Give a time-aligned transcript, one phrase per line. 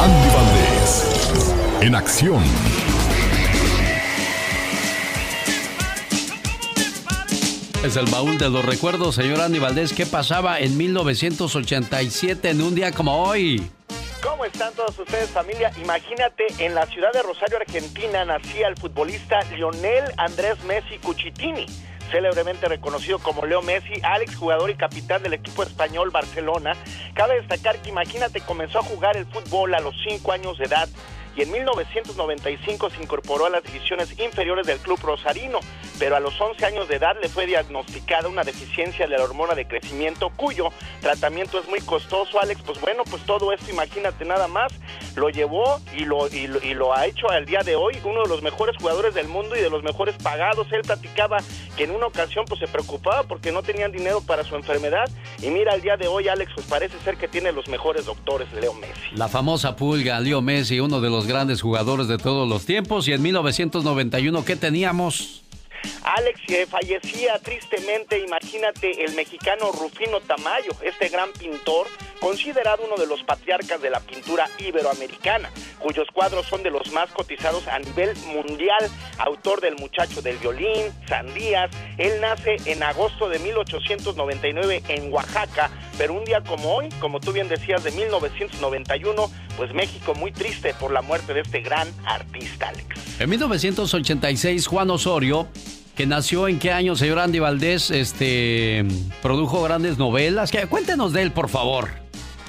[0.00, 2.40] Andy Valdés, en acción.
[7.84, 9.92] Es el baúl de los recuerdos, señor Andy Valdés.
[9.92, 13.68] ¿Qué pasaba en 1987 en un día como hoy?
[14.22, 15.72] ¿Cómo están todos ustedes, familia?
[15.82, 21.66] Imagínate, en la ciudad de Rosario, Argentina, nacía el futbolista Lionel Andrés Messi Cuchitini
[22.10, 26.74] célebremente reconocido como Leo Messi, Alex, jugador y capitán del equipo español Barcelona.
[27.14, 30.88] Cabe destacar que imagínate, comenzó a jugar el fútbol a los 5 años de edad
[31.38, 35.60] y en 1995 se incorporó a las divisiones inferiores del club rosarino,
[35.96, 39.54] pero a los 11 años de edad le fue diagnosticada una deficiencia de la hormona
[39.54, 44.48] de crecimiento cuyo tratamiento es muy costoso, Alex, pues bueno, pues todo esto imagínate nada
[44.48, 44.72] más,
[45.14, 48.42] lo llevó y lo, y lo, ha hecho al día de hoy, uno de los
[48.42, 51.38] mejores jugadores del mundo y de los mejores pagados, él platicaba
[51.76, 55.08] que en una ocasión pues se preocupaba porque no tenían dinero para su enfermedad
[55.40, 58.52] y mira al día de hoy Alex pues parece ser que tiene los mejores doctores
[58.52, 59.14] Leo Messi.
[59.14, 63.06] La famosa pulga Leo Messi, uno de los grandes jugadores de todos los tiempos.
[63.06, 65.42] Y en 1991, ¿qué teníamos?
[66.02, 66.40] Alex
[66.70, 71.86] fallecía tristemente, imagínate, el mexicano Rufino Tamayo, este gran pintor,
[72.20, 77.10] considerado uno de los patriarcas de la pintura iberoamericana, cuyos cuadros son de los más
[77.10, 83.38] cotizados a nivel mundial, autor del Muchacho del Violín, Sandías, él nace en agosto de
[83.38, 89.74] 1899 en Oaxaca, pero un día como hoy, como tú bien decías, de 1991, pues
[89.74, 93.20] México muy triste por la muerte de este gran artista, Alex.
[93.20, 95.48] En 1986, Juan Osorio
[95.98, 98.86] que nació en qué año, señor Andy Valdés, este,
[99.20, 100.52] produjo grandes novelas.
[100.70, 101.88] Cuéntenos de él, por favor.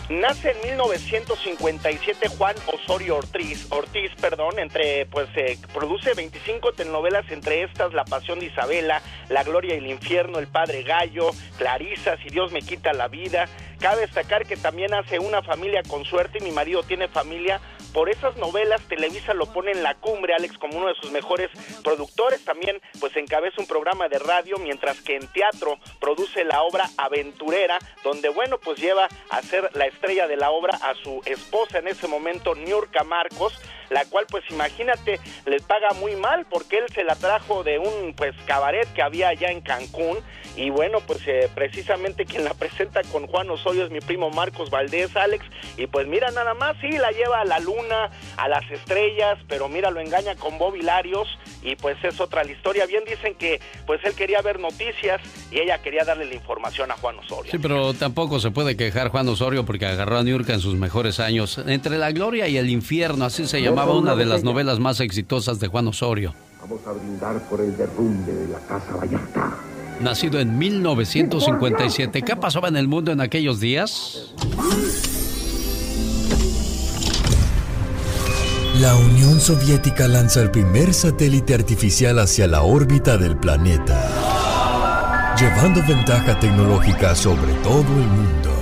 [0.07, 7.63] Nace en 1957 Juan Osorio Ortiz, Ortiz, perdón, entre pues eh, produce 25 telenovelas entre
[7.63, 12.29] estas La Pasión de Isabela, La Gloria y el Infierno, El Padre Gallo, Clarisa, Si
[12.29, 13.47] Dios me quita la vida.
[13.79, 17.61] Cabe destacar que también hace Una familia con suerte y mi marido tiene familia.
[17.93, 21.49] Por esas novelas Televisa lo pone en la cumbre, Alex, como uno de sus mejores
[21.83, 22.43] productores.
[22.43, 27.79] También pues encabeza un programa de radio, mientras que en teatro produce la obra Aventurera,
[28.03, 31.87] donde bueno pues lleva a ser la estrella de la obra a su esposa en
[31.87, 37.03] ese momento, Niurka Marcos, la cual pues imagínate le paga muy mal porque él se
[37.03, 40.17] la trajo de un pues cabaret que había allá en Cancún.
[40.55, 44.69] Y bueno pues eh, precisamente quien la presenta con Juan Osorio es mi primo Marcos
[44.69, 45.45] Valdés Alex.
[45.77, 49.69] Y pues mira nada más sí la lleva a la luna a las estrellas pero
[49.69, 51.27] mira lo engaña con Bob Hilarios.
[51.61, 52.85] Y pues es otra la historia.
[52.85, 55.21] Bien dicen que pues él quería ver noticias
[55.51, 57.51] y ella quería darle la información a Juan Osorio.
[57.51, 61.19] Sí pero tampoco se puede quejar Juan Osorio porque agarró a Niurka en sus mejores
[61.19, 61.57] años.
[61.65, 65.59] Entre la gloria y el infierno así se llama una de las novelas más exitosas
[65.59, 66.33] de Juan Osorio.
[66.61, 69.57] Vamos a brindar por el derrumbe de la Casa Vallarta.
[69.99, 74.33] Nacido en 1957, ¿qué pasaba en el mundo en aquellos días?
[78.79, 86.39] La Unión Soviética lanza el primer satélite artificial hacia la órbita del planeta, llevando ventaja
[86.39, 88.58] tecnológica sobre todo el mundo.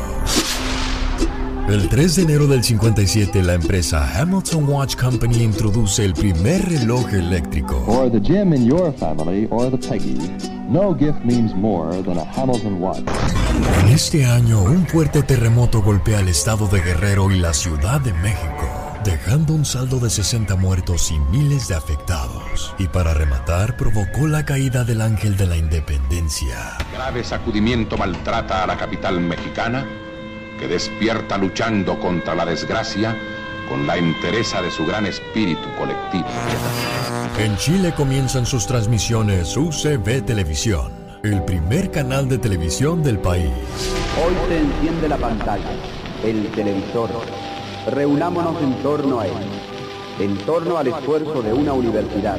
[1.68, 7.14] El 3 de enero del 57, la empresa Hamilton Watch Company introduce el primer reloj
[7.14, 7.84] eléctrico.
[7.86, 10.18] For the Jim in your family or the Peggy,
[10.70, 13.04] no gift means more than a Hamilton Watch.
[13.84, 18.14] En este año, un fuerte terremoto golpea el estado de Guerrero y la Ciudad de
[18.14, 18.70] México,
[19.04, 22.74] dejando un saldo de 60 muertos y miles de afectados.
[22.80, 26.78] Y para rematar, provocó la caída del Ángel de la Independencia.
[26.94, 29.86] Grave sacudimiento maltrata a la capital mexicana
[30.60, 33.16] que despierta luchando contra la desgracia
[33.70, 36.26] con la entereza de su gran espíritu colectivo.
[37.38, 40.92] En Chile comienzan sus transmisiones UCB Televisión,
[41.24, 43.52] el primer canal de televisión del país.
[44.26, 45.72] Hoy se enciende la pantalla,
[46.24, 47.10] el televisor.
[47.92, 49.34] Reunámonos en torno a él,
[50.20, 52.38] en torno al esfuerzo de una universidad,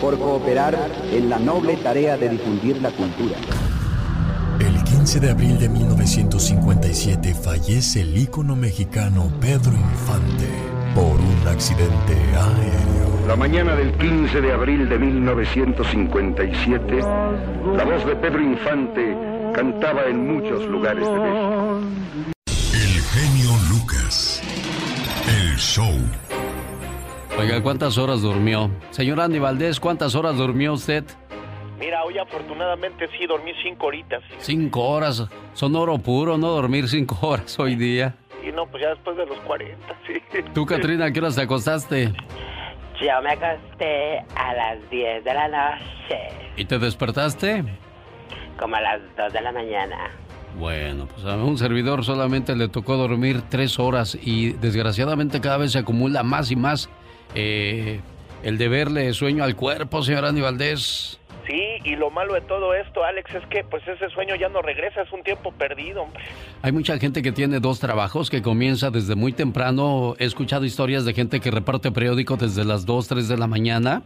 [0.00, 0.76] por cooperar
[1.12, 3.36] en la noble tarea de difundir la cultura
[5.08, 10.46] 15 de abril de 1957 fallece el ícono mexicano Pedro Infante
[10.94, 13.26] por un accidente aéreo.
[13.26, 16.98] La mañana del 15 de abril de 1957,
[17.74, 19.16] la voz de Pedro Infante
[19.54, 21.80] cantaba en muchos lugares de México.
[22.74, 24.42] El genio Lucas.
[25.26, 25.94] El show.
[27.38, 28.70] Oiga, ¿cuántas horas durmió?
[28.90, 31.06] Señor Andy Valdés, ¿cuántas horas durmió usted?
[31.78, 34.22] Mira, hoy afortunadamente sí dormí cinco horitas.
[34.38, 35.28] Cinco horas.
[35.52, 36.48] Son oro puro, ¿no?
[36.48, 38.14] Dormir cinco horas hoy día.
[38.42, 39.76] Y no, pues ya después de los 40,
[40.06, 40.42] sí.
[40.54, 42.12] ¿Tú, Katrina, a qué horas te acostaste?
[43.00, 46.18] Yo me acosté a las 10 de la noche.
[46.56, 47.64] ¿Y te despertaste?
[48.58, 50.10] Como a las 2 de la mañana.
[50.58, 55.72] Bueno, pues a un servidor solamente le tocó dormir tres horas y desgraciadamente cada vez
[55.72, 56.90] se acumula más y más
[57.36, 58.00] eh,
[58.42, 61.20] el deberle sueño al cuerpo, señor Andy Valdés.
[61.48, 64.60] Sí, y lo malo de todo esto, Alex, es que pues ese sueño ya no
[64.60, 66.22] regresa, es un tiempo perdido, hombre.
[66.60, 70.14] Hay mucha gente que tiene dos trabajos, que comienza desde muy temprano.
[70.18, 74.02] He escuchado historias de gente que reparte periódico desde las 2, 3 de la mañana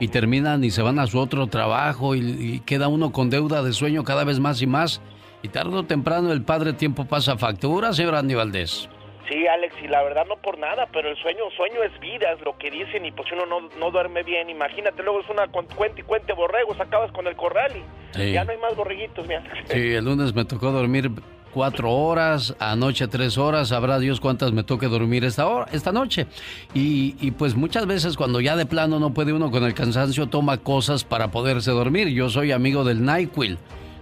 [0.00, 3.74] y terminan y se van a su otro trabajo y, queda uno con deuda de
[3.74, 5.02] sueño cada vez más y más
[5.42, 8.88] y tarde o temprano el padre tiempo pasa factura, señor Andy Valdés.
[9.28, 12.40] Sí, Alex, y la verdad no por nada, pero el sueño, sueño es vida, es
[12.40, 16.00] lo que dicen, y pues uno no, no duerme bien, imagínate, luego es una cuenta
[16.00, 17.72] y cuente borregos, acabas con el corral
[18.16, 19.42] y ya no hay más borreguitos, mira.
[19.66, 21.10] Sí, el lunes me tocó dormir
[21.52, 26.26] cuatro horas, anoche tres horas, sabrá Dios cuántas me toque dormir esta, hora, esta noche.
[26.72, 30.28] Y, y, pues muchas veces cuando ya de plano no puede uno con el cansancio,
[30.28, 32.08] toma cosas para poderse dormir.
[32.08, 33.58] Yo soy amigo del NyQuil.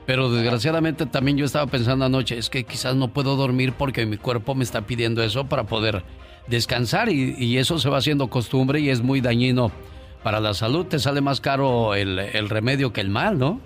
[0.06, 4.16] Pero desgraciadamente también yo estaba pensando anoche, es que quizás no puedo dormir porque mi
[4.16, 6.04] cuerpo me está pidiendo eso para poder
[6.46, 9.72] descansar y, eso se va haciendo costumbre y es muy dañino
[10.22, 10.86] para la salud.
[10.86, 13.60] Te sale más caro el, remedio que el mal, ¿no?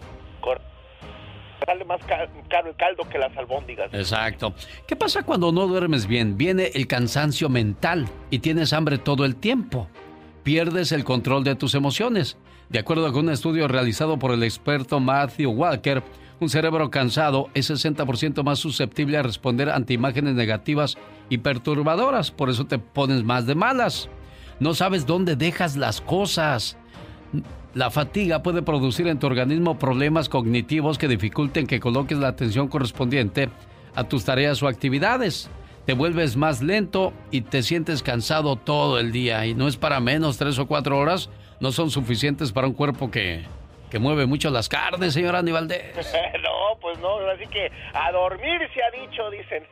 [1.66, 3.92] Sale más caro el caldo que las albóndigas.
[3.92, 4.54] Exacto.
[4.88, 6.38] ¿Qué pasa cuando no duermes bien?
[6.38, 9.88] Viene el cansancio mental y tienes hambre todo el tiempo.
[10.42, 12.36] Pierdes el control de tus emociones.
[12.68, 16.02] De acuerdo con un estudio realizado por el experto Matthew Walker,
[16.40, 20.96] un cerebro cansado es 60% más susceptible a responder ante imágenes negativas
[21.28, 24.08] y perturbadoras, por eso te pones más de malas.
[24.58, 26.78] No sabes dónde dejas las cosas.
[27.74, 32.68] La fatiga puede producir en tu organismo problemas cognitivos que dificulten que coloques la atención
[32.68, 33.50] correspondiente
[33.94, 35.50] a tus tareas o actividades.
[35.90, 39.44] Te vuelves más lento y te sientes cansado todo el día.
[39.46, 43.10] Y no es para menos, tres o cuatro horas no son suficientes para un cuerpo
[43.10, 43.42] que
[43.90, 45.96] que mueve mucho las carnes, señor Andy Valdés.
[46.44, 49.64] no, pues no, así que a dormir se ha dicho, dicen.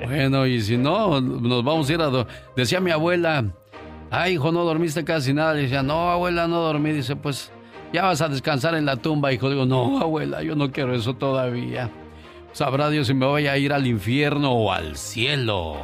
[0.08, 2.26] bueno, y si no, nos vamos a ir a...
[2.56, 3.44] Decía mi abuela,
[4.10, 5.52] ay, hijo, no dormiste casi nada.
[5.52, 6.92] Le decía, no, abuela, no dormí.
[6.92, 7.52] Dice, pues
[7.92, 9.50] ya vas a descansar en la tumba, hijo.
[9.50, 11.90] Digo, no, abuela, yo no quiero eso todavía.
[12.52, 15.76] Sabrá Dios si me voy a ir al infierno o al cielo.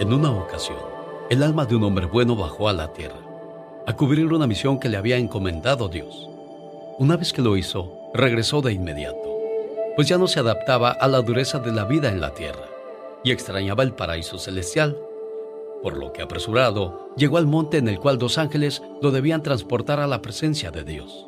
[0.00, 0.78] En una ocasión,
[1.28, 3.20] el alma de un hombre bueno bajó a la tierra,
[3.86, 6.30] a cubrir una misión que le había encomendado Dios.
[6.98, 9.38] Una vez que lo hizo, regresó de inmediato,
[9.96, 12.64] pues ya no se adaptaba a la dureza de la vida en la tierra
[13.22, 14.96] y extrañaba el paraíso celestial,
[15.82, 20.00] por lo que apresurado llegó al monte en el cual dos ángeles lo debían transportar
[20.00, 21.26] a la presencia de Dios.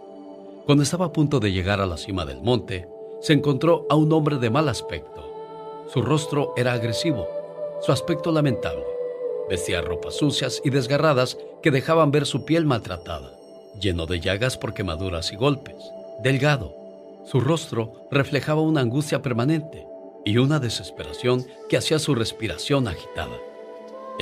[0.66, 2.88] Cuando estaba a punto de llegar a la cima del monte,
[3.20, 5.86] se encontró a un hombre de mal aspecto.
[5.92, 7.26] Su rostro era agresivo,
[7.80, 8.92] su aspecto lamentable
[9.48, 13.36] Vestía ropas sucias y desgarradas que dejaban ver su piel maltratada,
[13.78, 15.76] lleno de llagas por quemaduras y golpes.
[16.22, 16.74] Delgado,
[17.26, 19.86] su rostro reflejaba una angustia permanente
[20.24, 23.36] y una desesperación que hacía su respiración agitada.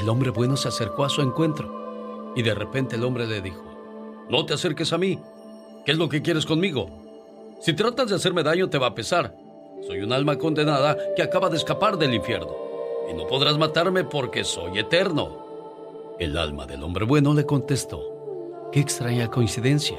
[0.01, 3.63] El hombre bueno se acercó a su encuentro y de repente el hombre le dijo,
[4.31, 5.19] No te acerques a mí.
[5.85, 6.89] ¿Qué es lo que quieres conmigo?
[7.61, 9.37] Si tratas de hacerme daño te va a pesar.
[9.87, 12.57] Soy un alma condenada que acaba de escapar del infierno
[13.11, 16.17] y no podrás matarme porque soy eterno.
[16.19, 19.99] El alma del hombre bueno le contestó, qué extraña coincidencia.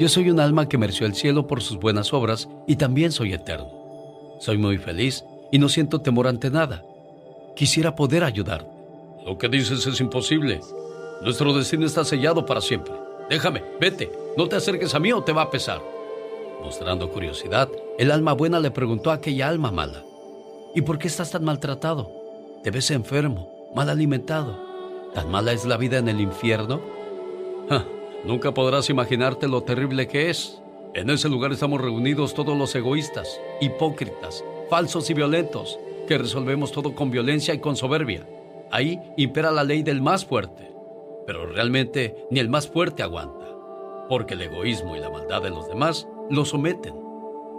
[0.00, 3.34] Yo soy un alma que mereció el cielo por sus buenas obras y también soy
[3.34, 3.70] eterno.
[4.40, 6.84] Soy muy feliz y no siento temor ante nada.
[7.54, 8.77] Quisiera poder ayudarte.
[9.28, 10.58] Lo que dices es imposible.
[11.20, 12.94] Nuestro destino está sellado para siempre.
[13.28, 14.10] Déjame, vete.
[14.38, 15.82] No te acerques a mí o te va a pesar.
[16.62, 17.68] Mostrando curiosidad,
[17.98, 20.02] el alma buena le preguntó a aquella alma mala,
[20.74, 22.10] ¿y por qué estás tan maltratado?
[22.64, 24.58] Te ves enfermo, mal alimentado.
[25.12, 26.80] ¿Tan mala es la vida en el infierno?
[28.24, 30.62] nunca podrás imaginarte lo terrible que es.
[30.94, 36.94] En ese lugar estamos reunidos todos los egoístas, hipócritas, falsos y violentos, que resolvemos todo
[36.94, 38.26] con violencia y con soberbia.
[38.70, 40.72] Ahí impera la ley del más fuerte.
[41.26, 43.46] Pero realmente ni el más fuerte aguanta,
[44.08, 46.94] porque el egoísmo y la maldad de los demás lo someten.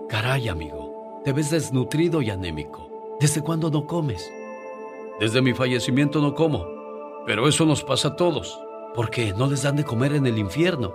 [0.08, 3.18] Caray, amigo, te ves desnutrido y anémico.
[3.20, 4.32] ¿Desde cuándo no comes?
[5.20, 6.66] Desde mi fallecimiento no como,
[7.25, 8.60] pero eso nos pasa a todos.
[8.96, 10.94] porque ¿No les dan de comer en el infierno?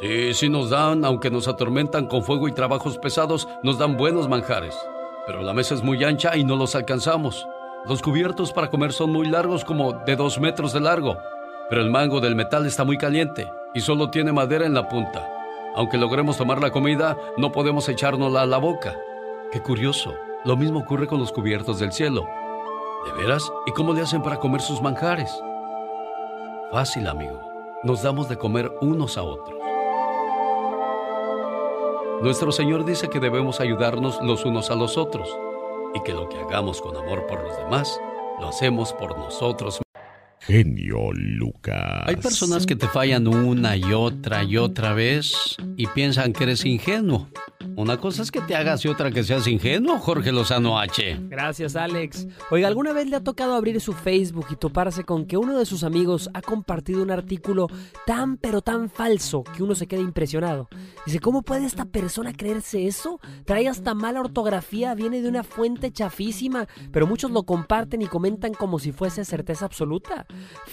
[0.00, 4.28] Sí, sí nos dan, aunque nos atormentan con fuego y trabajos pesados, nos dan buenos
[4.28, 4.76] manjares.
[5.26, 7.46] Pero la mesa es muy ancha y no los alcanzamos.
[7.84, 11.18] Los cubiertos para comer son muy largos, como de dos metros de largo.
[11.68, 15.28] Pero el mango del metal está muy caliente y solo tiene madera en la punta.
[15.74, 18.94] Aunque logremos tomar la comida, no podemos echárnosla a la boca.
[19.50, 20.14] Qué curioso.
[20.44, 22.24] Lo mismo ocurre con los cubiertos del cielo.
[23.04, 23.50] ¿De veras?
[23.66, 25.32] ¿Y cómo le hacen para comer sus manjares?
[26.70, 27.40] Fácil, amigo.
[27.82, 29.58] Nos damos de comer unos a otros.
[32.20, 35.28] Nuestro Señor dice que debemos ayudarnos los unos a los otros
[35.94, 38.00] y que lo que hagamos con amor por los demás,
[38.40, 39.82] lo hacemos por nosotros
[40.42, 42.02] genio Lucas.
[42.06, 46.64] Hay personas que te fallan una y otra y otra vez y piensan que eres
[46.64, 47.28] ingenuo.
[47.76, 51.18] Una cosa es que te hagas y otra que seas ingenuo, Jorge Lozano H.
[51.28, 52.26] Gracias, Alex.
[52.50, 55.66] Oiga, ¿alguna vez le ha tocado abrir su Facebook y toparse con que uno de
[55.66, 57.68] sus amigos ha compartido un artículo
[58.06, 60.68] tan pero tan falso que uno se queda impresionado?
[61.06, 63.20] Dice, ¿cómo puede esta persona creerse eso?
[63.44, 68.54] Trae hasta mala ortografía, viene de una fuente chafísima, pero muchos lo comparten y comentan
[68.54, 70.26] como si fuese certeza absoluta.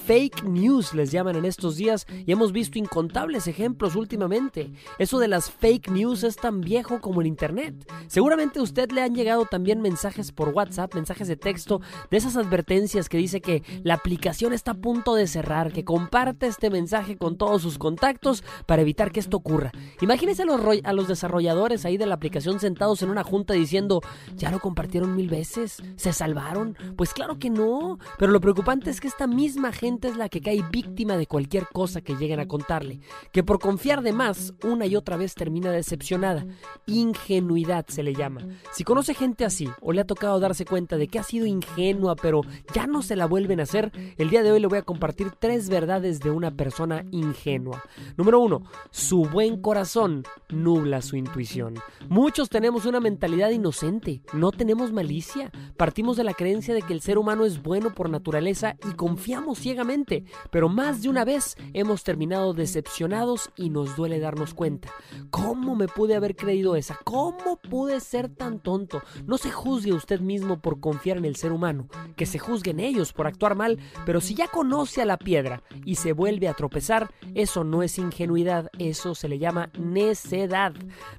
[0.06, 4.72] Fake news les llaman en estos días y hemos visto incontables ejemplos últimamente.
[4.98, 7.76] Eso de las fake news es tan como el Internet.
[8.08, 12.36] Seguramente a usted le han llegado también mensajes por WhatsApp, mensajes de texto, de esas
[12.36, 17.18] advertencias que dice que la aplicación está a punto de cerrar, que comparte este mensaje
[17.18, 19.72] con todos sus contactos para evitar que esto ocurra.
[20.02, 24.02] Imagínese a los, a los desarrolladores ahí de la aplicación sentados en una junta diciendo,
[24.36, 26.78] ya lo compartieron mil veces, se salvaron.
[26.96, 30.42] Pues claro que no, pero lo preocupante es que esta misma gente es la que
[30.42, 33.00] cae víctima de cualquier cosa que lleguen a contarle,
[33.32, 36.46] que por confiar de más una y otra vez termina decepcionada.
[36.86, 38.42] Ingenuidad se le llama.
[38.72, 42.16] Si conoce gente así o le ha tocado darse cuenta de que ha sido ingenua
[42.16, 42.42] pero
[42.74, 45.32] ya no se la vuelven a hacer, el día de hoy le voy a compartir
[45.32, 47.84] tres verdades de una persona ingenua.
[48.18, 51.76] Número uno, su buen corazón nubla su intuición.
[52.08, 57.02] Muchos tenemos una mentalidad inocente, no tenemos malicia, partimos de la creencia de que el
[57.02, 62.04] ser humano es bueno por naturaleza y confiamos ciegamente, pero más de una vez hemos
[62.04, 64.90] terminado decepcionados y nos duele darnos cuenta.
[65.30, 66.98] ¿Cómo me pude haber creído esa?
[67.04, 69.02] ¿Cómo pude ser tan tonto?
[69.26, 73.14] No se juzgue usted mismo por confiar en el ser humano, que se juzguen ellos
[73.14, 77.12] por actuar mal, pero si ya conoce a la piedra y se vuelve a tropezar,
[77.36, 80.74] eso no es ingenuidad, eso se le llama necedad.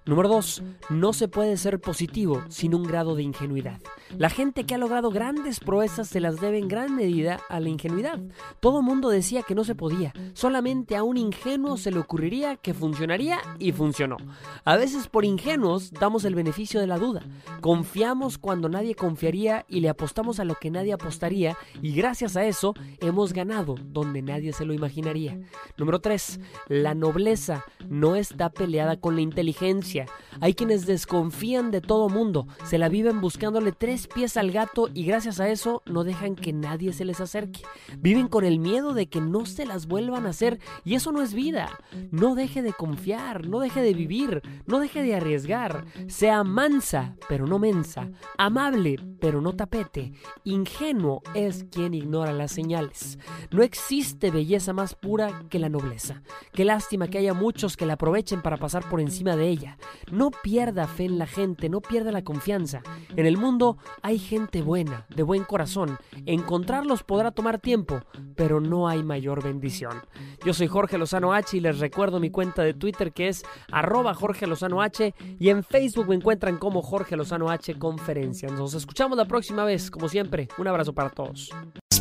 [0.07, 0.63] Número 2.
[0.91, 3.81] No se puede ser positivo sin un grado de ingenuidad.
[4.17, 7.69] La gente que ha logrado grandes proezas se las debe en gran medida a la
[7.69, 8.21] ingenuidad
[8.61, 12.75] todo mundo decía que no se podía, solamente a un ingenuo se le ocurriría que
[12.75, 14.17] funcionaría y funcionó.
[14.65, 17.23] A veces por ingenuos damos el beneficio de la duda,
[17.61, 22.45] confiamos cuando nadie confiaría y le apostamos a lo que nadie apostaría y gracias a
[22.45, 25.39] eso hemos ganado donde nadie se lo imaginaría.
[25.77, 26.41] Número 3.
[26.69, 30.07] La nobleza no está peleada con la inteligencia.
[30.41, 35.05] Hay quienes desconfían de todo mundo, se la viven buscándole tres pies al gato y
[35.05, 37.63] gracias a eso no dejan que nadie se les acerque.
[37.99, 41.23] Viven con el miedo de que no se las vuelvan a hacer y eso no
[41.23, 41.71] es vida.
[42.11, 45.85] No deje de confiar, no deje de vivir, no deje de arriesgar.
[46.09, 48.11] Sea mansa, pero no mensa.
[48.39, 50.13] Amable, pero no tapete.
[50.45, 53.19] Ingenuo es quien ignora las señales.
[53.51, 56.23] No existe belleza más pura que la nobleza.
[56.53, 59.79] Qué lástima que haya muchos que la aprovechen para pasar por encima de ella.
[60.11, 62.83] No pierda fe en la gente, no pierda la confianza.
[63.17, 65.99] En el mundo hay gente buena, de buen corazón.
[66.27, 68.01] Encontrarlos podrá tomar tiempo
[68.37, 70.03] pero no hay mayor bendición.
[70.45, 74.15] Yo soy Jorge Lozano H y les recuerdo mi cuenta de Twitter que es arroba
[74.15, 75.00] Jorge Lozano H
[75.39, 78.53] y en Facebook me encuentran como Jorge Lozano H Conferencias.
[78.53, 80.49] Nos escuchamos la próxima vez, como siempre.
[80.59, 81.51] Un abrazo para todos.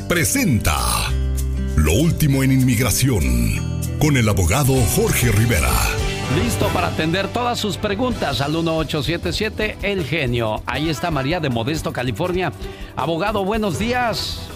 [0.08, 0.76] Presenta
[1.76, 3.24] Lo último en inmigración
[4.00, 5.72] con el abogado Jorge Rivera.
[6.36, 10.62] Listo para atender todas sus preguntas al 1877 El Genio.
[10.68, 12.54] Ahí está María de Modesto, California.
[12.96, 14.50] Abogado, buenos días.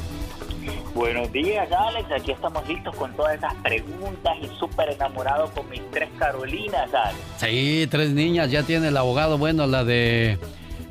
[0.94, 2.12] Buenos días, Alex.
[2.12, 7.20] Aquí estamos listos con todas esas preguntas y súper enamorado con mis tres Carolinas, Alex.
[7.38, 8.52] Sí, tres niñas.
[8.52, 10.38] Ya tiene el abogado, bueno, la de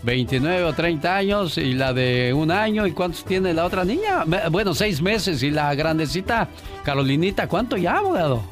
[0.02, 2.87] 29 o 30 años y la de un año.
[2.87, 4.25] ¿Y cuántos tiene la otra niña?
[4.50, 5.42] Bueno, seis meses.
[5.44, 6.49] Y la grandecita,
[6.82, 8.42] Carolinita, ¿cuánto ya, abogado?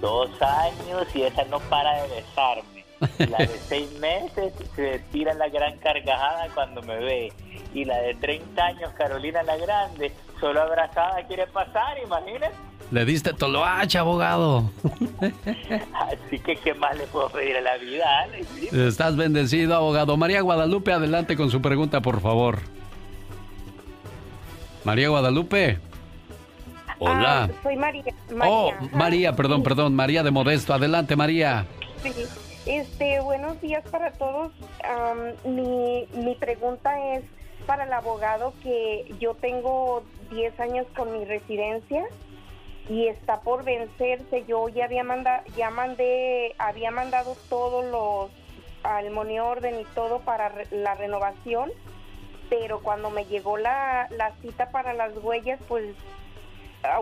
[0.00, 2.79] Dos años y esa no para de besarme.
[3.18, 7.32] La de seis meses se tira la gran carcajada cuando me ve.
[7.72, 12.54] Y la de 30 años, Carolina la Grande, solo abrazada quiere pasar, imagínate.
[12.90, 14.70] Le diste toloache, abogado.
[15.94, 18.72] Así que, ¿qué más le puedo pedir a la vida, Alex?
[18.72, 20.16] Estás bendecido, abogado.
[20.16, 22.58] María Guadalupe, adelante con su pregunta, por favor.
[24.84, 25.78] María Guadalupe.
[26.98, 27.44] Hola.
[27.44, 28.04] Ah, soy María.
[28.42, 29.94] Oh, María, perdón, perdón.
[29.94, 30.74] María de Modesto.
[30.74, 31.66] Adelante, María.
[32.02, 32.12] Sí.
[32.66, 34.52] Este, buenos días para todos.
[35.44, 37.24] mi, mi pregunta es
[37.66, 42.06] para el abogado que yo tengo 10 años con mi residencia
[42.88, 44.44] y está por vencerse.
[44.46, 48.30] Yo ya había mandado, ya mandé, había mandado todos los
[48.82, 51.70] al orden y todo para la renovación,
[52.48, 55.94] pero cuando me llegó la, la cita para las huellas, pues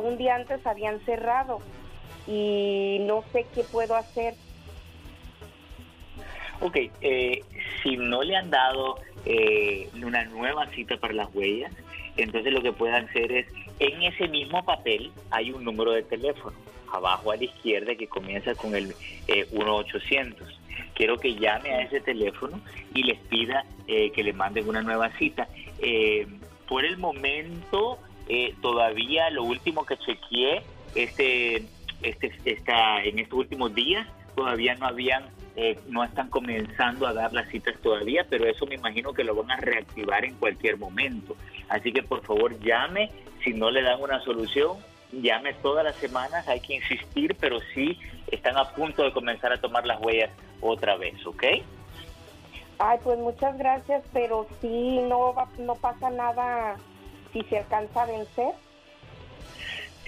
[0.02, 1.60] un día antes habían cerrado
[2.26, 4.34] y no sé qué puedo hacer.
[6.60, 7.42] Ok, eh,
[7.82, 11.72] si no le han dado eh, una nueva cita para las huellas,
[12.16, 13.46] entonces lo que pueden hacer es,
[13.78, 16.56] en ese mismo papel hay un número de teléfono,
[16.92, 18.94] abajo a la izquierda, que comienza con el
[19.28, 20.60] eh, 1800.
[20.94, 22.60] Quiero que llame a ese teléfono
[22.92, 25.48] y les pida eh, que le manden una nueva cita.
[25.80, 26.26] Eh,
[26.68, 27.98] por el momento,
[28.28, 30.62] eh, todavía lo último que chequeé,
[30.94, 31.64] este,
[32.02, 34.06] este, esta, en estos últimos días,
[34.38, 35.24] todavía no habían
[35.56, 39.34] eh, no están comenzando a dar las citas todavía, pero eso me imagino que lo
[39.34, 41.34] van a reactivar en cualquier momento.
[41.68, 43.10] Así que por favor llame,
[43.42, 44.76] si no le dan una solución,
[45.10, 49.60] llame todas las semanas, hay que insistir, pero sí están a punto de comenzar a
[49.60, 50.30] tomar las huellas
[50.60, 51.42] otra vez, ¿ok?
[52.78, 56.76] Ay, pues muchas gracias, pero sí, no, no pasa nada
[57.32, 58.54] si se alcanza a vencer.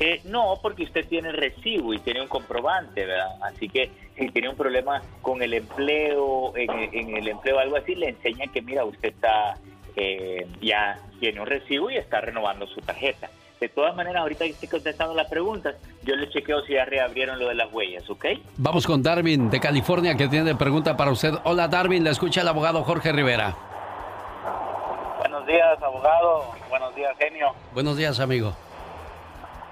[0.03, 3.37] Eh, no, porque usted tiene recibo y tiene un comprobante, ¿verdad?
[3.43, 7.95] Así que si tiene un problema con el empleo, en, en el empleo algo así,
[7.95, 9.57] le enseñan que, mira, usted está
[9.97, 13.31] eh, ya tiene un recibo y está renovando su tarjeta.
[13.61, 17.39] De todas maneras, ahorita que estoy contestando las preguntas, yo le chequeo si ya reabrieron
[17.39, 18.25] lo de las huellas, ¿ok?
[18.57, 21.35] Vamos con Darwin de California que tiene pregunta para usted.
[21.45, 23.55] Hola Darwin, le escucha el abogado Jorge Rivera.
[25.19, 26.45] Buenos días, abogado.
[26.71, 27.55] Buenos días, genio.
[27.75, 28.55] Buenos días, amigo.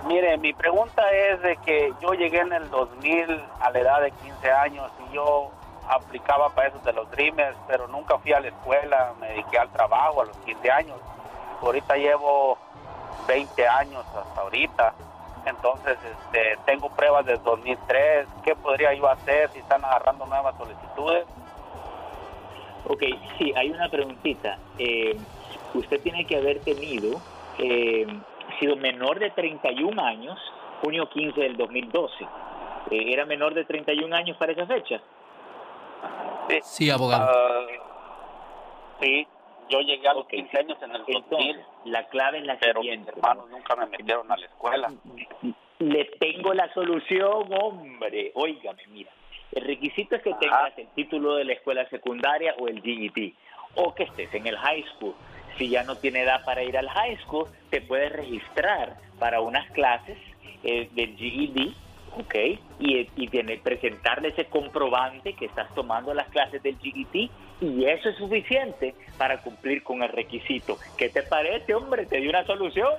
[0.08, 4.10] Mire, mi pregunta es de que yo llegué en el 2000 a la edad de
[4.10, 5.50] 15 años y yo
[5.86, 9.68] aplicaba para eso de los Dreamers, pero nunca fui a la escuela, me dediqué al
[9.70, 10.96] trabajo a los 15 años.
[11.60, 12.56] Ahorita llevo
[13.26, 14.94] 20 años hasta ahorita.
[15.44, 18.28] Entonces, este, tengo pruebas del 2003.
[18.42, 21.26] ¿Qué podría yo hacer si están agarrando nuevas solicitudes?
[22.86, 23.02] Ok,
[23.36, 24.56] sí, hay una preguntita.
[24.78, 25.18] Eh,
[25.74, 27.20] usted tiene que haber tenido,
[27.58, 28.06] eh,
[28.58, 30.38] sido menor de 31 años,
[30.82, 32.24] junio 15 del 2012.
[32.90, 35.00] Eh, ¿Era menor de 31 años para esa fecha?
[36.62, 37.28] Sí, abogado.
[37.30, 37.66] Ah,
[39.00, 39.26] sí,
[39.68, 41.60] yo llegué a los 15 años en el 2000.
[41.84, 43.12] la clave es la pero siguiente.
[43.12, 44.92] mis hermanos nunca me metieron a la escuela.
[45.78, 48.32] Le tengo la solución, hombre.
[48.34, 49.10] Óigame, mira.
[49.52, 53.32] El requisito es que tengas el título de la escuela secundaria o el GED,
[53.76, 55.14] o que estés en el high school.
[55.58, 59.68] Si ya no tiene edad para ir al high school, te puedes registrar para unas
[59.72, 60.16] clases
[60.62, 61.72] eh, del GED,
[62.16, 62.34] ¿ok?
[62.78, 67.28] Y, y tener, presentarle ese comprobante que estás tomando las clases del GED,
[67.60, 70.78] y eso es suficiente para cumplir con el requisito.
[70.96, 72.06] ¿Qué te parece, hombre?
[72.06, 72.92] ¿Te di una solución?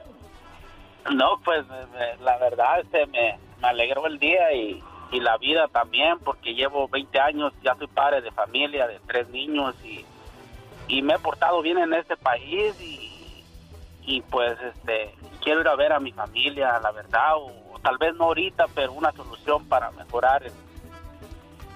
[1.15, 5.37] No, pues me- me- la verdad este, me, me alegró el día y, y la
[5.37, 10.05] vida también, porque llevo 20 años, ya soy padre de familia, de tres niños y,
[10.89, 13.43] y me he portado bien en este país y,
[14.05, 17.97] y pues este quiero ir a ver a mi familia, la verdad, o, o tal
[17.97, 20.43] vez no ahorita, pero una solución para mejorar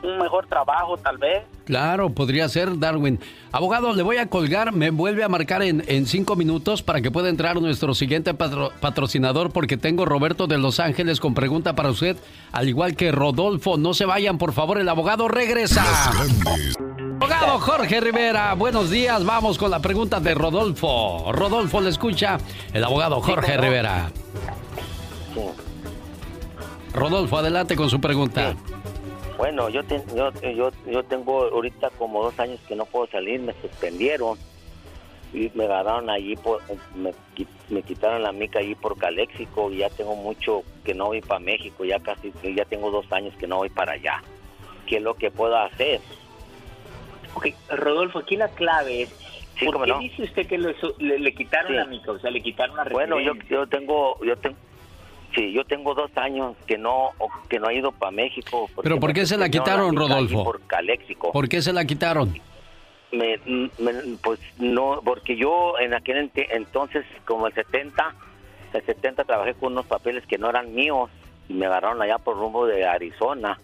[0.01, 1.43] un mejor trabajo tal vez.
[1.63, 3.21] Claro, podría ser Darwin.
[3.53, 7.09] Abogado, le voy a colgar, me vuelve a marcar en, en cinco minutos para que
[7.09, 11.89] pueda entrar nuestro siguiente patro- patrocinador porque tengo Roberto de Los Ángeles con pregunta para
[11.89, 12.17] usted,
[12.51, 13.77] al igual que Rodolfo.
[13.77, 15.85] No se vayan, por favor, el abogado regresa.
[17.23, 19.23] Abogado Jorge Rivera, buenos días.
[19.23, 21.31] Vamos con la pregunta de Rodolfo.
[21.31, 22.37] Rodolfo le escucha
[22.73, 24.11] el abogado Jorge Rivera.
[26.93, 28.55] Rodolfo, adelante con su pregunta.
[29.37, 33.39] Bueno, yo, te- yo, yo, yo tengo ahorita como dos años que no puedo salir,
[33.39, 34.37] me suspendieron
[35.33, 36.59] y me agarraron allí, por,
[36.93, 37.13] me,
[37.69, 41.39] me quitaron la mica allí por Caléxico y ya tengo mucho que no voy para
[41.39, 44.21] México, ya casi, ya tengo dos años que no voy para allá.
[44.87, 46.01] ¿Qué es lo que puedo hacer?
[47.35, 49.09] Ok, Rodolfo, aquí la clave es,
[49.59, 49.99] Sí, ¿por qué no.
[49.99, 51.73] dice usted que lo- le, le quitaron Sí.
[51.77, 52.11] la mica?
[52.11, 54.57] O sea, le quitaron la Bueno, yo, yo tengo, yo tengo,
[55.35, 57.11] sí, yo tengo dos años que no,
[57.49, 58.69] que no he ido para México.
[58.81, 60.43] ¿Pero por qué se la quitaron, Rodolfo?
[60.43, 61.31] Por Caléxico.
[61.31, 62.33] ¿Por qué se la quitaron?
[63.11, 63.37] Me,
[63.77, 68.15] me- pues no, porque yo en aquel ente- entonces, como el 70,
[68.73, 71.11] el 70 trabajé con unos papeles que no eran míos
[71.47, 73.59] y me agarraron allá por rumbo de Arizona.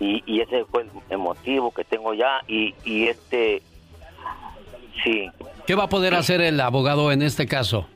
[0.00, 2.40] Y, y ese fue el, motivo que tengo ya.
[2.48, 3.62] Y, y este,
[5.02, 5.30] sí,
[5.66, 7.88] ¿Qué va a poder hacer el abogado en este caso?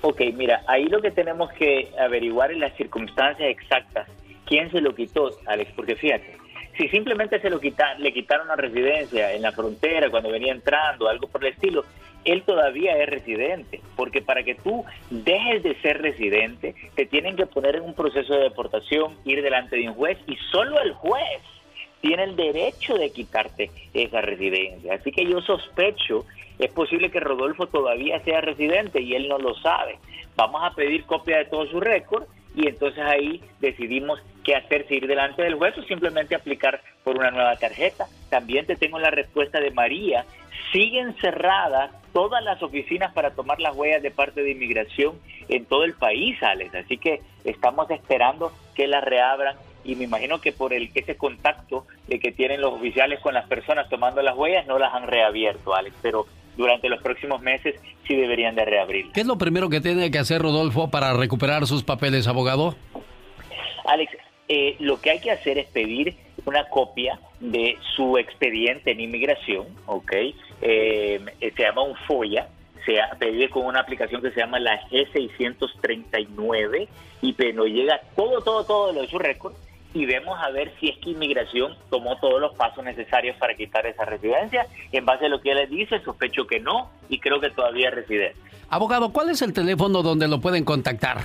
[0.00, 4.08] Ok, mira, ahí lo que tenemos que averiguar es las circunstancias exactas.
[4.46, 5.72] ¿Quién se lo quitó, Alex?
[5.76, 6.38] Porque fíjate,
[6.78, 11.06] si simplemente se lo quita, le quitaron la residencia en la frontera cuando venía entrando,
[11.06, 11.84] algo por el estilo,
[12.24, 13.80] él todavía es residente.
[13.96, 18.34] Porque para que tú dejes de ser residente, te tienen que poner en un proceso
[18.34, 21.40] de deportación, ir delante de un juez y solo el juez
[22.00, 24.94] tiene el derecho de quitarte esa residencia.
[24.94, 26.24] Así que yo sospecho,
[26.58, 29.98] es posible que Rodolfo todavía sea residente y él no lo sabe.
[30.36, 34.96] Vamos a pedir copia de todo su récord y entonces ahí decidimos qué hacer, si
[34.96, 38.06] ir delante del juez o simplemente aplicar por una nueva tarjeta.
[38.28, 40.24] También te tengo la respuesta de María.
[40.72, 45.84] Siguen cerradas todas las oficinas para tomar las huellas de parte de inmigración en todo
[45.84, 46.74] el país, Alex.
[46.74, 51.86] Así que estamos esperando que las reabran y me imagino que por el ese contacto
[52.06, 55.74] de que tienen los oficiales con las personas tomando las huellas no las han reabierto,
[55.74, 59.12] Alex, pero durante los próximos meses sí deberían de reabrir.
[59.12, 62.74] ¿Qué es lo primero que tiene que hacer Rodolfo para recuperar sus papeles, abogado?
[63.86, 64.12] Alex,
[64.48, 69.66] eh, lo que hay que hacer es pedir una copia de su expediente en inmigración,
[69.86, 70.12] ¿ok?
[70.62, 72.48] Eh, se llama un FOIA,
[72.84, 76.88] se pide con una aplicación que se llama la G639
[77.22, 79.52] y nos llega todo, todo, todo lo de su récord
[79.92, 83.84] y vemos a ver si es que inmigración tomó todos los pasos necesarios para quitar
[83.86, 84.68] esa residencia.
[84.92, 88.36] En base a lo que él dice, sospecho que no y creo que todavía reside.
[88.68, 91.18] Abogado, ¿cuál es el teléfono donde lo pueden contactar?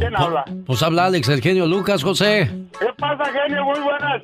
[0.00, 0.44] ¿Quién habla?
[0.66, 2.50] Pues habla Alex, el genio Lucas, José.
[2.78, 3.64] ¿Qué pasa, genio?
[3.64, 4.22] Muy buenas.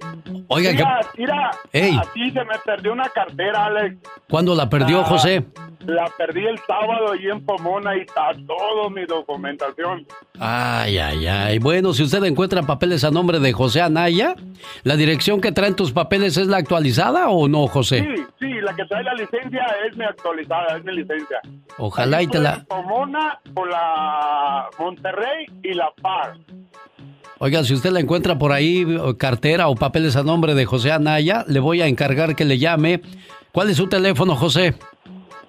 [0.48, 1.20] Oiga, mira, que...
[1.20, 2.00] mira, Ey.
[2.14, 3.96] ti se me perdió una cartera, Alex.
[4.28, 5.44] ¿Cuándo la perdió, Ah, José?
[5.86, 10.04] La perdí el sábado allí en Pomona y está todo mi documentación.
[10.40, 11.58] Ay, ay, ay.
[11.60, 14.34] Bueno, si usted encuentra papeles a nombre de José Anaya,
[14.82, 18.00] ¿la dirección que traen tus papeles es la actualizada o no, José?
[18.16, 21.38] Sí, sí, la que trae la licencia es mi actualizada, es mi licencia.
[21.78, 22.64] Ojalá y te la...
[22.64, 26.38] Pomona por la Monterrey y la Paz.
[27.38, 28.86] Oiga, si usted la encuentra por ahí,
[29.18, 33.02] cartera o papeles a nombre de José Anaya, le voy a encargar que le llame.
[33.52, 34.74] ¿Cuál es su teléfono, José?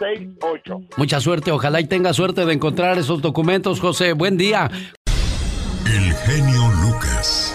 [0.00, 0.86] 909-643-4768.
[0.96, 4.12] Mucha suerte, ojalá y tenga suerte de encontrar esos documentos, José.
[4.12, 4.70] Buen día.
[5.86, 7.49] El genio Lucas.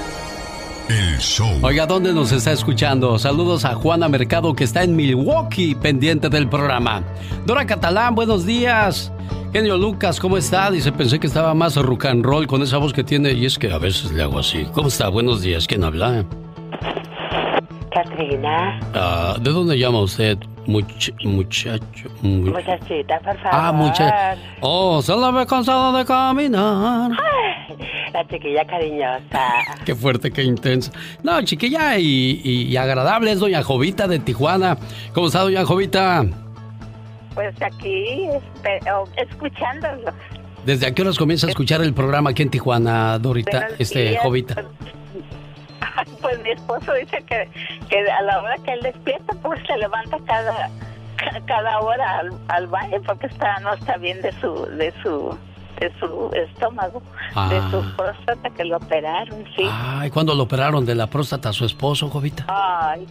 [0.89, 1.49] El show.
[1.63, 3.17] Oiga, ¿dónde nos está escuchando?
[3.17, 7.03] Saludos a Juana Mercado que está en Milwaukee, pendiente del programa.
[7.45, 9.11] Dora Catalán, buenos días.
[9.51, 10.69] Genio Lucas, ¿cómo está?
[10.69, 13.57] Dice, pensé que estaba más rock and roll con esa voz que tiene y es
[13.57, 14.65] que a veces le hago así.
[14.73, 15.07] ¿Cómo está?
[15.09, 16.23] Buenos días, ¿quién habla?
[17.91, 20.37] Catrina, Ah, ¿De dónde llama usted?
[20.67, 22.09] Much- muchacho.
[22.21, 23.49] mu- muchachita, por favor.
[23.51, 24.41] ah, muchacho.
[24.61, 27.11] Oh, solo me he cansado de caminar.
[27.11, 27.75] Ay,
[28.13, 29.49] La chiquilla cariñosa.
[29.85, 30.91] Qué fuerte, qué intensa.
[31.23, 34.77] No, chiquilla y, agradable es doña Jovita de Tijuana.
[35.13, 36.25] ¿Cómo está, doña Jovita?
[37.33, 38.27] Pues aquí,
[38.93, 40.11] oh, escuchándolo.
[40.65, 44.09] ¿Desde a qué horas comienza a escuchar el programa aquí en Tijuana, Dorita, Buenos este,
[44.09, 44.23] días.
[44.23, 44.63] Jovita?
[46.21, 47.49] Pues mi esposo dice que,
[47.89, 50.69] que a la hora que él despierta, pues se levanta cada
[51.17, 55.37] ca- cada hora al, al baño porque está no está bien de su de su
[55.79, 57.67] de su estómago, de Ah.
[57.69, 59.67] su próstata que lo operaron, sí.
[59.69, 62.45] Ay, ¿cuándo lo operaron de la próstata a su esposo, Jovita?
[62.47, 63.05] Ay,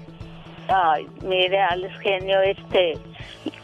[0.68, 2.92] ay, mire, Alex Genio, este,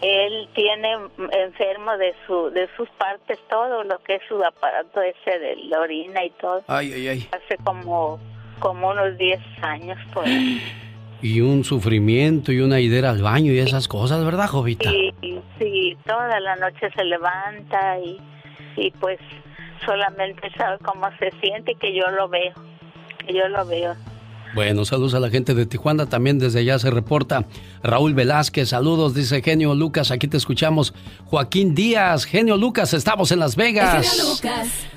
[0.03, 0.97] él tiene
[1.33, 5.81] enfermo de su, de sus partes todo lo que es su aparato ese de la
[5.81, 6.63] orina y todo.
[6.69, 7.29] Ay, ay, ay.
[7.33, 8.19] Hace como,
[8.61, 10.31] como unos 10 años, pues.
[11.23, 14.91] Y un sufrimiento y una idea al baño y esas cosas, ¿verdad, Jovita?
[14.91, 15.13] Y
[15.59, 18.19] sí, toda la noche se levanta y,
[18.77, 19.19] y pues
[19.85, 22.53] solamente sabe cómo se siente y que yo lo veo,
[23.27, 23.95] que yo lo veo.
[24.55, 26.07] Bueno, saludos a la gente de Tijuana.
[26.07, 27.45] También desde allá se reporta
[27.83, 28.71] Raúl Velázquez.
[28.71, 30.11] Saludos, dice Genio Lucas.
[30.11, 30.93] Aquí te escuchamos.
[31.27, 34.43] Joaquín Díaz, Genio Lucas, estamos en Las Vegas.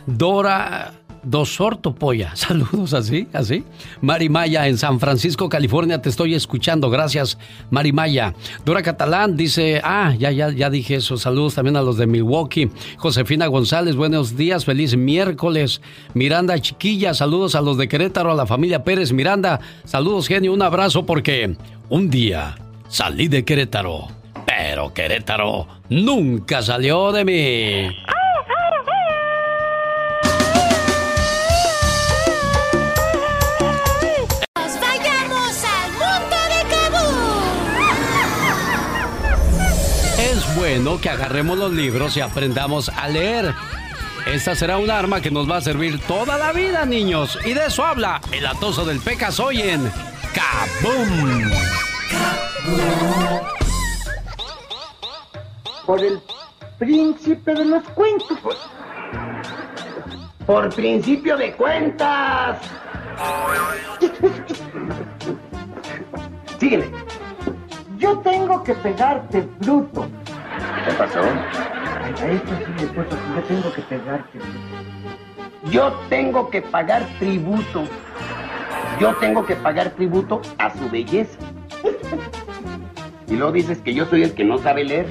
[0.07, 0.93] Dora
[1.23, 2.31] Dosorto Polla.
[2.35, 3.63] Saludos así, así.
[4.01, 6.01] Mari Maya en San Francisco, California.
[6.01, 6.89] Te estoy escuchando.
[6.89, 7.37] Gracias,
[7.69, 8.33] Mari Maya.
[8.65, 11.17] Dora Catalán dice, ah, ya, ya, ya dije eso.
[11.17, 12.69] Saludos también a los de Milwaukee.
[12.97, 14.65] Josefina González, buenos días.
[14.65, 15.81] Feliz miércoles.
[16.13, 19.11] Miranda Chiquilla, saludos a los de Querétaro, a la familia Pérez.
[19.11, 20.53] Miranda, saludos, genio.
[20.53, 21.55] Un abrazo porque
[21.89, 22.55] un día
[22.87, 24.07] salí de Querétaro.
[24.45, 27.95] Pero Querétaro nunca salió de mí.
[40.63, 43.53] Bueno que agarremos los libros y aprendamos a leer.
[44.25, 47.37] Esta será un arma que nos va a servir toda la vida, niños.
[47.43, 49.91] Y de eso habla el atoso del Pecas hoy en
[50.33, 51.51] Kaboom.
[55.85, 56.21] Por el
[56.79, 58.39] príncipe de los cuentos.
[60.45, 62.57] Por principio de cuentas.
[66.57, 66.89] Síguele.
[67.97, 70.07] Yo tengo que pegarte bruto.
[70.85, 71.19] ¿Qué pasó?
[71.21, 74.39] A esto sí le puedo, yo tengo que pegarte
[75.71, 77.83] Yo tengo que pagar tributo.
[78.99, 81.37] Yo tengo que pagar tributo a su belleza.
[83.27, 85.07] Y luego dices que yo soy el que no sabe leer.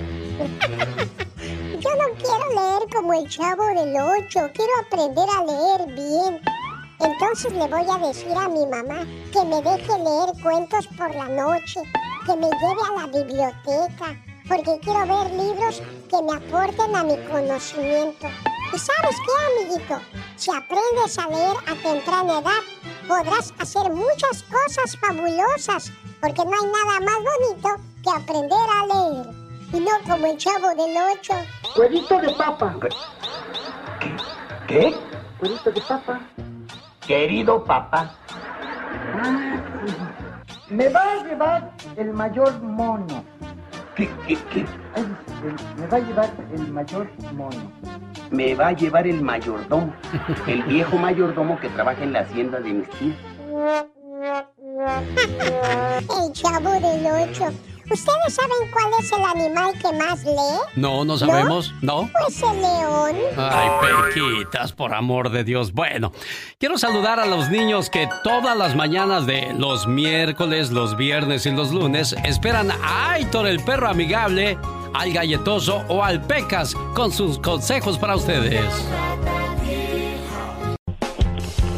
[1.81, 6.41] Yo no quiero leer como el chavo del 8, quiero aprender a leer bien.
[7.01, 11.27] Entonces le voy a decir a mi mamá que me deje leer cuentos por la
[11.27, 11.81] noche,
[12.27, 14.15] que me lleve a la biblioteca,
[14.49, 18.29] porque quiero ver libros que me aporten a mi conocimiento.
[18.73, 20.01] ¿Y sabes qué, amiguito?
[20.37, 22.63] Si aprendes a leer a temprana edad,
[23.07, 29.27] podrás hacer muchas cosas fabulosas, porque no hay nada más bonito que aprender a leer.
[29.73, 31.35] Y no como el chavo del 8.
[31.75, 32.77] Cuerito de papa.
[34.67, 34.95] ¿Qué?
[35.39, 36.21] Cuerito de papa.
[37.07, 38.15] Querido papá.
[39.15, 39.63] Ah.
[40.69, 43.25] Me va a llevar el mayor mono.
[43.97, 44.65] ¿Qué, qué, qué?
[45.79, 47.73] Me va a llevar el mayor mono.
[48.31, 49.93] Me va a llevar el mayordomo.
[50.47, 53.17] El viejo mayordomo que trabaja en la hacienda de mis tías.
[56.09, 57.72] El chavo del 8.
[57.91, 60.61] ¿Ustedes saben cuál es el animal que más lee?
[60.77, 61.75] No, no sabemos.
[61.83, 62.09] ¿No?
[62.21, 63.17] Pues el león.
[63.37, 63.69] Ay,
[64.15, 65.73] Pequitas, por amor de Dios.
[65.73, 66.13] Bueno,
[66.59, 71.51] quiero saludar a los niños que todas las mañanas de los miércoles, los viernes y
[71.51, 74.57] los lunes esperan a Aitor, el perro amigable,
[74.95, 78.65] al galletoso o al Pecas con sus consejos para ustedes.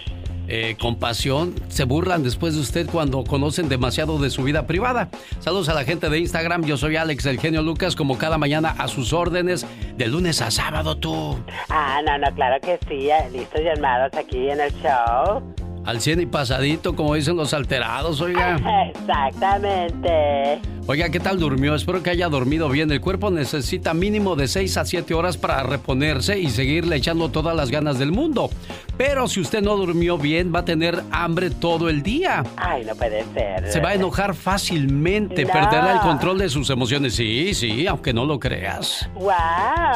[0.48, 5.08] eh, compasión, se burlan después de usted cuando conocen demasiado de su vida privada.
[5.40, 8.74] Saludos a la gente de Instagram, yo soy Alex, el genio Lucas, como cada mañana
[8.78, 11.38] a sus órdenes, de lunes a sábado tú.
[11.68, 13.08] Ah, no, no, claro que sí.
[13.32, 15.42] Listos y armados aquí en el show.
[15.84, 18.56] Al 100 y pasadito, como dicen los alterados, oiga.
[18.88, 20.60] Exactamente.
[20.86, 21.74] Oiga, ¿qué tal durmió?
[21.74, 22.90] Espero que haya dormido bien.
[22.90, 27.56] El cuerpo necesita mínimo de 6 a 7 horas para reponerse y seguirle echando todas
[27.56, 28.50] las ganas del mundo.
[28.96, 32.44] Pero si usted no durmió bien, va a tener hambre todo el día.
[32.56, 33.70] Ay, no puede ser.
[33.70, 35.52] Se va a enojar fácilmente, No.
[35.52, 37.14] perderá el control de sus emociones.
[37.14, 39.08] Sí, sí, aunque no lo creas.
[39.14, 39.32] ¡Wow!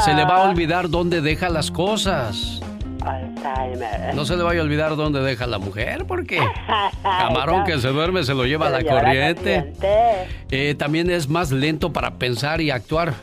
[0.05, 2.61] Se le va a olvidar dónde deja las cosas.
[3.05, 4.15] Alzheimer.
[4.15, 6.39] No se le vaya a olvidar dónde deja la mujer, porque
[7.03, 9.73] camarón que se duerme se lo lleva Se la corriente.
[10.51, 13.15] Eh, también es más lento para pensar y actuar.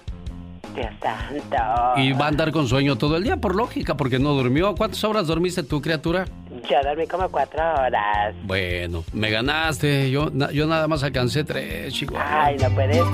[0.76, 1.58] Dios santo.
[1.98, 4.76] Y va a andar con sueño todo el día, por lógica, porque no durmió.
[4.76, 6.26] ¿Cuántas horas dormiste tú, criatura?
[6.70, 8.34] Yo dormí como cuatro horas.
[8.44, 10.10] Bueno, me ganaste.
[10.10, 12.18] Yo, na- yo nada más alcancé tres, chicos.
[12.20, 13.06] Ay, no puede ser.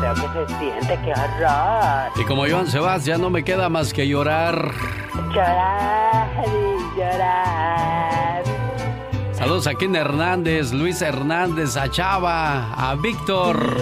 [0.00, 0.98] Feo que se siente.
[1.04, 2.10] ¡Qué horror!
[2.16, 4.70] Y como Joan Sebastián, no me queda más que llorar.
[5.32, 8.42] Llorar y llorar.
[9.32, 13.76] Saludos a Ken Hernández, Luis Hernández, a Chava, a Víctor.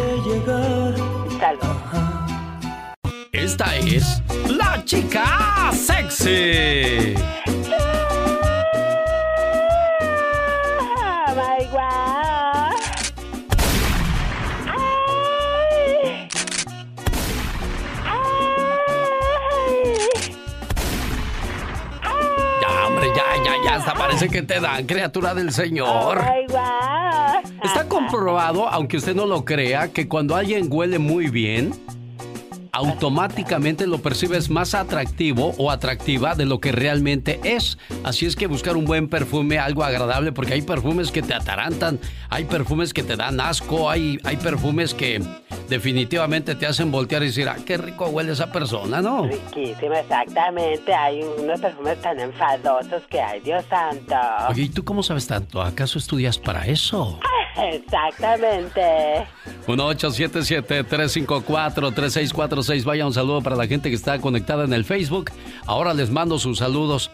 [3.33, 7.15] Esta es la chica sexy.
[23.83, 26.21] Hasta parece que te dan, criatura del Señor.
[26.23, 26.47] Ay.
[27.65, 31.73] Está comprobado, aunque usted no lo crea, que cuando alguien huele muy bien,
[32.73, 37.77] automáticamente lo percibes más atractivo o atractiva de lo que realmente es.
[38.03, 42.01] Así es que buscar un buen perfume, algo agradable, porque hay perfumes que te atarantan,
[42.31, 45.23] hay perfumes que te dan asco, hay, hay perfumes que
[45.69, 49.27] definitivamente te hacen voltear y decir, ah, qué rico huele esa persona, ¿no?
[49.27, 50.95] Riquísimo, exactamente.
[50.95, 54.17] Hay unos perfumes tan enfadosos que hay, Dios santo.
[54.49, 55.61] Oye, ¿y tú cómo sabes tanto?
[55.61, 57.21] ¿Acaso estudias para eso?
[57.57, 59.27] Exactamente.
[62.63, 62.85] 1-877-354-3646.
[62.85, 65.31] Vaya un saludo para la gente que está conectada en el Facebook.
[65.67, 67.11] Ahora les mando sus saludos.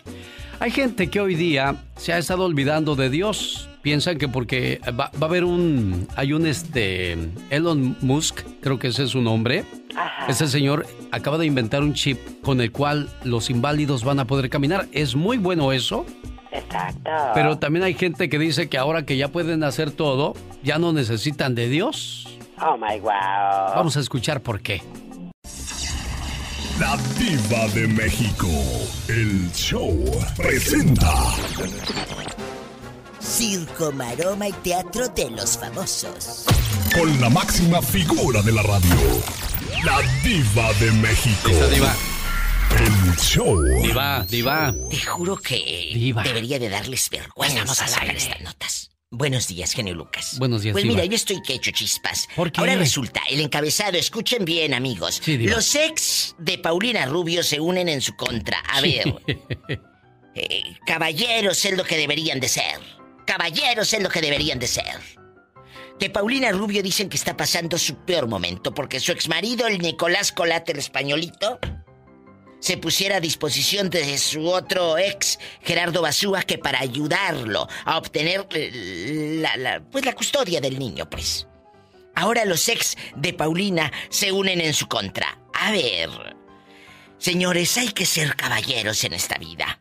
[0.60, 3.68] Hay gente que hoy día se ha estado olvidando de Dios.
[3.82, 6.08] Piensan que porque va, va a haber un.
[6.16, 7.16] Hay un este.
[7.50, 9.64] Elon Musk, creo que ese es su nombre.
[10.28, 14.50] Ese señor acaba de inventar un chip con el cual los inválidos van a poder
[14.50, 14.86] caminar.
[14.92, 16.04] Es muy bueno eso.
[16.50, 17.10] Exacto.
[17.34, 20.92] Pero también hay gente que dice que ahora que ya pueden hacer todo, ya no
[20.92, 22.26] necesitan de Dios.
[22.60, 23.74] Oh my wow.
[23.74, 24.82] Vamos a escuchar por qué.
[26.78, 28.46] La diva de México.
[29.08, 29.92] El show
[30.36, 31.12] presenta.
[33.20, 36.44] Circo, maroma y teatro de los famosos.
[36.94, 38.96] Con la máxima figura de la radio.
[39.84, 41.48] La diva de México.
[41.50, 41.94] Esa diva.
[42.78, 43.60] El show.
[43.82, 44.74] Diva, diva.
[44.90, 48.18] Te juro que debería de darles vergüenza Vamos al sacar aire.
[48.18, 48.90] estas notas.
[49.10, 50.38] Buenos días, genio Lucas.
[50.38, 50.96] Buenos días, Pues diva.
[50.96, 52.28] mira, yo estoy que hecho chispas.
[52.36, 52.60] ¿Por qué?
[52.60, 55.22] Ahora resulta, el encabezado, escuchen bien, amigos.
[55.24, 55.38] Sí.
[55.38, 58.58] Los ex de Paulina Rubio se unen en su contra.
[58.68, 59.14] A ver,
[60.34, 62.80] eh, caballeros es lo que deberían de ser.
[63.24, 65.00] Caballeros es lo que deberían de ser.
[65.98, 70.32] Que Paulina Rubio dicen que está pasando su peor momento porque su exmarido, el Nicolás
[70.32, 71.58] Colate, el españolito,
[72.60, 78.46] se pusiera a disposición de su otro ex, Gerardo Basúa, que para ayudarlo a obtener
[78.52, 81.46] eh, la, la- pues la custodia del niño, pues.
[82.14, 85.38] Ahora los ex de Paulina se unen en su contra.
[85.54, 86.10] A ver,
[87.18, 89.78] señores, hay que ser caballeros en esta vida.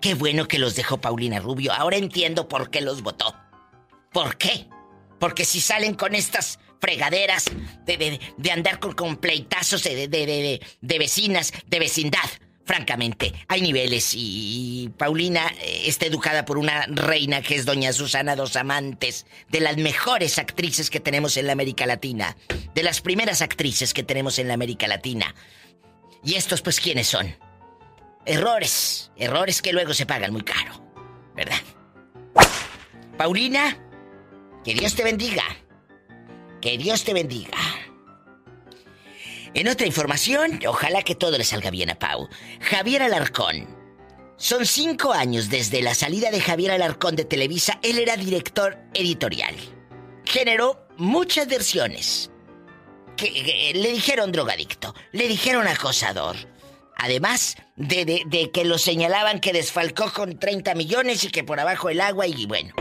[0.00, 1.72] Qué bueno que los dejó Paulina Rubio.
[1.72, 3.34] Ahora entiendo por qué los votó.
[4.12, 4.68] ¿Por qué?
[5.18, 7.44] Porque si salen con estas fregaderas
[7.84, 12.28] de, de- de andar con, con pleitazos de, de- vecinas, de vecindad,
[12.66, 17.92] francamente, hay niveles y, y Paulina eh, está educada por una reina que es doña
[17.92, 22.36] Susana Dos Amantes, de las mejores actrices que tenemos en la América Latina,
[22.74, 25.34] de las primeras actrices que tenemos en la América Latina.
[26.22, 27.36] ¿Y estos pues quiénes son?
[28.24, 30.82] Errores, errores que luego se pagan muy caro,
[31.36, 31.58] ¿verdad?
[33.18, 33.76] Paulina,
[34.64, 35.42] que Dios te bendiga.
[36.64, 37.58] Que Dios te bendiga.
[39.52, 42.26] En otra información, ojalá que todo le salga bien a Pau.
[42.62, 43.68] Javier Alarcón.
[44.38, 47.78] Son cinco años desde la salida de Javier Alarcón de Televisa.
[47.82, 49.54] Él era director editorial.
[50.24, 52.30] Generó muchas versiones.
[53.18, 56.34] Que, que, le dijeron drogadicto, le dijeron acosador.
[56.96, 61.60] Además de, de- de que lo señalaban que desfalcó con 30 millones y que por
[61.60, 62.74] abajo el agua y bueno.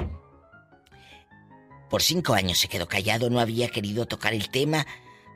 [1.93, 4.87] Por cinco años se quedó callado, no había querido tocar el tema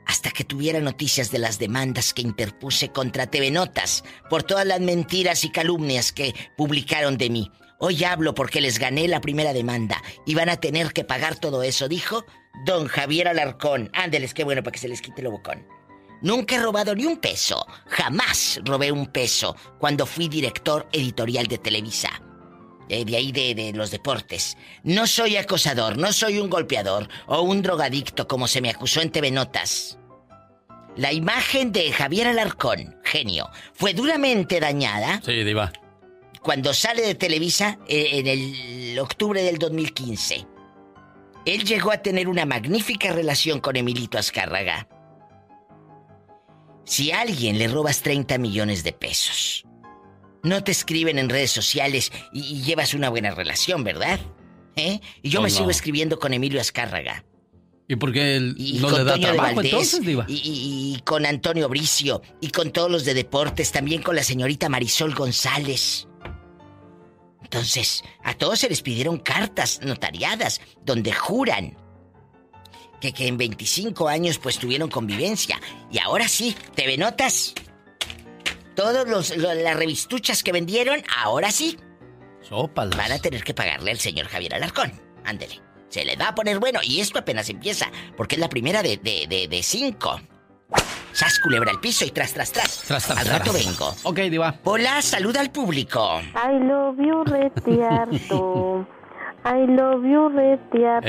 [0.04, 4.80] hasta que tuviera noticias de las demandas que interpuse contra TV Notas por todas las
[4.80, 7.52] mentiras y calumnias que publicaron de mí.
[7.78, 11.62] Hoy hablo porque les gané la primera demanda y van a tener que pagar todo
[11.62, 12.24] eso, dijo
[12.66, 13.88] don Javier Alarcón.
[13.94, 15.64] Ándeles, qué bueno para que se les quite lo bocón.
[16.22, 17.64] Nunca he robado ni un peso.
[17.86, 22.20] Jamás robé un peso cuando fui director editorial de Televisa.
[22.88, 24.56] Eh, de ahí de, de los deportes.
[24.82, 29.10] No soy acosador, no soy un golpeador o un drogadicto como se me acusó en
[29.10, 29.98] TV Notas.
[30.96, 35.70] La imagen de Javier Alarcón, genio, fue duramente dañada Sí, diva.
[36.42, 40.46] cuando sale de Televisa eh, en el octubre del 2015.
[41.46, 44.88] Él llegó a tener una magnífica relación con Emilito Azcárraga.
[46.84, 49.64] Si a alguien le robas 30 millones de pesos,
[50.42, 54.20] no te escriben en redes sociales y, y llevas una buena relación, ¿verdad?
[54.76, 55.00] ¿Eh?
[55.22, 55.54] Y yo Oh, me no.
[55.56, 57.24] sigo escribiendo con Emilio Azcárraga.
[57.90, 60.24] ¿Y por qué él Y no le da Toño trabajo Valdés, entonces, diva?
[60.28, 64.22] Y, y- y con Antonio Bricio, y con todos los de deportes, también con la
[64.22, 66.06] señorita Marisol González.
[67.42, 71.76] Entonces, a todos se les pidieron cartas notariadas donde juran
[73.00, 75.58] que, que en 25 años pues tuvieron convivencia.
[75.90, 77.54] Y ahora sí, TV Notas.
[78.78, 81.76] Todos los, lo- las revistuchas que vendieron, ahora sí.
[82.40, 82.96] Sópalas.
[82.96, 84.92] Van a tener que pagarle al señor Javier Alarcón.
[85.24, 85.60] Ándele.
[85.88, 86.78] Se le va a poner bueno.
[86.84, 90.20] Y esto apenas empieza, porque es la primera de, de, de, de cinco.
[91.12, 92.82] Sas culebra al piso y tras, tras, tras.
[92.86, 93.38] Tras, tras, al tras.
[93.40, 93.96] rato vengo.
[94.04, 94.60] Ok, diva.
[94.62, 96.20] Hola, saluda al público.
[96.20, 98.86] I love you, retiarto.
[99.44, 101.08] I love you, retiarto.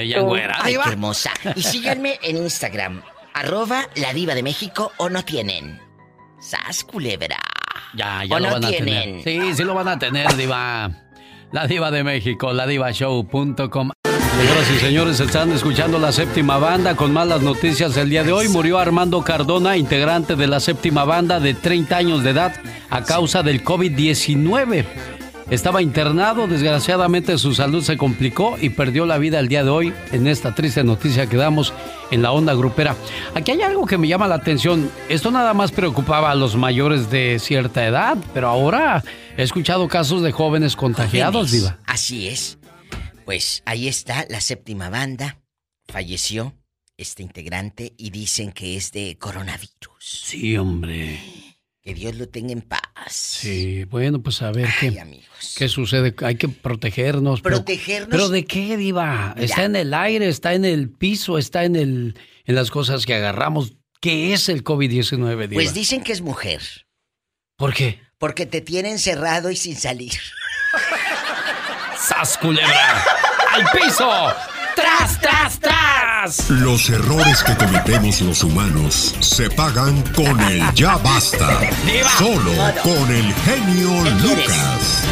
[0.63, 1.31] Ay, qué hermosa.
[1.55, 3.03] Y síganme en Instagram.
[3.35, 5.79] Arroba la diva de México o no tienen.
[6.39, 7.37] Sas culebra.
[7.93, 9.21] Ya, ya ¿O lo no van a tienen?
[9.21, 9.49] tener.
[9.49, 10.91] Sí, sí lo van a tener, diva.
[11.51, 13.91] La diva de México, la divashow.com.
[14.39, 18.47] Señoras y señores, están escuchando la séptima banda con malas noticias el día de hoy.
[18.47, 22.53] Murió Armando Cardona, integrante de la séptima banda de 30 años de edad,
[22.89, 24.85] a causa del COVID-19.
[25.49, 29.93] Estaba internado, desgraciadamente su salud se complicó y perdió la vida el día de hoy
[30.11, 31.73] en esta triste noticia que damos
[32.11, 32.95] en la onda grupera.
[33.33, 34.91] Aquí hay algo que me llama la atención.
[35.09, 39.03] Esto nada más preocupaba a los mayores de cierta edad, pero ahora
[39.37, 41.51] he escuchado casos de jóvenes contagiados, Jóvenes.
[41.51, 41.79] Diva.
[41.85, 42.59] Así es.
[43.25, 45.39] Pues ahí está la séptima banda.
[45.87, 46.53] Falleció
[46.97, 49.69] este integrante y dicen que es de coronavirus.
[49.99, 51.19] Sí, hombre.
[51.89, 52.81] Que Dios lo tenga en paz.
[53.09, 55.21] Sí, bueno, pues a ver qué,
[55.57, 56.13] qué sucede.
[56.23, 57.41] Hay que protegernos.
[57.41, 58.09] pero- Protegernos.
[58.11, 59.33] ¿Pero de qué, Diva?
[59.37, 62.15] Está en el aire, está en el piso, está en, el,
[62.45, 63.73] en las cosas que agarramos.
[64.01, 65.53] ¿Qué es el COVID-19, Diva?
[65.61, 66.61] Pues dicen que es mujer.
[67.57, 67.99] ¿Por qué?
[68.19, 70.13] Porque te tiene encerrado y sin salir.
[71.97, 73.03] ¡Sas, culebra!
[73.51, 74.31] ¡Al piso!
[74.75, 75.88] ¡Tras, tras, tras!
[76.49, 81.61] Los errores que cometemos los humanos se pagan con el ya basta.
[82.17, 82.51] Solo
[82.83, 83.89] con el genio
[84.21, 85.07] Lucas.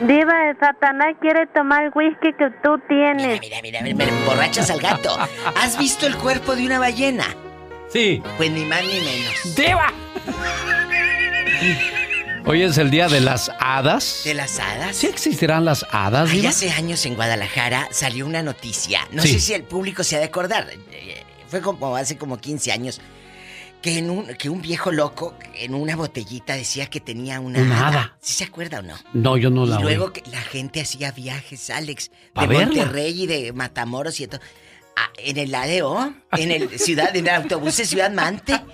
[0.00, 3.40] Diva, el Satanás quiere tomar el whisky que tú tienes.
[3.40, 5.16] Mira, mira, mira, me emborrachas al gato.
[5.54, 7.26] ¿Has visto el cuerpo de una ballena?
[7.88, 8.20] Sí.
[8.36, 9.54] Pues ni más ni menos.
[9.54, 9.92] ¡Diva!
[12.46, 14.22] Hoy es el día de las hadas.
[14.24, 14.96] ¿De las hadas?
[14.96, 19.06] ¿Sí existirán las hadas, Ay, hace años en Guadalajara salió una noticia.
[19.12, 19.34] No Sí.
[19.34, 20.68] sé si el público se ha de acordar.
[20.90, 23.00] eh, Fue como hace como 15 años.
[23.82, 27.88] Que, en un, que un viejo loco en una botellita decía que tenía una, Una
[27.88, 28.16] hada.
[28.20, 28.94] ¿Sí se acuerda o no?
[29.14, 29.82] No, yo no la y oí.
[29.84, 32.66] luego que la gente hacía viajes, Alex, ¿Pa de verla?
[32.66, 34.40] Monterrey y de Matamoros y todo.
[34.96, 38.52] Ah, en el ADO, en el ciudad, en el autobús de Ciudad Mante.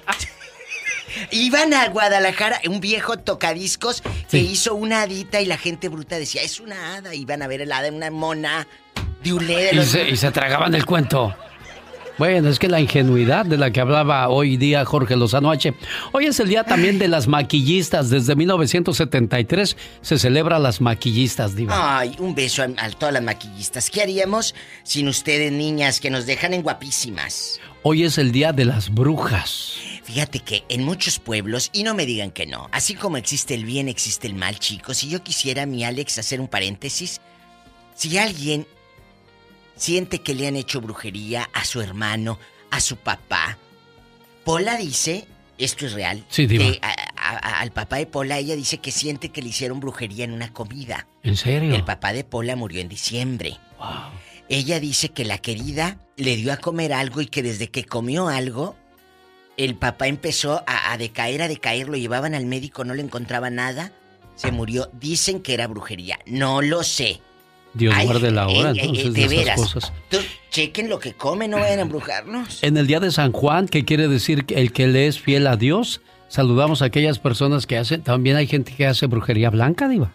[1.30, 6.42] Iban a Guadalajara, un viejo tocadiscos que hizo una hadita y la gente bruta decía,
[6.42, 7.14] es una hada.
[7.14, 8.66] Iban a ver el hada, una mona
[9.22, 11.34] de un de Y se, y se tragaban el cuento.
[12.18, 15.74] Bueno, es que la ingenuidad de la que hablaba hoy día Jorge Lozano H.
[16.12, 18.08] Hoy es el día también de las maquillistas.
[18.08, 21.98] Desde 1973 se celebra las maquillistas, Diva.
[21.98, 23.90] Ay, un beso a, a todas las maquillistas.
[23.90, 27.60] ¿Qué haríamos sin ustedes, niñas, que nos dejan en guapísimas?
[27.88, 29.76] Hoy es el día de las brujas.
[30.02, 33.64] Fíjate que en muchos pueblos, y no me digan que no, así como existe el
[33.64, 34.96] bien, existe el mal, chicos.
[34.96, 37.20] Si yo quisiera, mi Alex, hacer un paréntesis,
[37.94, 38.66] si alguien
[39.76, 42.40] siente que le han hecho brujería a su hermano,
[42.72, 43.56] a su papá,
[44.44, 46.64] Pola dice, esto es real, Sí, diva.
[46.64, 50.24] que a- a- al papá de Pola ella dice que siente que le hicieron brujería
[50.24, 51.06] en una comida.
[51.22, 51.72] ¿En serio?
[51.76, 53.58] El papá de Pola murió en diciembre.
[54.48, 58.28] Ella dice que la querida le dio a comer algo y que desde que comió
[58.28, 58.76] algo,
[59.56, 63.50] el papá empezó a, a decaer, a decaer, lo llevaban al médico, no le encontraba
[63.50, 63.92] nada,
[64.34, 64.88] se murió.
[64.92, 67.20] Dicen que era brujería, no lo sé.
[67.74, 69.60] Dios Ay, guarde la hora, ey, ey, entonces, de de esas veras.
[69.60, 69.92] cosas.
[70.08, 70.18] Tú,
[70.50, 72.62] chequen lo que comen, no vayan a embrujarnos.
[72.62, 75.56] En el día de San Juan, que quiere decir el que le es fiel a
[75.56, 78.02] Dios, saludamos a aquellas personas que hacen.
[78.02, 80.12] También hay gente que hace brujería blanca, Diva.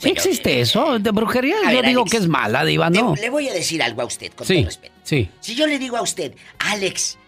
[0.00, 0.98] ¿Sí existe eso?
[0.98, 3.14] De brujería yo ver, digo Alex, que es mala, Diva, ¿no?
[3.14, 4.94] Le, le voy a decir algo a usted, con Sí, todo respeto.
[5.04, 5.28] sí.
[5.40, 7.18] Si yo le digo a usted, Alex,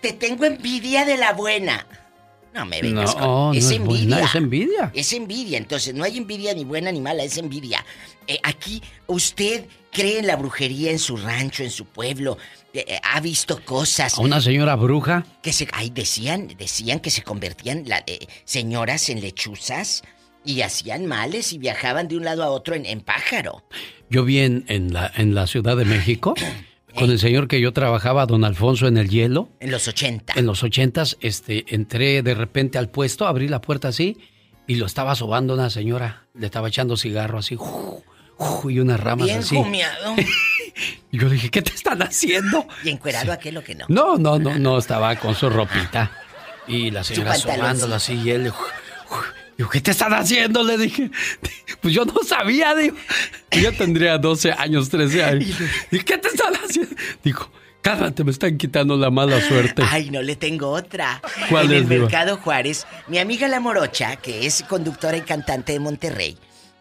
[0.00, 1.86] te tengo envidia de la buena.
[2.52, 3.28] No me vengas No, con...
[3.28, 4.06] no es es envidia.
[4.16, 4.90] buena, es envidia.
[4.92, 7.84] Es envidia, entonces no hay envidia ni buena ni mala, es envidia.
[8.26, 12.38] Eh, aquí, ¿usted cree en la brujería en su rancho, en su pueblo?
[12.74, 14.18] Eh, eh, ¿Ha visto cosas?
[14.18, 15.24] A una señora bruja.
[15.42, 15.68] Que se...
[15.72, 20.02] Ay, decían, decían que se convertían la- eh, señoras en lechuzas
[20.44, 23.64] y hacían males y viajaban de un lado a otro en, en pájaro.
[24.08, 26.34] Yo vi en, en la, en la Ciudad de México,
[26.94, 29.48] con el señor que yo trabajaba, don Alfonso, en el hielo.
[29.60, 30.34] En los 80.
[30.36, 34.18] En los ochentas, este, entré de repente al puesto, abrí la puerta así
[34.66, 36.24] y lo estaba sobando una señora.
[36.34, 38.02] Le estaba echando cigarro así, ¡ju!
[38.36, 38.70] ¡ju!
[38.70, 39.56] y unas ramas Bien así.
[41.10, 42.66] Y yo dije, ¿qué te están haciendo?
[42.82, 43.86] Y encuerado aquel o que no.
[43.88, 46.10] No, no, no, no, estaba con su ropita.
[46.66, 48.52] Y la señora sobándolo así y él...
[49.60, 50.62] Digo, ¿qué te están haciendo?
[50.64, 51.10] Le dije.
[51.82, 52.96] Pues yo no sabía, digo.
[53.50, 55.48] Yo tendría 12 años, 13 años.
[55.90, 56.96] Dije, ¿qué te están haciendo?
[57.22, 57.50] Dijo,
[57.82, 59.82] cálmate, me están quitando la mala suerte.
[59.86, 61.20] Ay, no le tengo otra.
[61.50, 62.02] ¿Cuál en es, el Diva?
[62.04, 66.38] Mercado Juárez, mi amiga La Morocha, que es conductora y cantante de Monterrey,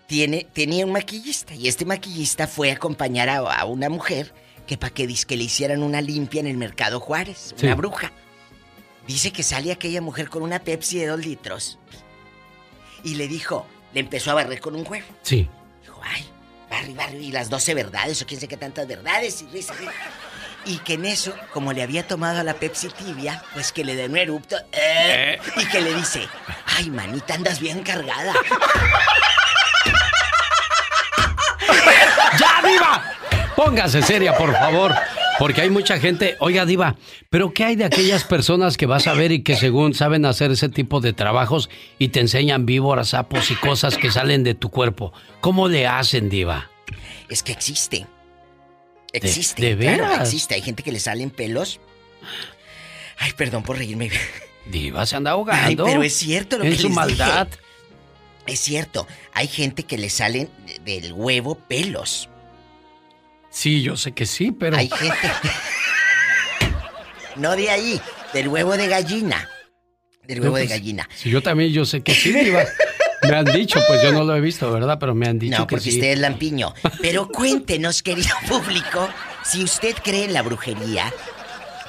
[0.08, 1.54] tiene, tenía un maquillista.
[1.56, 4.34] Y este maquillista fue a acompañar a, a una mujer
[4.68, 7.66] que para que, que le hicieran una limpia en el Mercado Juárez, Sí.
[7.66, 8.14] una bruja.
[9.06, 11.78] Dice que sale aquella mujer con una Pepsi de dos litros.
[13.04, 15.08] Y le dijo, le empezó a barrer con un huevo.
[15.22, 15.50] Sí.
[15.82, 16.30] Dijo, ay,
[16.70, 19.92] barri, barri, y las 12 verdades, o quién sé qué tantas verdades, y risa, risa.
[20.66, 23.96] Y que en eso, como le había tomado a la Pepsi tibia, pues que le
[23.96, 26.28] den un erupto, eh, y que le dice,
[26.66, 28.34] ay, manita, andas bien cargada.
[32.38, 33.04] ¡Ya, viva!
[33.56, 34.96] Póngase seria, por favor.
[35.40, 36.98] Porque hay mucha gente, oiga Diva,
[37.30, 40.52] pero ¿qué hay de aquellas personas que vas a ver y que según saben hacer
[40.52, 44.70] ese tipo de trabajos y te enseñan víboras, sapos y cosas que salen de tu
[44.70, 45.14] cuerpo?
[45.40, 46.70] ¿Cómo le hacen, Diva?
[47.30, 48.06] Es que existe.
[49.14, 49.62] Existe.
[49.62, 50.20] ¿De veras?
[50.22, 50.56] existe.
[50.56, 51.80] Hay gente que le salen pelos.
[53.18, 54.12] Ay, perdón por reírme.
[54.70, 55.86] Diva se anda Ay, ahogando.
[55.86, 57.48] pero es cierto lo en que su les maldad.
[57.48, 57.60] dije.
[58.54, 59.08] Es cierto.
[59.34, 62.30] Hay gente que le salen de- del huevo pelos.
[63.60, 64.78] Sí, yo sé que sí, pero.
[64.78, 65.18] Hay gente.
[67.36, 68.00] no de ahí,
[68.34, 69.50] del huevo de gallina.
[70.24, 71.10] Del huevo No, de pues, gallina.
[71.14, 72.64] Sí, yo también, yo sé que sí, Diva.
[73.24, 74.96] Me han dicho, pues yo no lo he visto, ¿verdad?
[74.98, 75.98] Pero me han dicho No, que porque sí.
[75.98, 76.74] usted es lampiño.
[77.02, 79.10] Pero cuéntenos, querido público,
[79.44, 81.14] si usted cree en la brujería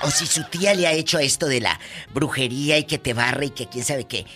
[0.03, 1.79] o si su tía le ha hecho esto de la
[2.12, 4.27] brujería y que te barre y que quién sabe qué.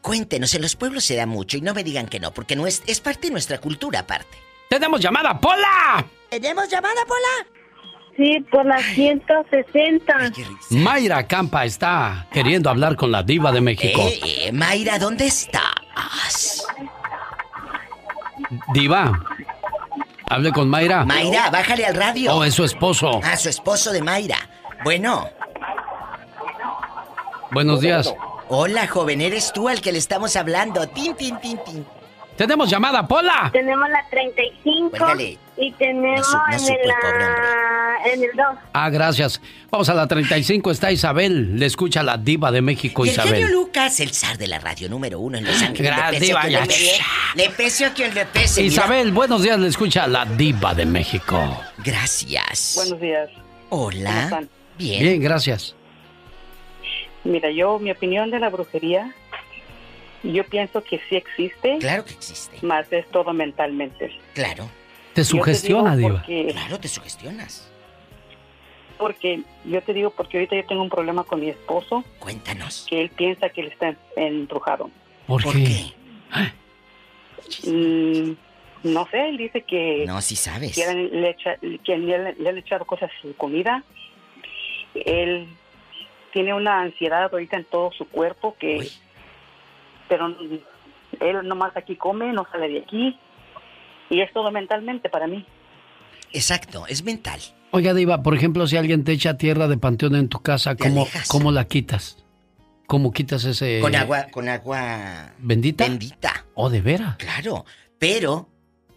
[0.00, 2.68] Cuéntenos, en los pueblos se da mucho y no me digan que no, porque no
[2.68, 4.38] es, es parte de nuestra cultura aparte.
[4.70, 6.06] ¡Tenemos llamada, Pola!
[6.34, 7.46] ¿Tenemos llamada, Pola?
[8.16, 10.32] Sí, por la 160.
[10.70, 14.00] Mayra Campa está queriendo hablar con la diva de México.
[14.00, 16.66] Eh, eh, Mayra, ¿dónde estás?
[18.72, 19.24] Diva,
[20.28, 21.04] hable con Mayra.
[21.04, 22.34] Mayra, bájale al radio.
[22.34, 23.20] Oh, es su esposo.
[23.22, 24.38] Ah, su esposo de Mayra.
[24.82, 25.30] Bueno.
[27.52, 28.12] Buenos días.
[28.48, 30.88] Hola, joven, eres tú al que le estamos hablando.
[30.88, 31.86] Tin, tin, tin, tin.
[32.36, 33.48] ¡Tenemos llamada, Pola!
[33.52, 35.38] Tenemos la 35 Cuélgale.
[35.56, 38.46] y tenemos No su- no en, supo el, el pobre ah, en el 2.
[38.72, 39.40] Ah, gracias.
[39.70, 41.56] Vamos a la 35, está Isabel.
[41.58, 43.52] Le escucha la diva de México, Y el genio Isabel.
[43.52, 45.92] Lucas, el zar de la radio número uno en Los Ángeles.
[45.92, 47.00] Gra- le pese diva, a quien le pese,
[47.36, 48.62] le pese a quien le pese.
[48.62, 48.72] mira.
[48.72, 51.38] Isabel, buenos días, le escucha la diva de México.
[51.84, 52.72] Gracias.
[52.76, 53.30] Buenos días.
[53.68, 54.22] ¿Cómo Hola.
[54.24, 54.48] están?
[54.76, 55.00] Bien.
[55.02, 55.76] Bien, gracias.
[57.22, 59.14] Mira, yo, mi opinión de la brujería,
[60.32, 61.78] yo pienso que sí existe.
[61.78, 62.58] Claro que existe.
[62.66, 64.10] Más es todo mentalmente.
[64.34, 64.68] Claro.
[65.12, 66.20] Te sugestiona, digo diva.
[66.20, 67.70] porque- Claro, te sugestionas.
[68.98, 72.04] Porque yo te digo porque ahorita yo tengo un problema con mi esposo.
[72.18, 72.86] Cuéntanos.
[72.88, 74.90] Que él piensa que él está embrujado.
[75.26, 75.92] ¿Por, qué?
[77.66, 78.32] Mm,
[78.84, 80.04] no sé, él dice que...
[80.06, 80.74] No, sí sabes.
[80.74, 83.82] Que le, echa- que le- le han echado cosas a su comida.
[84.94, 85.48] Él
[86.32, 88.88] tiene una ansiedad ahorita en todo su cuerpo que...
[90.08, 90.26] Pero
[91.20, 93.18] él nomás aquí come, no sale de aquí.
[94.10, 95.44] Y es todo mentalmente para mí.
[96.32, 97.40] Exacto, es mental.
[97.70, 101.08] Oiga, diva, por ejemplo, si alguien te echa tierra de panteón en tu casa, ¿cómo.
[101.28, 102.18] ¿cómo la quitas?
[102.86, 103.80] ¿Cómo quitas ese...
[103.80, 105.84] Con agua, con agua ¿Bendita?
[105.84, 106.44] bendita.
[106.54, 107.16] ¿O de veras?
[107.16, 107.64] Claro,
[107.98, 108.48] pero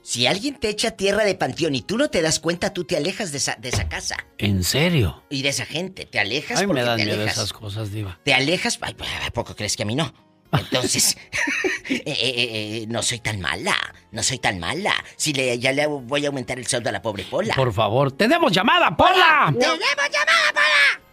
[0.02, 2.98] si alguien te echa tierra de panteón y tú no te das cuenta, tú te
[2.98, 5.24] alejas de esa, de esa casa ¿En serio?
[5.30, 6.06] y de esa gente.
[6.06, 7.38] Te alejas Ay, porque me dan te miedo alejas.
[7.38, 8.20] esas cosas, diva.
[8.24, 8.78] Te alejas.
[8.82, 8.96] Ay,
[9.26, 10.14] ¿a poco crees que a mí no?
[10.52, 11.18] Entonces,
[11.90, 13.76] eh, eh, eh, no soy tan mala,
[14.12, 14.94] no soy tan mala.
[15.16, 17.56] Si le, ya le voy a aumentar el sueldo a la pobre Pola.
[17.56, 19.54] Por favor, ¡tenemos llamada, Pola!
[19.58, 21.08] ¡Tenemos llamada, Pola!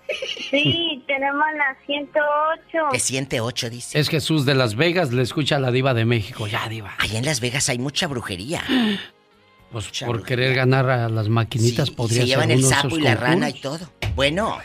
[0.50, 2.88] Sí, tenemos la 108.
[2.92, 3.98] Que siente ocho, dice.
[3.98, 6.46] Es Jesús de Las Vegas, le escucha la diva de México.
[6.46, 6.94] Ya, diva.
[6.98, 8.62] Allá en Las Vegas hay mucha brujería.
[9.72, 13.16] Pues por querer ganar a las maquinitas podría Se llevan el uno sapo y la
[13.16, 13.90] rana y todo.
[14.14, 14.58] Bueno,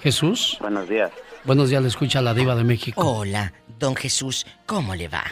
[0.00, 0.56] Jesús.
[0.60, 1.10] Buenos días.
[1.44, 3.00] Buenos días, le escucha la diva de México.
[3.04, 5.24] hola, don Jesús, ¿cómo le va?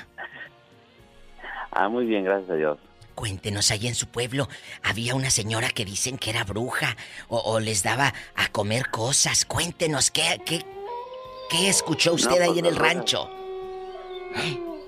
[1.70, 2.78] Ah, muy bien, gracias a Dios.
[3.14, 4.48] Cuéntenos, ahí en su pueblo
[4.82, 6.96] había una señora que dicen que era bruja
[7.28, 9.44] o, o les daba a comer cosas.
[9.44, 10.64] Cuéntenos, ¿qué, qué,
[11.50, 12.94] qué escuchó usted No, ahí pues, en el brujas.
[12.94, 13.30] rancho?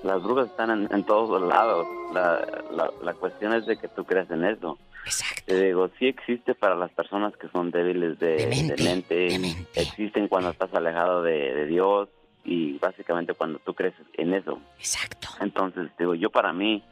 [0.03, 1.87] Las brujas están en, en todos lados.
[2.13, 4.77] La, la, la cuestión es de que tú creas en eso.
[5.05, 5.43] Exacto.
[5.47, 9.27] Te digo, sí existe para las personas que son débiles de, de mente.
[9.75, 12.09] Existen cuando estás alejado de, de Dios
[12.45, 14.59] y básicamente cuando tú crees en eso.
[14.79, 15.29] Exacto.
[15.41, 16.83] Entonces, digo, yo para mí,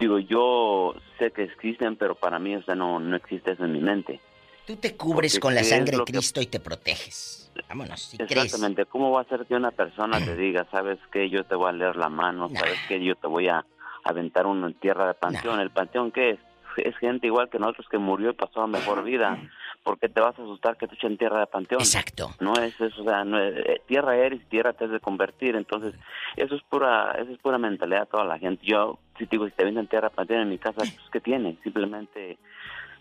[0.00, 3.72] digo, yo sé que existen, pero para mí, o sea, no, no existe eso en
[3.72, 4.20] mi mente.
[4.66, 6.58] Tú te cubres Porque con la ¿qué es sangre de lo que- Cristo y te
[6.60, 7.52] proteges.
[7.68, 8.32] Vámonos, si crees.
[8.46, 11.68] Exactamente, ¿cómo va a ser que una persona te diga, sabes que yo te voy
[11.68, 13.64] a leer la mano, sabes que yo te voy a
[14.04, 15.60] aventar uno en tierra de panteón?
[15.60, 16.38] ¿El panteón qué es?
[16.76, 19.38] Es gente igual que nosotros que murió y pasó a mejor vida.
[19.82, 21.80] ¿Por qué te vas a asustar que te echen tierra de panteón?
[21.80, 22.30] Exacto.
[22.40, 25.00] No es eso, o sea, no es- eh, tierra eres y tierra te has de
[25.00, 25.54] convertir.
[25.56, 25.94] Entonces,
[26.36, 28.64] eso es pura eso es pura mentalidad de toda la gente.
[28.66, 31.20] Yo, si te digo, si te venden tierra de panteón en mi casa, pues, ¿qué
[31.20, 31.56] tiene?
[31.62, 32.38] Simplemente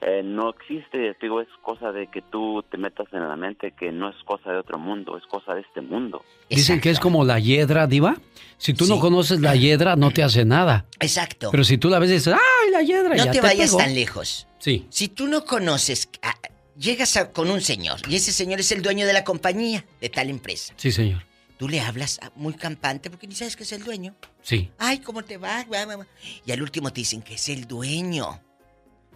[0.08, 3.74] eh, no existe, te digo, es cosa de que tú te metas en la mente
[3.78, 6.24] que no es cosa de otro mundo, es cosa de este mundo.
[6.50, 8.16] Dicen que es como la hiedra, diva.
[8.58, 10.86] Si tú no conoces la hiedra, no te hace nada.
[11.00, 11.50] Exacto.
[11.52, 13.16] Pero si tú la ves y dices, ¡ay, la hiedra!
[13.16, 13.78] No ya te vayas pegó".
[13.80, 14.48] tan lejos.
[14.60, 14.86] Sí.
[14.90, 16.36] Si tú no conoces, ah,
[16.78, 20.10] llegas a- con un señor y ese señor es el dueño de la compañía de
[20.10, 20.74] tal empresa.
[20.78, 21.24] Sí, señor.
[21.58, 24.14] Tú le hablas ah, muy campante porque ni sabes que es el dueño.
[24.42, 24.70] Sí.
[24.78, 25.66] Ay, ¿cómo te va?
[26.46, 28.40] Y al último te dicen que es el dueño.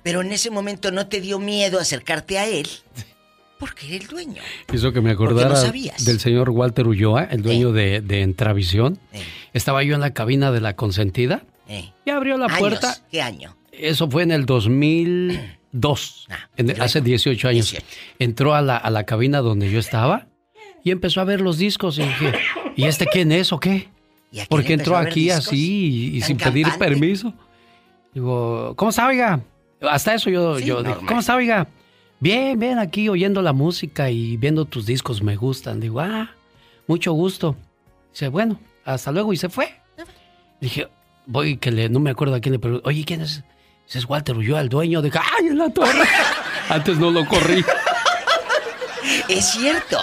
[0.03, 2.67] Pero en ese momento no te dio miedo acercarte a él.
[3.59, 4.41] Porque era el dueño.
[4.73, 6.05] Hizo que me acordara no sabías.
[6.05, 8.97] del señor Walter Ulloa, el dueño de, de Entravisión.
[9.11, 9.21] Eh.
[9.53, 11.91] Estaba yo en la cabina de la consentida Eh.
[12.05, 12.59] y abrió la Años.
[12.59, 12.95] puerta.
[13.11, 13.57] ¿Qué año?
[13.73, 17.75] Eso fue en el 2002, Ah, en- hace 18 años.
[18.17, 20.27] Entró a la, a la cabina donde yo estaba
[20.83, 22.33] y empezó a ver los discos y dije,
[22.77, 23.89] ¿y este quién es o qué?
[24.31, 25.47] ¿Y Porque entró aquí discos?
[25.47, 27.33] así y, y ¿Tan sin pedir permiso.
[28.13, 29.41] Digo, ¿cómo está, oiga?
[29.81, 30.83] Hasta eso yo, Sí, yo.
[31.07, 31.67] ¿cómo está, oiga?
[32.19, 35.79] Bien, bien, aquí oyendo la música y viendo tus discos me gustan.
[35.79, 36.31] Digo, ah,
[36.87, 37.55] mucho gusto.
[38.11, 39.73] Dice, bueno, hasta luego y se fue.
[40.59, 40.89] Dije,
[41.25, 43.43] voy que le, no me acuerdo a quién le pregunto, oye, ¿quién es?
[43.87, 45.01] Ese es Walter Ulloa, el dueño.
[45.01, 46.07] Dije, ¡ay, en la torre!
[46.69, 47.63] Antes no lo corrí.
[49.29, 49.97] Es cierto,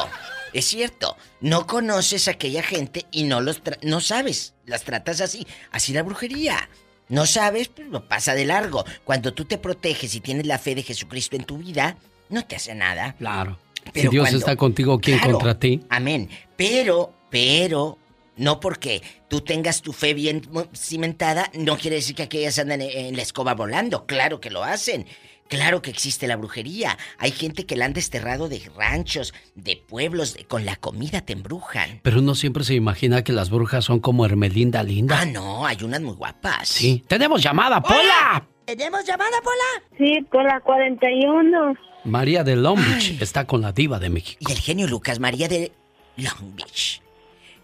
[0.52, 1.16] es cierto.
[1.40, 4.54] No conoces a aquella gente y no los tra- no sabes.
[4.64, 5.46] Las tratas así.
[5.70, 6.68] Así la brujería.
[7.08, 8.84] No sabes, pues lo pasa de largo.
[9.04, 11.96] Cuando tú te proteges y tienes la fe de Jesucristo en tu vida,
[12.28, 13.14] no te hace nada.
[13.18, 13.58] Claro.
[13.92, 15.34] Pero si Dios cuando- está contigo, ¿quién Claro.
[15.34, 15.80] contra ti?
[15.88, 16.28] Amén.
[16.56, 17.98] Pero, pero,
[18.36, 20.42] no porque tú tengas tu fe bien
[20.74, 24.04] cimentada, no quiere decir que aquellas andan en la escoba volando.
[24.06, 25.06] Claro que lo hacen.
[25.48, 26.98] Claro que existe la brujería.
[27.18, 31.32] Hay gente que la han desterrado de ranchos, de pueblos, de- con la comida te
[31.34, 32.00] embrujan.
[32.02, 35.20] Pero uno siempre se imagina que las brujas son como Hermelinda Linda.
[35.20, 36.68] Ah, no, hay unas muy guapas.
[36.68, 37.04] Sí.
[37.06, 38.44] ¡Tenemos llamada, Pola!
[38.64, 39.88] ¿Tenemos llamada, Pola?
[39.96, 41.74] Sí, por la 41.
[42.04, 44.38] María de Long Beach está con la diva de México.
[44.48, 45.70] Y el genio Lucas María de
[46.16, 47.00] Long Beach.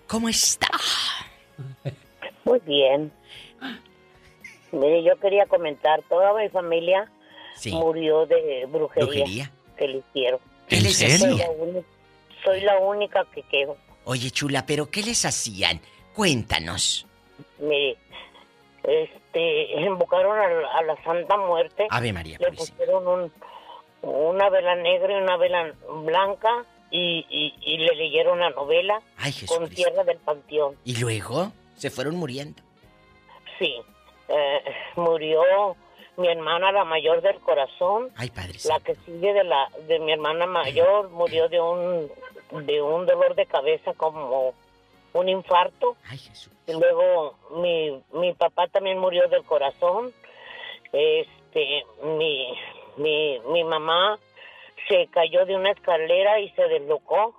[0.06, 0.68] ¿Cómo está?
[2.44, 3.12] Muy bien.
[4.72, 7.10] Mire, yo quería comentar, toda mi familia
[7.62, 7.72] Sí.
[7.72, 9.52] murió de brujería, ¿Brujería?
[9.76, 10.40] que le hicieron.
[10.68, 11.84] ¿Qué les Soy la, uni-
[12.44, 13.76] soy la única que quedo.
[14.04, 15.80] Oye, chula, ¿pero qué les hacían?
[16.14, 17.06] Cuéntanos.
[17.60, 17.96] Mire,
[18.82, 21.86] este, invocaron a, la- a la Santa Muerte.
[21.90, 23.32] Ave María Le pusieron un,
[24.02, 25.72] una vela negra y una vela
[26.04, 30.76] blanca y, y- y le leyeron la novela Ay, con tierra del panteón.
[30.84, 32.60] Y luego se fueron muriendo.
[33.58, 33.74] Sí,
[34.28, 34.62] eh,
[34.96, 35.76] murió
[36.16, 38.10] mi hermana, la mayor del corazón.
[38.16, 38.58] Ay, padre.
[38.68, 42.10] La que sigue de la de mi hermana mayor murió de un
[42.66, 44.54] de un dolor de cabeza como
[45.14, 45.96] un infarto.
[46.66, 50.12] Y luego mi mi papá también murió del corazón.
[50.92, 52.54] Este, mi
[52.96, 54.18] mi mi mamá
[54.88, 57.34] se cayó de una escalera y se deslocó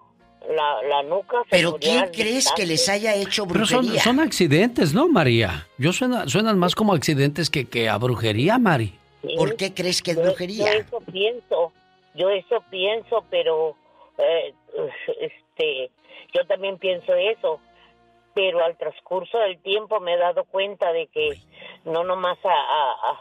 [0.50, 1.38] la, la nuca.
[1.44, 4.02] se ¿Pero quién crees que les haya hecho Pero son, brujería?
[4.04, 5.68] son accidentes, ¿no, María?
[5.78, 8.98] Yo suena, suenan más como accidentes que, que a brujería, Mari.
[9.38, 10.66] ¿Por qué crees que es Yo- brujería?
[10.74, 11.74] Yo eso pienso,
[12.16, 13.76] yo eso pienso, pero
[14.18, 14.54] eh,
[15.22, 15.90] este,
[16.34, 17.60] yo también pienso eso.
[18.36, 21.40] Pero al transcurso del tiempo me he dado cuenta de que
[21.86, 23.20] no nomás a, a,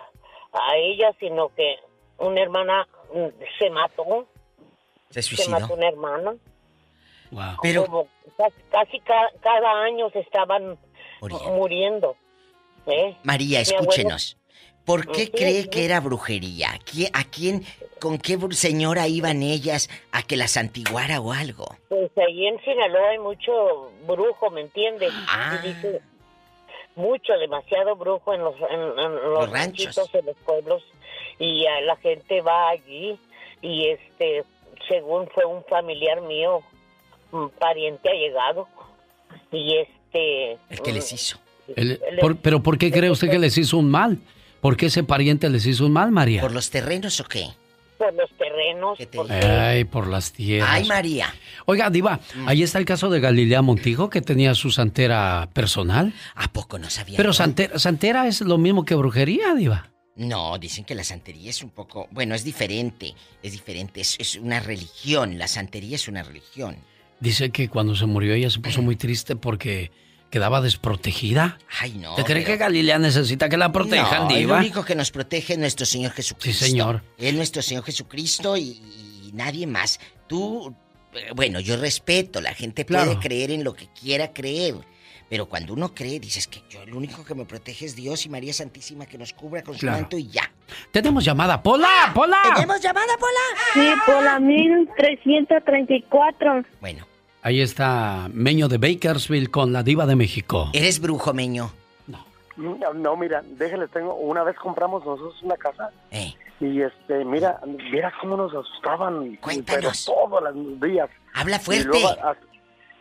[0.73, 1.77] a- ella, sino que
[2.18, 3.27] una hermana mm,
[3.59, 4.27] se mató.
[5.11, 5.51] Se Se suicidó.
[5.61, 6.35] mató una hermana.
[7.62, 10.78] Pero- Como casi, casi ca- cada, año se estaban
[11.57, 12.16] muriendo.
[12.87, 13.16] ¿eh?
[13.22, 14.37] María, escúchenos.
[14.85, 15.68] ¿Por qué Sí, cree sí.
[15.70, 16.70] que era brujería?
[16.85, 17.64] ¿Qui- ¿A quién,
[18.01, 21.66] con qué señora iban ellas a que las antiguara o algo?
[21.89, 25.12] Pues ahí en Sinaloa hay mucho brujo, ¿me entiendes?
[25.28, 25.61] Ah.
[25.62, 26.01] Y dice,
[26.97, 29.85] mucho, demasiado brujo en los, en, en los, Los ranchos.
[29.97, 30.83] ranchitos, en los pueblos.
[31.39, 33.16] Y ah, la gente va allí
[33.61, 34.43] y este,
[34.89, 36.61] según fue un familiar mío,
[37.33, 38.68] un pariente allegado.
[39.51, 40.53] Y este...
[40.70, 41.39] El que les hizo.
[41.76, 44.18] El- por- ¿Pero por qué cree usted que les hizo un mal?
[44.61, 46.41] ¿Por qué ese pariente les hizo un mal, María?
[46.41, 47.49] ¿Por los terrenos o qué?
[47.99, 48.99] Por los terrenos.
[49.30, 50.68] Ay, por las tierras.
[50.72, 51.33] Ay, María.
[51.66, 52.49] Oiga, Diva, Mm.
[52.49, 56.12] ahí está el caso de Galilea Montijo, que tenía su santera personal.
[56.35, 57.16] ¿A poco no sabía?
[57.16, 59.89] Pero santera, santera es lo mismo que brujería, Diva.
[60.16, 62.07] No, dicen que la santería es un poco...
[62.11, 63.14] Bueno, es diferente.
[63.43, 64.01] Es diferente.
[64.03, 65.39] Es, es una religión.
[65.39, 66.76] La santería es una religión.
[67.23, 69.93] Dice que cuando se murió ella se puso muy triste porque
[70.29, 71.57] quedaba desprotegida.
[71.81, 72.16] Ay, no.
[72.16, 74.57] ¿Te cree pero- que Galilea necesita que la protejan, no, Diva?
[74.59, 76.64] El único que nos protege es nuestro Señor Jesucristo.
[76.64, 77.03] Sí, señor.
[77.18, 78.81] Es nuestro Señor Jesucristo y,
[79.25, 80.01] y nadie más.
[80.27, 80.75] Tú,
[81.14, 83.20] eh, bueno, yo respeto, la gente puede Claro.
[83.20, 84.75] creer en lo que quiera creer.
[85.29, 88.29] Pero cuando uno cree, dices que yo el único que me protege es Dios y
[88.29, 90.01] María Santísima que nos cubra con su Claro.
[90.01, 90.51] manto y ya.
[90.91, 91.62] Tenemos llamada.
[91.62, 92.11] ¡Pola!
[92.14, 92.39] ¡Pola!
[92.55, 93.41] ¿Tenemos llamada, Pola?
[93.75, 96.64] Sí, por la 1334.
[96.81, 97.07] Bueno.
[97.43, 100.68] Ahí está Meño de Bakersfield con la Diva de México.
[100.72, 101.70] ¿Eres brujo, Meño?
[102.57, 104.14] No, no, mira, déjenles tengo.
[104.14, 105.90] Una vez compramos nosotros una casa.
[106.11, 106.34] Eh.
[106.61, 107.59] Y este, mira,
[107.90, 109.36] vieras cómo nos asustaban.
[109.36, 110.05] Cuéntanos.
[110.07, 111.09] Pero todos los días.
[111.34, 111.84] Habla Y fuerte.
[111.88, 112.36] luego, as-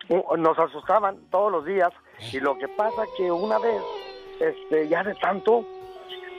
[0.09, 1.91] uh, nos asustaban todos los días.
[2.31, 3.81] Y lo que pasa que una vez,
[4.39, 5.65] este, ya de tanto,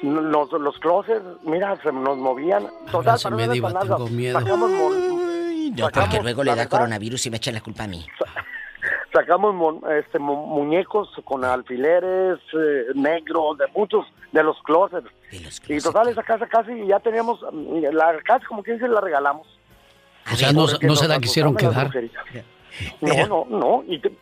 [0.02, 2.66] Los, los closets, mira, se nos movían.
[2.90, 4.40] Total, para no tengo miedo.
[4.40, 4.70] Sacamos,
[5.76, 8.04] No, porque sacamos, luego le da verdad, coronavirus y me echan la culpa a mí.
[9.12, 15.06] Sacamos mon- este, mu- muñecos con alfileres eh, negros de muchos de los closets.
[15.68, 19.46] Y total, esa casa casi ya teníamos, mm, la casa como quien dice la regalamos.
[20.32, 21.90] O sea, no, Porque no se la quisieron quedar.
[23.02, 23.84] No, no, no.
[23.86, 24.16] Y, te-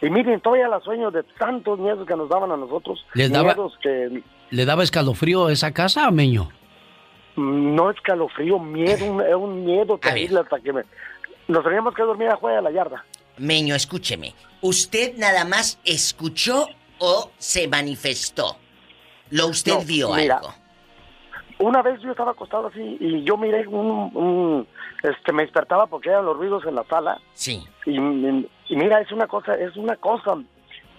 [0.00, 3.04] y miren, todavía la sueño de tantos miedos que nos daban a nosotros.
[3.14, 6.48] Les daba- que ¿Le daba escalofrío esa casa, Meño?
[7.36, 10.82] No escalofrío, miedo, un, era un miedo terrible hasta que me,
[11.48, 13.04] nos teníamos que dormir afuera de la yarda.
[13.38, 14.34] Meño, escúcheme.
[14.62, 16.66] ¿Usted nada más escuchó
[16.98, 18.56] o se manifestó?
[19.30, 20.54] ¿Lo usted No, vio mira, algo?
[21.58, 24.66] Una vez yo estaba acostado así y yo miré un, un-
[25.02, 27.18] este me despertaba porque eran los ruidos en la sala.
[27.34, 27.62] Sí.
[27.86, 30.36] Y, y- mira, es una cosa, es una cosa.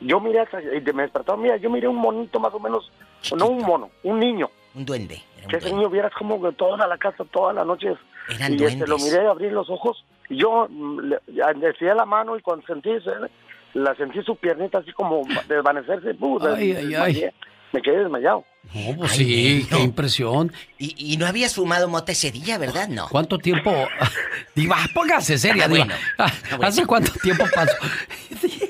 [0.01, 0.43] Yo miré
[0.75, 2.91] y me despertaba, mira, yo miré un monito más o menos,
[3.35, 4.49] no un mono, un niño.
[4.75, 5.21] Un duende.
[5.47, 7.97] Que ese niño vieras como que toda la casa, todas las noches.
[8.29, 12.05] Eran y este, lo miré abrir los ojos y yo mm, le, ya desvié la
[12.05, 13.11] mano y cuando sentí, ese-
[13.73, 16.15] la sentí su piernita así como desvanecerse.
[16.55, 17.29] Ay, des- ay, ay.
[17.73, 18.45] Me quedé desmayado.
[18.73, 20.51] No, pues sí, qué impresión.
[20.77, 22.87] Y, y no habías fumado mota ese día, ¿verdad?
[22.87, 23.07] No.
[23.09, 23.71] ¿Cuánto tiempo?
[24.55, 25.85] Diva, póngase seria, Ah, Diva.
[25.85, 25.99] bueno.
[26.17, 26.31] Ah,
[26.63, 27.75] ¿Hace cuánto tiempo pasó?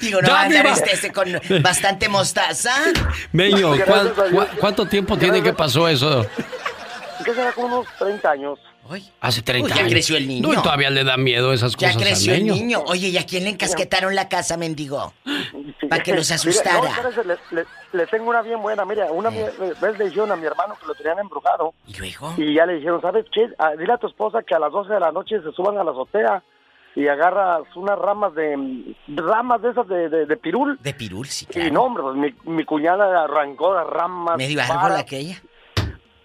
[0.00, 1.28] Digo, no Ya, va a andar este, este con
[1.62, 2.72] bastante mostaza.
[3.32, 4.12] Meño, ¿cuán-
[4.60, 6.26] ¿cuánto tiempo tiene que pasó eso?
[7.24, 7.52] ¿Qué será?
[7.52, 8.58] Como unos 30 años.
[9.20, 9.92] Hace 30 Uy, ya años.
[9.92, 10.48] creció el niño.
[10.48, 12.54] No, y todavía le da miedo esas Ya cosas creció al el Meño.
[12.54, 12.82] niño.
[12.86, 15.12] Oye, ¿y a quién le encasquetaron la casa, mendigo?
[15.90, 16.78] Para que los Mira, asustara.
[16.80, 18.86] no, espérese, le, le- le tengo una bien buena.
[18.86, 19.50] Mira, una Eh.
[19.78, 21.74] vez le dijeron a mi hermano que lo tenían embrujado.
[21.86, 22.32] ¿Y luego?
[22.38, 23.48] Y ya le dijeron, ¿sabes qué?
[23.58, 25.84] Ah, dile a tu esposa que a las 12 de la noche se suban a
[25.84, 26.42] la azotea
[26.94, 28.94] y agarras unas ramas de...
[29.08, 30.78] ramas de esas de, de, de pirul.
[30.82, 34.36] De pirul, sí, Y no, hombre, pues mi, mi cuñada arrancó las ramas.
[34.36, 35.40] Medio árbol aquella.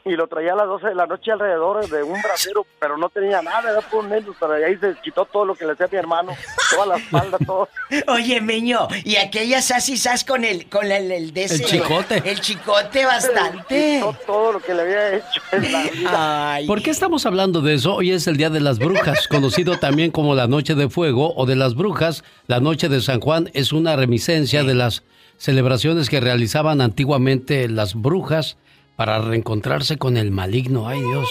[0.06, 3.08] Y lo traía a las 12 de la noche alrededor de un brasero, pero no
[3.08, 5.90] tenía nada, era por nervios, pero ahí se quitó todo lo que le hacía a
[5.90, 6.34] mi hermano,
[6.72, 7.70] toda la espalda, todo.
[8.10, 12.22] Oye, Meño, y aquella sas y sas con el, con el, el de ese- chicote.
[12.30, 14.00] El chicote bastante.
[14.00, 16.54] Quitó todo lo que le había hecho en la vida.
[16.56, 16.68] Ay.
[16.68, 17.96] ¿Por qué estamos hablando de eso?
[17.96, 21.46] Hoy es el Día de las Brujas, conocido también como la Noche de Fuego o
[21.46, 22.26] de las Brujas.
[22.48, 25.04] La Noche de San Juan es una reminiscencia de las
[25.38, 28.58] celebraciones que realizaban antiguamente las brujas
[28.96, 30.88] para reencontrarse con el maligno.
[30.88, 31.30] Ay, Dios.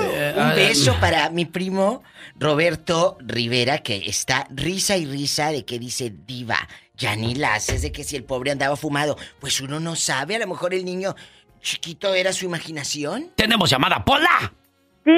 [0.00, 2.02] Eh, Un ah, beso para mi primo
[2.38, 6.58] Roberto Rivera, que está risa y risa de que dice diva.
[6.96, 9.16] Ya ni la haces de que si el pobre andaba fumado.
[9.40, 11.14] Pues uno no sabe, a lo mejor el niño
[11.60, 13.30] chiquito era su imaginación.
[13.34, 14.52] Tenemos llamada, Pola.
[15.04, 15.12] Sí,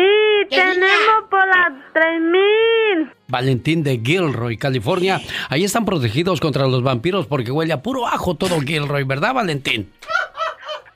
[0.50, 3.12] tenemos por las 3000.
[3.28, 5.20] Valentín de Gilroy, California.
[5.48, 9.92] Ahí están protegidos contra los vampiros porque huele a puro ajo todo Gilroy, ¿verdad, Valentín?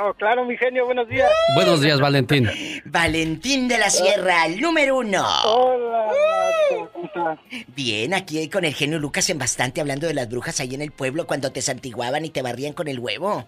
[0.05, 1.31] Oh, claro, mi genio, buenos días.
[1.55, 2.49] Buenos días, Valentín.
[2.87, 5.25] Valentín de la Sierra, el número uno.
[5.45, 6.11] Hola,
[6.93, 7.39] ¿cómo estás?
[7.69, 10.91] Bien, aquí con el genio Lucas en bastante hablando de las brujas ahí en el
[10.91, 13.47] pueblo cuando te santiguaban y te barrían con el huevo.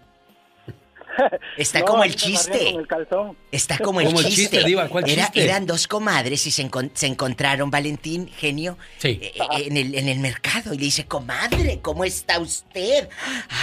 [1.56, 2.72] Está No, como el chiste.
[2.72, 3.36] con el calzón.
[3.52, 4.40] Está como el Como el chiste.
[4.56, 5.44] chiste, Diva, ¿cuál Era- chiste?
[5.44, 9.18] Eran dos comadres y se, encon- se encontraron, Valentín, genio, Sí.
[9.22, 10.74] eh, eh, en, el, en el mercado.
[10.74, 13.08] Y le dice, comadre, ¿cómo está usted?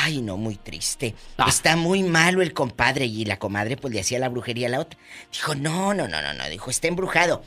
[0.03, 1.15] Ay, no, muy triste.
[1.37, 1.45] Ah.
[1.49, 3.05] Está muy malo el compadre.
[3.05, 4.99] Y la comadre, pues, le hacía la brujería a la otra.
[5.31, 6.49] Dijo, no, no, no, no, no.
[6.49, 7.43] Dijo, está embrujado.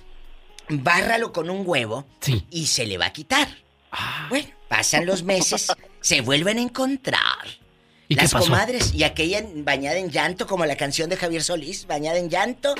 [0.68, 2.46] Bárralo con un huevo Sí.
[2.50, 3.48] y se le va a quitar.
[3.92, 4.26] Ah.
[4.30, 5.68] Bueno, pasan los meses,
[6.00, 7.20] se vuelven a encontrar.
[8.08, 8.44] ¿Y qué Las pasó?
[8.46, 12.74] comadres y aquella bañada en llanto, como la canción de Javier Solís, bañada en llanto,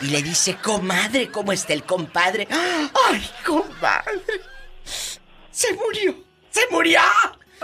[0.00, 2.46] y le dice, comadre, ¿cómo está el compadre?
[2.50, 4.20] ¡Ay, compadre!
[5.50, 6.16] ¡Se murió!
[6.50, 7.00] ¡Se murió!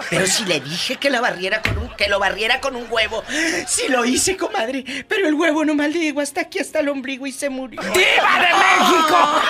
[0.08, 3.22] Pero si le dije que la barriera con un, que lo barriera con un huevo.
[3.66, 4.84] Sí lo hice, comadre.
[5.06, 7.80] Pero el huevo no le llegó hasta aquí, hasta el ombligo y se murió.
[7.82, 9.42] ¡Diva de México!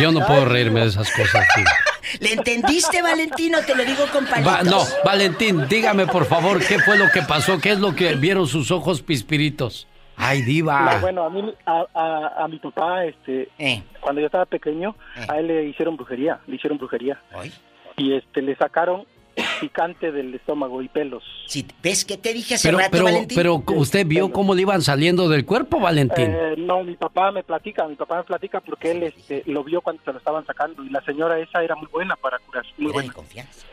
[0.00, 1.70] Yo no puedo reírme de esas cosas, Diva.
[2.20, 3.58] ¿Le entendiste, Valentino?
[3.66, 4.52] Te lo digo con palitos.
[4.52, 8.14] Va- no, Valentín, dígame por favor qué fue lo que pasó, qué es lo que
[8.14, 9.86] vieron sus ojos pispiritos.
[10.16, 10.94] Ay, diva.
[10.94, 13.82] No, bueno, a mí, a, a, a mi papá, este, Eh.
[14.00, 14.96] cuando yo estaba pequeño,
[15.28, 17.20] a él le hicieron brujería, le hicieron brujería.
[17.32, 17.52] Ay.
[17.96, 19.04] Y este, le sacaron
[19.60, 21.22] picante del estómago y pelos.
[21.46, 23.36] Sí, ¿Ves qué te dije hace Pero, rato, pero, Valentín?
[23.36, 26.32] pero usted vio cómo le iban saliendo del cuerpo, Valentín.
[26.34, 29.80] Eh, no, mi papá me platica, mi papá me platica porque él este, lo vio
[29.80, 32.86] cuando se lo estaban sacando y la señora esa era muy buena para curar, muy
[32.86, 33.12] Era de buena.
[33.12, 33.66] confianza.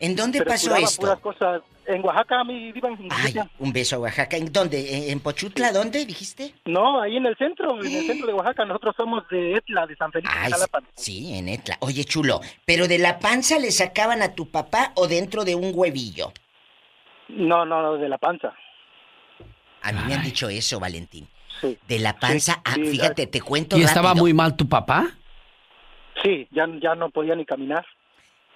[0.00, 1.00] ¿En dónde Pero pasó esto?
[1.02, 1.62] puras cosas.
[1.86, 4.36] En Oaxaca, mi diva, Ay, un beso a Oaxaca.
[4.36, 4.94] ¿En dónde?
[4.94, 5.72] ¿En- ¿En Pochutla?
[5.72, 6.52] ¿Dónde dijiste?
[6.66, 8.64] No, ahí en el centro, en el centro de Oaxaca.
[8.66, 10.82] Nosotros somos de Etla, de San Felipe, Ay, Jalapa.
[10.94, 11.78] sí, en Etla.
[11.80, 15.72] Oye, chulo, ¿pero de la panza le sacaban a tu papá o dentro de un
[15.74, 16.32] huevillo?
[17.28, 18.54] No, no, no, de la panza.
[19.82, 21.26] A mí me han dicho eso, Valentín.
[21.60, 21.76] Sí.
[21.88, 24.24] De la panza, ah, fíjate, te cuento ¿Y estaba rápido.
[24.24, 25.08] muy mal tu papá?
[26.22, 27.84] Sí, ya, ya no podía ni caminar.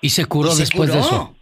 [0.03, 1.34] ¿Y se curó ¿Y se después de eso?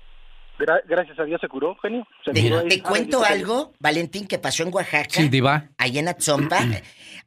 [0.59, 2.07] Gra- gracias a Dios se curó, genio.
[2.25, 5.09] Se Te, curó te cuento algo, Valentín, que pasó en Oaxaca.
[5.11, 5.71] Sí, diva.
[5.79, 6.61] Ahí en Atzompa,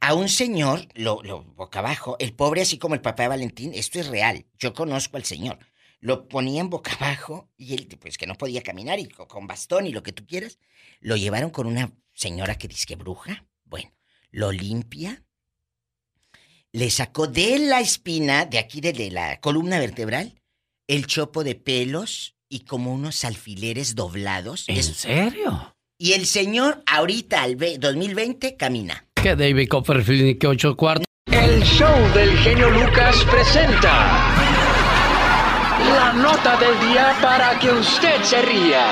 [0.00, 3.72] a un señor, lo, lo boca abajo, el pobre así como el papá de Valentín,
[3.74, 5.58] esto es real, yo conozco al señor.
[6.00, 9.86] Lo ponían boca abajo y él, pues que no podía caminar y co- con bastón
[9.86, 10.58] y lo que tú quieras.
[11.00, 13.44] Lo llevaron con una señora que dice que bruja.
[13.64, 13.90] Bueno,
[14.30, 15.22] lo limpia.
[16.72, 20.40] Le sacó de la espina, de aquí de, de la columna vertebral,
[20.88, 24.64] el chopo de pelos y como unos alfileres doblados.
[24.68, 25.74] ¿En serio?
[25.98, 29.06] Y el señor ahorita, al ve- 2020, camina.
[29.14, 31.06] Que David Copperfield ni que ocho cuartos.
[31.30, 34.34] El show del genio Lucas presenta
[35.88, 38.86] la nota del día para que usted se ría.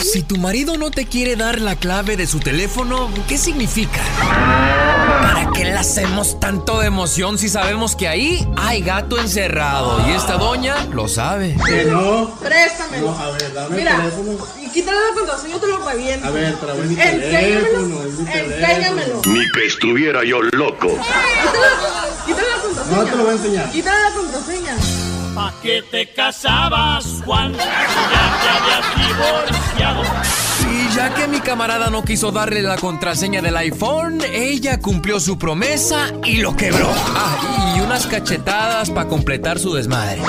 [0.00, 4.00] Si tu marido no te quiere dar la clave de su teléfono, ¿qué significa?
[5.32, 10.06] ¿Para qué le hacemos tanto de emoción si sabemos que ahí hay gato encerrado?
[10.08, 11.56] Y esta doña lo sabe.
[11.66, 12.34] Que no.
[12.40, 13.12] Préstamelo.
[13.12, 14.46] No, a ver, dame Mira, el teléfono.
[14.60, 16.26] y quítale la contraseña, yo te lo reviento.
[16.26, 17.30] A ver, pero es mi Enséñamelo.
[17.30, 18.02] teléfono,
[18.32, 19.22] Enséñamelo.
[19.26, 20.88] Ni que estuviera yo loco.
[20.88, 22.96] Quítale, quítale la contraseña.
[22.96, 23.70] No te lo voy a enseñar.
[23.70, 24.76] Quítale la contraseña.
[25.34, 27.52] ¿Pa' qué te casabas, Juan?
[27.54, 30.02] Ya te habías divorciado.
[30.94, 36.12] Ya que mi camarada no quiso darle la contraseña del iPhone, ella cumplió su promesa
[36.24, 36.90] y lo quebró.
[37.14, 40.20] Ah, y unas cachetadas para completar su desmadre.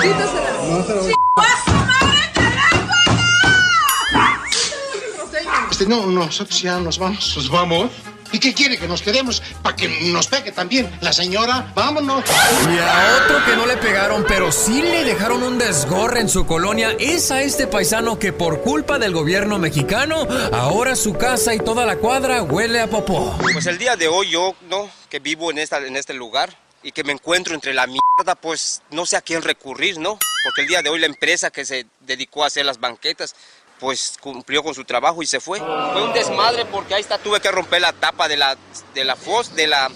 [5.70, 7.34] Este, no, nosotros ya nos vamos.
[7.36, 7.90] ¿Nos vamos?
[8.34, 8.76] ¿Y qué quiere?
[8.76, 11.70] ¿Que nos quedemos para que nos pegue también la señora?
[11.76, 12.24] Vámonos.
[12.28, 16.44] Y a otro que no le pegaron, pero sí le dejaron un desgorre en su
[16.44, 21.58] colonia, es a este paisano que por culpa del gobierno mexicano, ahora su casa y
[21.58, 23.38] toda la cuadra huele a popó.
[23.38, 24.90] Pues el día de hoy yo, ¿no?
[25.08, 28.82] Que vivo en, esta, en este lugar y que me encuentro entre la mierda, pues
[28.90, 30.18] no sé a quién recurrir, ¿no?
[30.44, 33.36] Porque el día de hoy la empresa que se dedicó a hacer las banquetas,
[33.80, 35.58] pues cumplió con su trabajo y se fue.
[35.58, 38.56] Fue un desmadre porque ahí está, tuve que romper la tapa de la,
[38.94, 39.90] de la FOS, de la,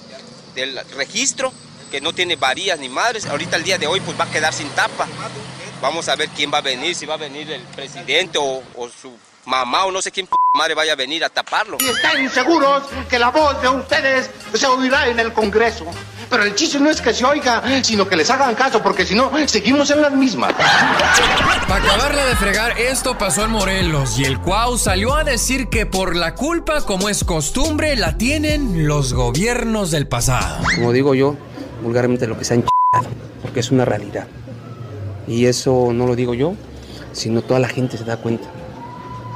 [0.55, 1.53] del registro,
[1.91, 3.27] que no tiene varillas ni madres.
[3.27, 5.07] Ahorita el día de hoy pues va a quedar sin tapa.
[5.81, 8.63] Vamos a ver quién va a venir, si va a venir el presidente o,
[9.01, 11.79] su mamá o no sé quién p madre vaya a venir a taparlo.
[11.81, 15.87] Y están seguros que la voz de ustedes se oirá en el Congreso.
[16.31, 19.15] Pero el chiste no es que se oiga, sino que les hagan caso, porque si
[19.15, 20.53] no, seguimos en las mismas.
[21.67, 25.87] Para acabarla de fregar, esto pasó en Morelos y el Cuau salió a decir que
[25.87, 30.63] por la culpa, como es costumbre, la tienen los gobiernos del pasado.
[30.75, 31.37] Como digo yo,
[31.83, 33.09] vulgarmente lo que se han ch***ado,
[33.43, 34.27] porque es una realidad.
[35.27, 36.55] Y eso no lo digo yo,
[37.13, 38.49] sino toda la gente se da cuenta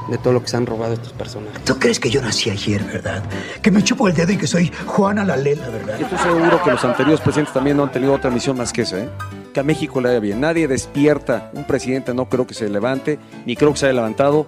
[0.09, 1.63] de todo lo que se han robado estos personajes.
[1.63, 3.23] ¿Tú crees que yo nací ayer, verdad?
[3.61, 5.99] Que me chupo el dedo y que soy Juana la Lela, ¿verdad?
[5.99, 8.99] Estoy seguro que los anteriores presidentes también no han tenido otra misión más que esa,
[8.99, 9.09] ¿eh?
[9.53, 10.41] Que a México le vaya bien.
[10.41, 11.51] Nadie despierta.
[11.53, 14.47] Un presidente no creo que se levante, ni creo que se haya levantado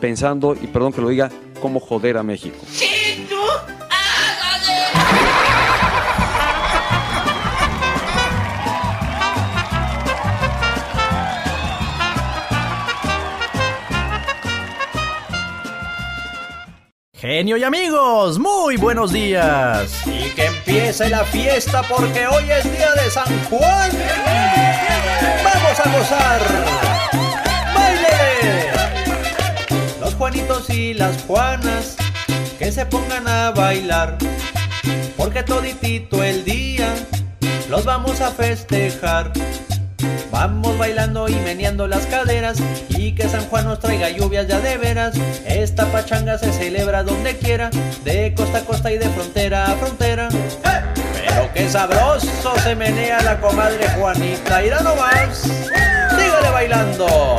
[0.00, 1.30] pensando, y perdón que lo diga,
[1.60, 2.56] cómo joder a México.
[17.20, 19.90] Genio y amigos, muy buenos días.
[20.06, 23.90] Y que empiece la fiesta porque hoy es día de San Juan.
[25.42, 26.40] Vamos a gozar.
[27.74, 28.70] ¡Baile!
[30.00, 31.96] Los Juanitos y las Juanas
[32.56, 34.16] que se pongan a bailar.
[35.16, 36.94] Porque toditito el día
[37.68, 39.32] los vamos a festejar.
[40.30, 42.58] Vamos bailando y meneando las caderas
[42.90, 45.14] y que San Juan nos traiga lluvias ya de veras.
[45.46, 47.70] Esta pachanga se celebra donde quiera,
[48.04, 50.28] de costa a costa y de frontera a frontera.
[50.28, 50.82] ¡Eh!
[51.14, 55.38] Pero qué sabroso se menea la comadre Juanita, irá nomás.
[55.38, 57.36] Sígale bailando.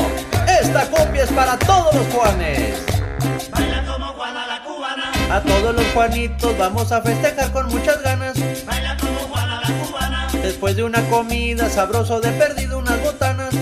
[0.62, 2.76] Esta cumbia es para todos los Juanes.
[5.32, 8.36] A todos los Juanitos vamos a festejar con muchas ganas.
[10.60, 13.56] Después de una comida sabroso de perdido unas botanas.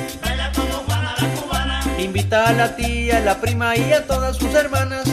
[2.00, 5.04] Invita a la tía, la prima y a todas sus hermanas.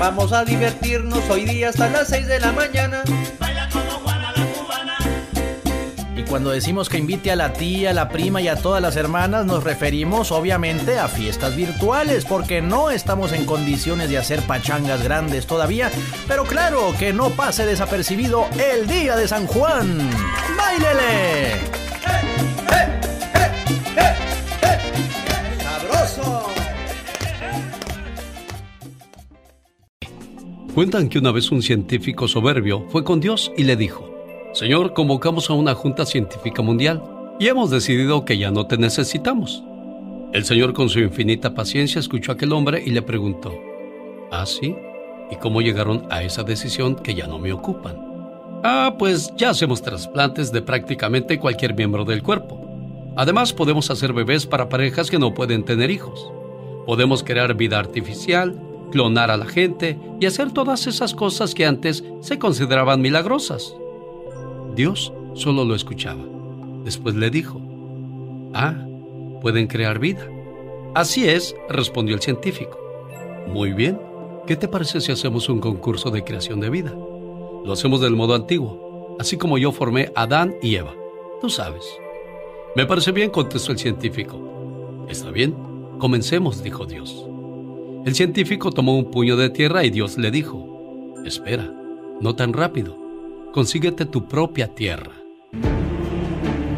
[0.00, 3.02] Vamos a divertirnos hoy día hasta las 6 de la mañana.
[6.34, 9.46] Cuando decimos que invite a la tía, a la prima y a todas las hermanas,
[9.46, 15.46] nos referimos obviamente a fiestas virtuales, porque no estamos en condiciones de hacer pachangas grandes
[15.46, 15.92] todavía.
[16.26, 19.96] Pero claro, que no pase desapercibido el día de San Juan.
[20.58, 21.52] ¡Báilele!
[30.74, 34.13] Cuentan que una vez un científico soberbio fue con Dios y le dijo,
[34.54, 37.02] Señor, convocamos a una junta científica mundial
[37.40, 39.64] y hemos decidido que ya no te necesitamos.
[40.32, 43.52] El Señor con su infinita paciencia escuchó a aquel hombre y le preguntó,
[44.30, 44.76] ¿Ah, sí?
[45.28, 47.96] ¿Y cómo llegaron a esa decisión que ya no me ocupan?
[48.62, 52.60] Ah, pues ya hacemos trasplantes de prácticamente cualquier miembro del cuerpo.
[53.16, 56.30] Además, podemos hacer bebés para parejas que no pueden tener hijos.
[56.86, 58.54] Podemos crear vida artificial,
[58.92, 63.74] clonar a la gente y hacer todas esas cosas que antes se consideraban milagrosas.
[64.74, 66.22] Dios solo lo escuchaba.
[66.84, 67.60] Después le dijo,
[68.54, 68.74] Ah,
[69.40, 70.28] pueden crear vida.
[70.94, 72.78] Así es, respondió el científico.
[73.48, 74.00] Muy bien,
[74.46, 76.92] ¿qué te parece si hacemos un concurso de creación de vida?
[77.64, 80.94] Lo hacemos del modo antiguo, así como yo formé a Adán y Eva.
[81.40, 81.84] Tú sabes.
[82.76, 85.04] Me parece bien, contestó el científico.
[85.08, 85.54] Está bien,
[85.98, 87.26] comencemos, dijo Dios.
[88.04, 91.72] El científico tomó un puño de tierra y Dios le dijo, espera,
[92.20, 92.96] no tan rápido,
[93.54, 95.12] consíguete tu propia tierra.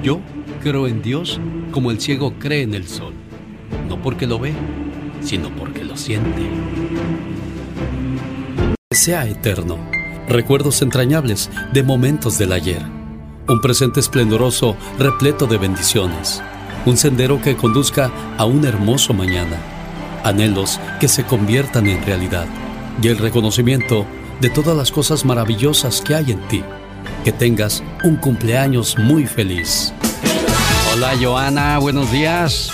[0.02, 0.20] Yo
[0.62, 3.14] creo en Dios como el ciego cree en el sol,
[3.88, 4.52] no porque lo ve,
[5.22, 6.42] sino porque lo siente.
[8.90, 9.78] Sea eterno,
[10.28, 12.82] recuerdos entrañables de momentos del ayer,
[13.48, 16.42] un presente esplendoroso repleto de bendiciones,
[16.84, 19.56] un sendero que conduzca a un hermoso mañana,
[20.24, 22.46] anhelos que se conviertan en realidad.
[23.02, 24.04] Y el reconocimiento
[24.40, 26.62] de todas las cosas maravillosas que hay en ti.
[27.24, 29.92] Que tengas un cumpleaños muy feliz.
[30.92, 32.72] Hola Joana, buenos días.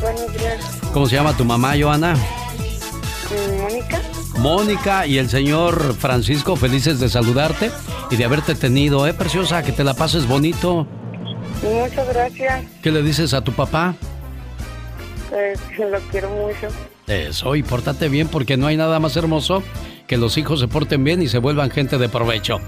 [0.00, 0.80] Buenos días.
[0.92, 2.16] ¿Cómo se llama tu mamá, Joana?
[3.60, 4.00] Mónica.
[4.38, 7.70] Mónica y el señor Francisco, felices de saludarte
[8.10, 9.62] y de haberte tenido, ¿eh, preciosa?
[9.62, 10.86] Que te la pases bonito.
[11.62, 12.64] Muchas gracias.
[12.82, 13.94] ¿Qué le dices a tu papá?
[15.30, 16.68] Pues lo quiero mucho.
[17.06, 19.62] Eso, y pórtate bien porque no hay nada más hermoso
[20.06, 22.60] que los hijos se porten bien y se vuelvan gente de provecho.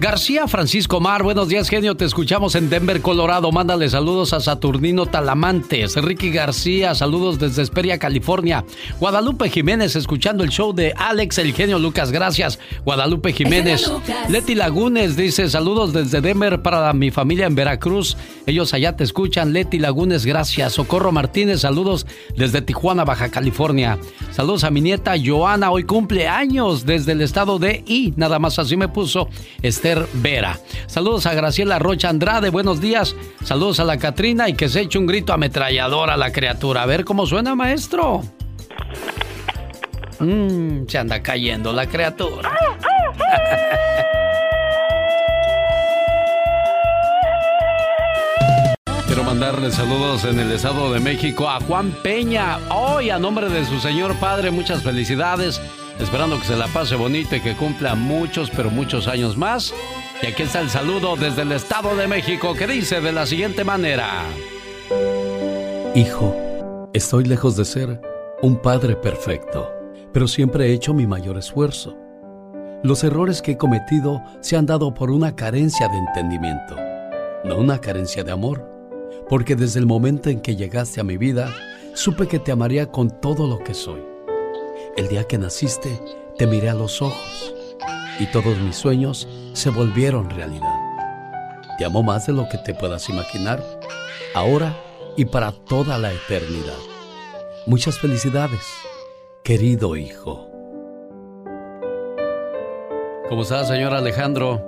[0.00, 1.96] García Francisco Mar, buenos días, genio.
[1.96, 3.50] Te escuchamos en Denver, Colorado.
[3.50, 5.96] Mándale saludos a Saturnino Talamantes.
[5.96, 8.64] Ricky García, saludos desde Esperia, California.
[9.00, 12.12] Guadalupe Jiménez, escuchando el show de Alex, el genio Lucas.
[12.12, 13.90] Gracias, Guadalupe Jiménez.
[14.28, 18.16] Leti Lagunes dice: Saludos desde Denver para mi familia en Veracruz.
[18.46, 19.52] Ellos allá te escuchan.
[19.52, 20.74] Leti Lagunes, gracias.
[20.74, 23.98] Socorro Martínez, saludos desde Tijuana, Baja California.
[24.30, 28.14] Saludos a mi nieta Joana, hoy cumple años desde el estado de I.
[28.16, 29.28] Nada más así me puso.
[30.14, 30.58] Vera.
[30.86, 33.14] Saludos a Graciela Rocha Andrade, buenos días.
[33.44, 36.82] Saludos a la Catrina y que se eche un grito ametrallador a la criatura.
[36.82, 38.22] A ver cómo suena, maestro.
[40.20, 42.50] Mmm, se anda cayendo la criatura.
[49.06, 52.58] Quiero mandarle saludos en el Estado de México a Juan Peña.
[52.70, 55.62] Hoy, a nombre de su señor padre, muchas felicidades.
[56.00, 59.74] Esperando que se la pase bonito y que cumpla muchos, pero muchos años más.
[60.22, 63.64] Y aquí está el saludo desde el Estado de México que dice de la siguiente
[63.64, 64.22] manera.
[65.94, 68.00] Hijo, estoy lejos de ser
[68.42, 69.70] un padre perfecto,
[70.12, 71.96] pero siempre he hecho mi mayor esfuerzo.
[72.84, 76.76] Los errores que he cometido se han dado por una carencia de entendimiento,
[77.44, 78.64] no una carencia de amor,
[79.28, 81.52] porque desde el momento en que llegaste a mi vida,
[81.94, 84.07] supe que te amaría con todo lo que soy.
[84.96, 86.00] El día que naciste,
[86.36, 87.54] te miré a los ojos
[88.18, 90.74] y todos mis sueños se volvieron realidad.
[91.78, 93.62] Te amo más de lo que te puedas imaginar,
[94.34, 94.74] ahora
[95.16, 96.78] y para toda la eternidad.
[97.66, 98.60] Muchas felicidades,
[99.44, 100.50] querido hijo.
[103.28, 104.62] ¿Cómo está, señor Alejandro?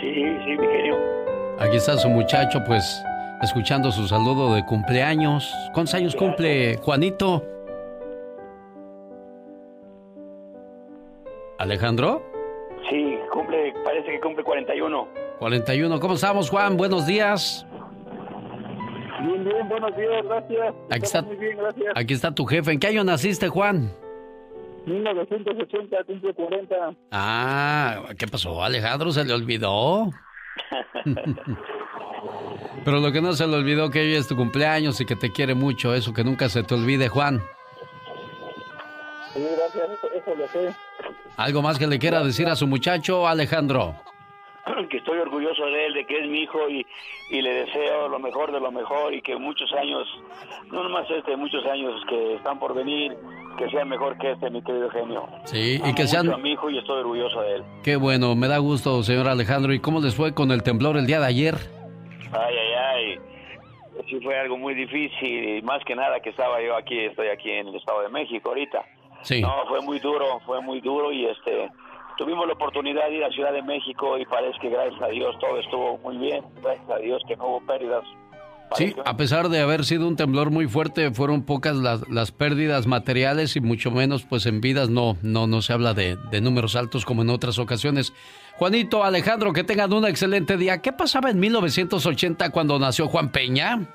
[0.00, 0.96] Sí, sí, mi querido.
[1.60, 2.84] Aquí está su muchacho, pues,
[3.42, 5.52] escuchando su saludo de cumpleaños.
[5.74, 7.55] ¿Cuántos años cumple Juanito?
[11.58, 12.22] ¿Alejandro?
[12.90, 15.08] Sí, cumple, parece que cumple 41.
[15.38, 16.00] 41.
[16.00, 16.76] ¿Cómo estamos, Juan?
[16.76, 17.66] Buenos días.
[19.22, 20.74] Bien, bien, buenos días, gracias.
[20.90, 21.92] Aquí está, muy bien, gracias.
[21.94, 22.72] aquí está tu jefe.
[22.72, 23.92] ¿En qué año naciste, Juan?
[24.86, 26.76] 1980, cumple 40.
[27.10, 29.10] Ah, ¿qué pasó, Alejandro?
[29.10, 30.10] ¿Se le olvidó?
[32.84, 35.32] Pero lo que no se le olvidó que hoy es tu cumpleaños y que te
[35.32, 37.42] quiere mucho, eso que nunca se te olvide, Juan.
[39.32, 40.74] Sí, gracias, eso, eso lo sé.
[41.36, 43.94] ¿Algo más que le quiera decir a su muchacho, Alejandro?
[44.90, 46.84] Que estoy orgulloso de él, de que es mi hijo y,
[47.30, 50.06] y le deseo lo mejor de lo mejor y que muchos años,
[50.72, 53.16] no nomás este, muchos años que están por venir,
[53.58, 55.28] que sean mejor que este, mi querido genio.
[55.44, 56.26] Sí, y que sean...
[56.26, 57.64] mucho a mi hijo y estoy orgulloso de él.
[57.84, 59.72] Qué bueno, me da gusto, señor Alejandro.
[59.72, 61.54] ¿Y cómo les fue con el temblor el día de ayer?
[62.32, 63.18] Ay, ay, ay.
[64.08, 67.50] Sí fue algo muy difícil y más que nada que estaba yo aquí, estoy aquí
[67.50, 68.84] en el Estado de México ahorita.
[69.22, 69.40] Sí.
[69.40, 71.70] No, fue muy duro, fue muy duro y este
[72.16, 75.36] tuvimos la oportunidad de ir a Ciudad de México y parece que gracias a Dios
[75.38, 78.04] todo estuvo muy bien, gracias a Dios que no hubo pérdidas.
[78.74, 82.88] Sí, a pesar de haber sido un temblor muy fuerte, fueron pocas las, las pérdidas
[82.88, 86.74] materiales y mucho menos pues en vidas no, no, no se habla de, de números
[86.74, 88.12] altos como en otras ocasiones.
[88.56, 90.78] Juanito, Alejandro, que tengan un excelente día.
[90.82, 93.86] ¿Qué pasaba en 1980 cuando nació Juan Peña?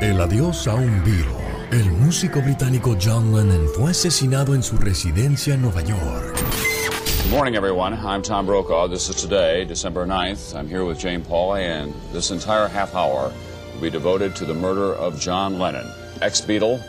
[0.00, 1.34] El adiós a un virus.
[1.72, 6.38] El músico británico John Lennon fue asesinado en su residencia en Nueva York.
[7.24, 7.94] Good morning, everyone.
[7.94, 8.88] I'm Tom Brokaw.
[8.88, 10.54] This is today, December 9th.
[10.54, 13.32] I'm here with Jane Pauley, and this entire half hour
[13.74, 15.90] will be devoted to the murder of John Lennon,
[16.22, 16.80] ex Beatle,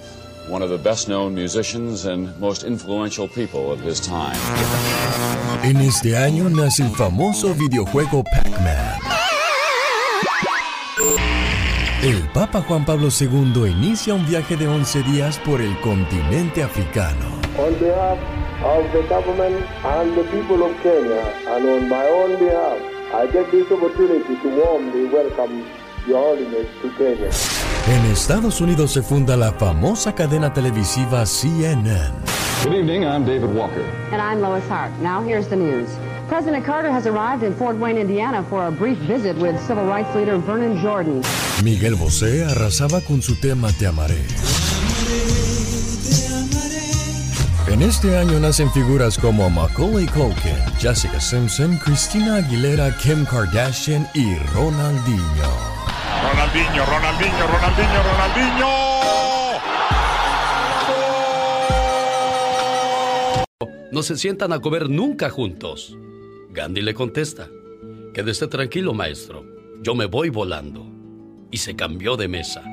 [0.48, 4.38] one of the best known musicians and most influential people of his time.
[5.64, 8.24] En este año nace el famoso videojuego
[12.02, 17.26] El Papa Juan Pablo II inicia un viaje de 11 días por el continente africano.
[17.58, 18.18] On behalf
[18.64, 22.80] of the government and the people of Kenya, and on my own behalf,
[23.14, 25.66] I get this opportunity to warmly welcome
[26.08, 27.32] Your Holiness to Kenya.
[27.90, 32.14] En Estados Unidos se funda la famosa cadena televisiva CNN.
[32.64, 33.84] Good evening, I'm David Walker.
[34.14, 34.94] And I'm Lois Hart.
[35.02, 35.90] Now here's the news.
[36.30, 40.14] President Carter has arrived in Fort Wayne, Indiana for a brief visit with civil rights
[40.16, 41.24] leader Vernon Jordan.
[41.64, 44.22] Miguel Bosé arrasaba con su tema Te amaré.
[47.68, 54.36] En este año nacen figuras como Macaulay Culkin, Jessica Simpson, Christina Aguilera, Kim Kardashian y
[54.54, 55.50] Ronaldinho.
[56.30, 58.70] Ronaldinho, Ronaldinho, Ronaldinho, Ronaldinho.
[63.92, 65.98] No se sientan a comer nunca juntos.
[66.52, 67.48] Gandhi le contesta,
[68.14, 69.46] quédese tranquilo, maestro,
[69.82, 70.86] yo me voy volando.
[71.52, 72.64] Y se cambió de mesa.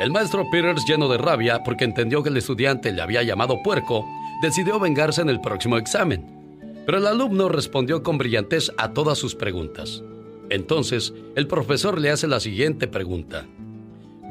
[0.00, 4.06] El maestro Peters, lleno de rabia porque entendió que el estudiante le había llamado puerco,
[4.42, 6.26] decidió vengarse en el próximo examen.
[6.84, 10.02] Pero el alumno respondió con brillantez a todas sus preguntas.
[10.48, 13.46] Entonces, el profesor le hace la siguiente pregunta.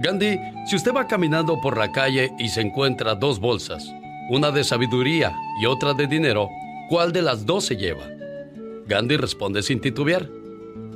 [0.02, 3.92] Gandhi, si usted va caminando por la calle y se encuentra dos bolsas,
[4.30, 6.50] una de sabiduría y otra de dinero,
[6.90, 8.15] ¿cuál de las dos se lleva?
[8.88, 10.30] Gandhi responde sin titubear.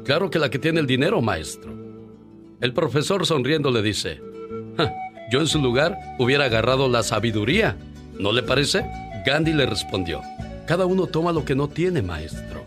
[0.04, 1.74] Claro que la que tiene el dinero, maestro.
[2.62, 4.22] El profesor sonriendo le dice,
[4.78, 4.94] "Ja,
[5.32, 7.78] yo en su lugar hubiera agarrado la sabiduría.
[8.18, 8.86] ¿No le parece?
[9.26, 10.22] Gandhi le respondió,
[10.66, 12.64] cada uno toma lo que no tiene, maestro.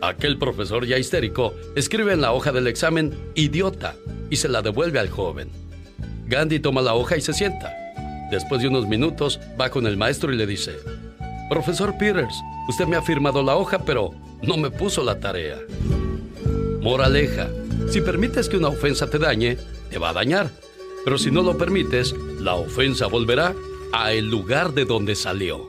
[0.00, 3.94] Aquel profesor ya histérico escribe en la hoja del examen idiota
[4.28, 5.50] y se la devuelve al joven.
[6.26, 7.72] Gandhi toma la hoja y se sienta.
[8.30, 10.72] Después de unos minutos va con el maestro y le dice,
[11.48, 12.34] Profesor Peters,
[12.68, 14.10] usted me ha firmado la hoja, pero
[14.46, 15.58] no me puso la tarea.
[16.80, 17.48] Moraleja,
[17.88, 19.56] si permites que una ofensa te dañe,
[19.90, 20.50] te va a dañar.
[21.04, 23.54] Pero si no lo permites, la ofensa volverá
[23.92, 25.68] a el lugar de donde salió.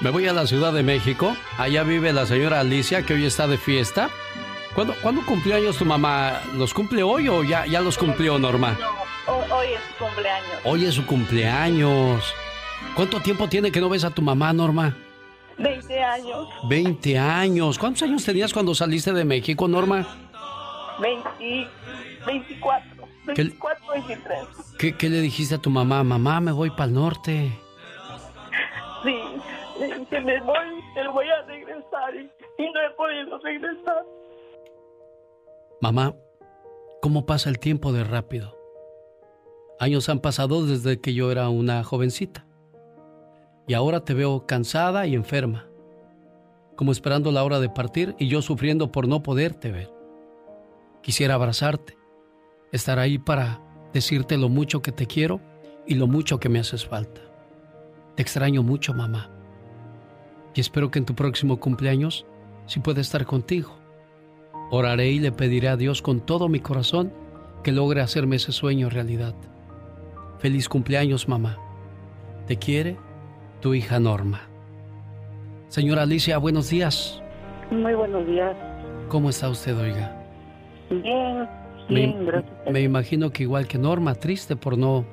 [0.00, 1.36] Me voy a la Ciudad de México.
[1.58, 4.10] Allá vive la señora Alicia, que hoy está de fiesta.
[4.74, 6.40] ¿Cuándo, ¿cuándo cumplió años tu mamá?
[6.56, 8.78] ¿Los cumple hoy o ya, ya los cumplió, Norma?
[9.26, 10.60] Hoy es su cumpleaños.
[10.64, 12.34] Hoy es su cumpleaños.
[12.94, 14.96] ¿Cuánto tiempo tiene que no ves a tu mamá, Norma?
[15.58, 16.48] 20 años.
[16.68, 17.78] 20 años.
[17.78, 20.06] ¿Cuántos años tenías cuando saliste de México, Norma?
[21.00, 21.68] 20,
[22.26, 23.08] 24.
[23.26, 24.38] 24, 23.
[24.78, 26.02] ¿Qué, ¿Qué le dijiste a tu mamá?
[26.02, 27.52] Mamá, me voy para el norte.
[29.02, 29.16] Sí,
[29.78, 30.56] dije, me voy,
[30.94, 32.30] te voy a regresar y,
[32.62, 34.04] y no he podido regresar.
[35.80, 36.14] Mamá,
[37.00, 38.56] ¿cómo pasa el tiempo de rápido?
[39.78, 42.47] Años han pasado desde que yo era una jovencita.
[43.68, 45.66] Y ahora te veo cansada y enferma,
[46.74, 49.92] como esperando la hora de partir y yo sufriendo por no poderte ver.
[51.02, 51.98] Quisiera abrazarte,
[52.72, 53.60] estar ahí para
[53.92, 55.42] decirte lo mucho que te quiero
[55.86, 57.20] y lo mucho que me haces falta.
[58.16, 59.30] Te extraño mucho, mamá.
[60.54, 62.26] Y espero que en tu próximo cumpleaños
[62.66, 63.76] sí pueda estar contigo.
[64.70, 67.12] Oraré y le pediré a Dios con todo mi corazón
[67.62, 69.34] que logre hacerme ese sueño realidad.
[70.38, 71.58] Feliz cumpleaños, mamá.
[72.46, 72.96] Te quiere
[73.60, 74.40] tu hija Norma.
[75.68, 77.22] Señora Alicia, buenos días.
[77.70, 78.56] Muy buenos días.
[79.08, 80.14] ¿Cómo está usted, oiga?
[80.90, 81.48] Bien,
[81.88, 82.52] bien, me, gracias.
[82.72, 85.04] me imagino que igual que Norma, triste por no,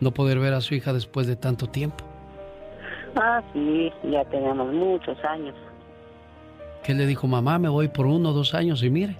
[0.00, 2.04] no poder ver a su hija después de tanto tiempo.
[3.16, 5.54] Ah, sí, ya tenemos muchos años.
[6.82, 7.58] ¿Qué le dijo mamá?
[7.58, 9.16] Me voy por uno o dos años y mire.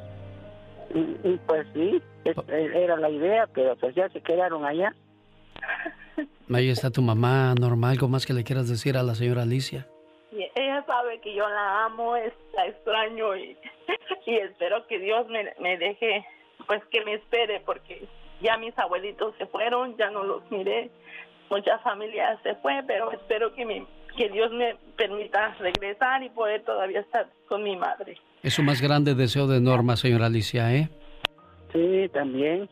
[0.95, 4.95] Y, y pues sí, es- era la idea, pero pues ya se quedaron allá.
[6.53, 7.91] Ahí está tu mamá, Norma.
[7.91, 9.87] ¿Algo más que le quieras decir a la señora Alicia?
[10.33, 13.57] Y ella sabe que yo la amo, es- la extraño y,
[14.27, 16.25] y espero que Dios me, me deje
[16.67, 18.07] pues que me espere porque
[18.41, 20.91] ya mis abuelitos se fueron, ya no los miré,
[21.51, 23.87] mucha familia se fue, pero espero que me
[24.17, 28.17] que Dios me permita regresar y poder todavía estar con mi madre.
[28.45, 30.89] Es su más grande deseo de Norma, señora Alicia, ¿eh?
[31.73, 32.69] Sí, también,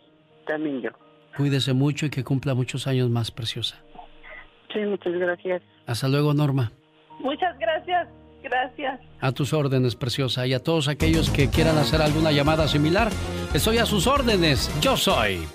[0.46, 0.90] también yo.
[1.36, 3.76] Cuídese mucho y que cumpla muchos años más, preciosa.
[4.72, 5.62] Sí, muchas gracias.
[5.86, 6.72] Hasta luego, Norma.
[7.20, 8.08] Muchas gracias,
[8.42, 9.00] gracias.
[9.20, 10.46] A tus órdenes, preciosa.
[10.46, 13.10] Y a todos aquellos que quieran hacer alguna llamada similar,
[13.54, 14.70] estoy a sus órdenes.
[14.80, 15.46] Yo soy.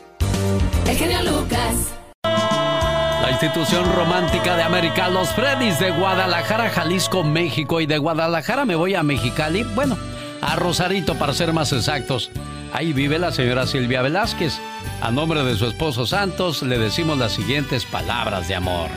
[0.88, 1.94] El genio Lucas.
[2.24, 7.82] La institución romántica de América, los Freddys de Guadalajara, Jalisco, México.
[7.82, 9.98] Y de Guadalajara me voy a Mexicali, bueno,
[10.42, 12.32] a Rosarito para ser más exactos.
[12.74, 14.60] Ahí vive la señora Silvia Velázquez.
[15.02, 18.90] A nombre de su esposo Santos le decimos las siguientes palabras de amor.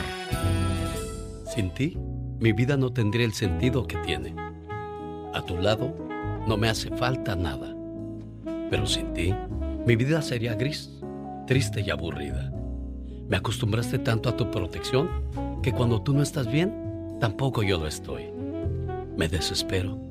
[1.53, 1.97] Sin ti,
[2.39, 4.35] mi vida no tendría el sentido que tiene.
[5.33, 5.95] A tu lado,
[6.47, 7.73] no me hace falta nada.
[8.69, 9.33] Pero sin ti,
[9.85, 10.89] mi vida sería gris,
[11.47, 12.51] triste y aburrida.
[13.27, 15.09] Me acostumbraste tanto a tu protección
[15.63, 18.25] que cuando tú no estás bien, tampoco yo lo estoy.
[19.15, 20.10] Me desespero.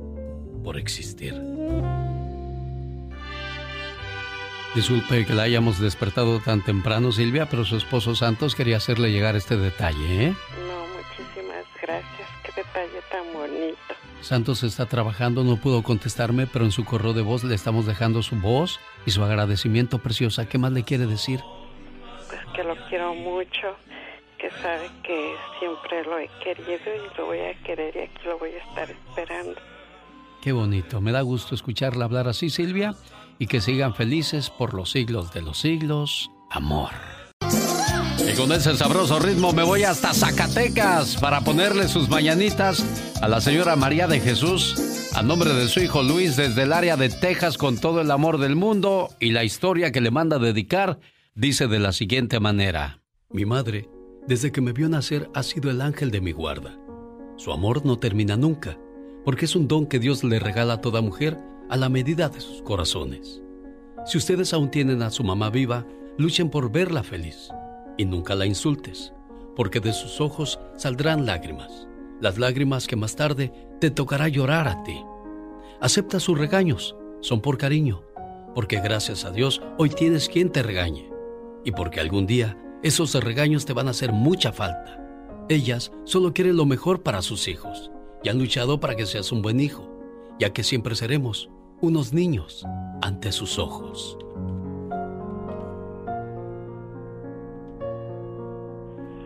[0.63, 1.33] por existir.
[4.73, 9.35] Disculpe que la hayamos despertado tan temprano, Silvia, pero su esposo Santos quería hacerle llegar
[9.35, 10.33] este detalle, ¿eh?
[10.65, 12.29] No, muchísimas gracias.
[12.41, 13.77] Qué detalle tan bonito.
[14.21, 18.21] Santos está trabajando, no pudo contestarme, pero en su correo de voz le estamos dejando
[18.21, 20.47] su voz y su agradecimiento preciosa.
[20.47, 21.41] ¿Qué más le quiere decir?
[22.29, 23.75] Pues que lo quiero mucho,
[24.37, 28.39] que sabe que siempre lo he querido y lo voy a querer y aquí lo
[28.39, 29.59] voy a estar esperando.
[30.41, 32.95] Qué bonito, me da gusto escucharla hablar así, Silvia,
[33.37, 36.31] y que sigan felices por los siglos de los siglos.
[36.49, 36.89] Amor.
[38.27, 42.83] Y con ese sabroso ritmo me voy hasta Zacatecas para ponerle sus mañanitas
[43.21, 46.97] a la señora María de Jesús a nombre de su hijo Luis desde el área
[46.97, 50.99] de Texas con todo el amor del mundo y la historia que le manda dedicar
[51.35, 53.01] dice de la siguiente manera.
[53.29, 53.89] Mi madre,
[54.27, 56.79] desde que me vio nacer, ha sido el ángel de mi guarda.
[57.37, 58.77] Su amor no termina nunca
[59.23, 61.39] porque es un don que Dios le regala a toda mujer
[61.69, 63.41] a la medida de sus corazones.
[64.05, 65.85] Si ustedes aún tienen a su mamá viva,
[66.17, 67.49] luchen por verla feliz
[67.97, 69.13] y nunca la insultes,
[69.55, 71.87] porque de sus ojos saldrán lágrimas,
[72.19, 74.99] las lágrimas que más tarde te tocará llorar a ti.
[75.79, 78.03] Acepta sus regaños, son por cariño,
[78.55, 81.09] porque gracias a Dios hoy tienes quien te regañe
[81.63, 84.97] y porque algún día esos regaños te van a hacer mucha falta.
[85.47, 87.91] Ellas solo quieren lo mejor para sus hijos
[88.23, 89.87] y han luchado para que seas un buen hijo,
[90.39, 91.49] ya que siempre seremos
[91.81, 92.65] unos niños
[93.01, 94.17] ante sus ojos.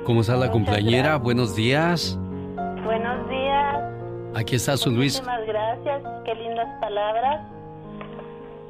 [0.05, 1.17] ¿Cómo está la cumpleañera?
[1.17, 2.17] Buenos días.
[2.83, 3.75] Buenos días.
[4.35, 5.21] Aquí está su Luis.
[5.21, 6.03] Muchísimas gracias.
[6.23, 7.41] Qué lindas palabras.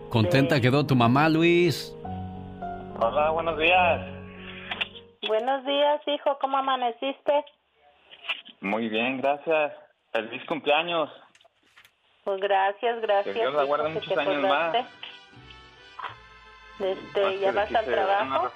[0.09, 1.93] ¿Contenta quedó tu mamá, Luis?
[3.01, 4.01] Hola, buenos días.
[5.27, 6.37] Buenos días, hijo.
[6.39, 7.43] ¿Cómo amaneciste?
[8.61, 9.73] Muy bien, gracias.
[10.15, 11.09] Feliz cumpleaños.
[12.23, 13.35] Pues gracias, gracias.
[13.35, 14.75] Que Dios la guarde muchos te años más.
[16.79, 18.51] Este, ¿Ya vas al una trabajo?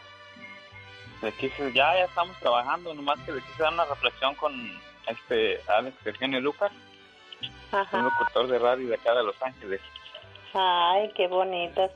[1.22, 4.54] le quise- ya, ya estamos trabajando, nomás que le quise dar una reflexión con
[5.08, 6.72] este Alex Eugenio Lucas,
[7.92, 9.82] un locutor de radio de acá de Los Ángeles.
[10.54, 11.92] Ay, qué bonitas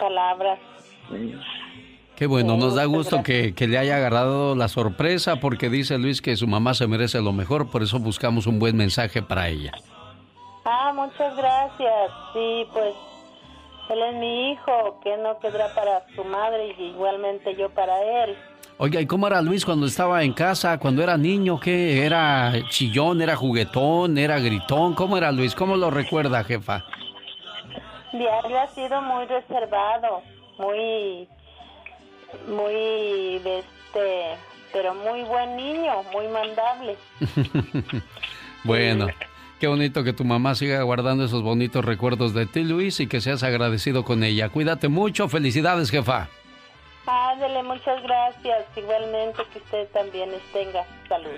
[0.00, 0.58] palabras.
[2.20, 6.20] Qué bueno, nos da gusto que, que le haya agarrado la sorpresa porque dice Luis
[6.20, 9.72] que su mamá se merece lo mejor, por eso buscamos un buen mensaje para ella.
[10.66, 12.10] Ah, muchas gracias.
[12.34, 12.94] Sí, pues
[13.88, 18.36] él es mi hijo, que no quedará para su madre y igualmente yo para él.
[18.76, 21.58] Oiga, ¿y cómo era Luis cuando estaba en casa, cuando era niño?
[21.58, 22.04] ¿Qué?
[22.04, 24.94] ¿Era chillón, era juguetón, era gritón?
[24.94, 25.54] ¿Cómo era Luis?
[25.54, 26.84] ¿Cómo lo recuerda, jefa?
[28.12, 30.20] Diario ha sido muy reservado,
[30.58, 31.26] muy,
[32.48, 34.36] muy, de este,
[34.72, 36.96] pero muy buen niño, muy mandable.
[38.64, 39.08] bueno,
[39.58, 43.20] qué bonito que tu mamá siga guardando esos bonitos recuerdos de ti, Luis, y que
[43.20, 44.48] seas agradecido con ella.
[44.48, 46.28] Cuídate mucho, felicidades, jefa.
[47.06, 48.66] Ándele, muchas gracias.
[48.76, 51.30] Igualmente que usted también tenga salud.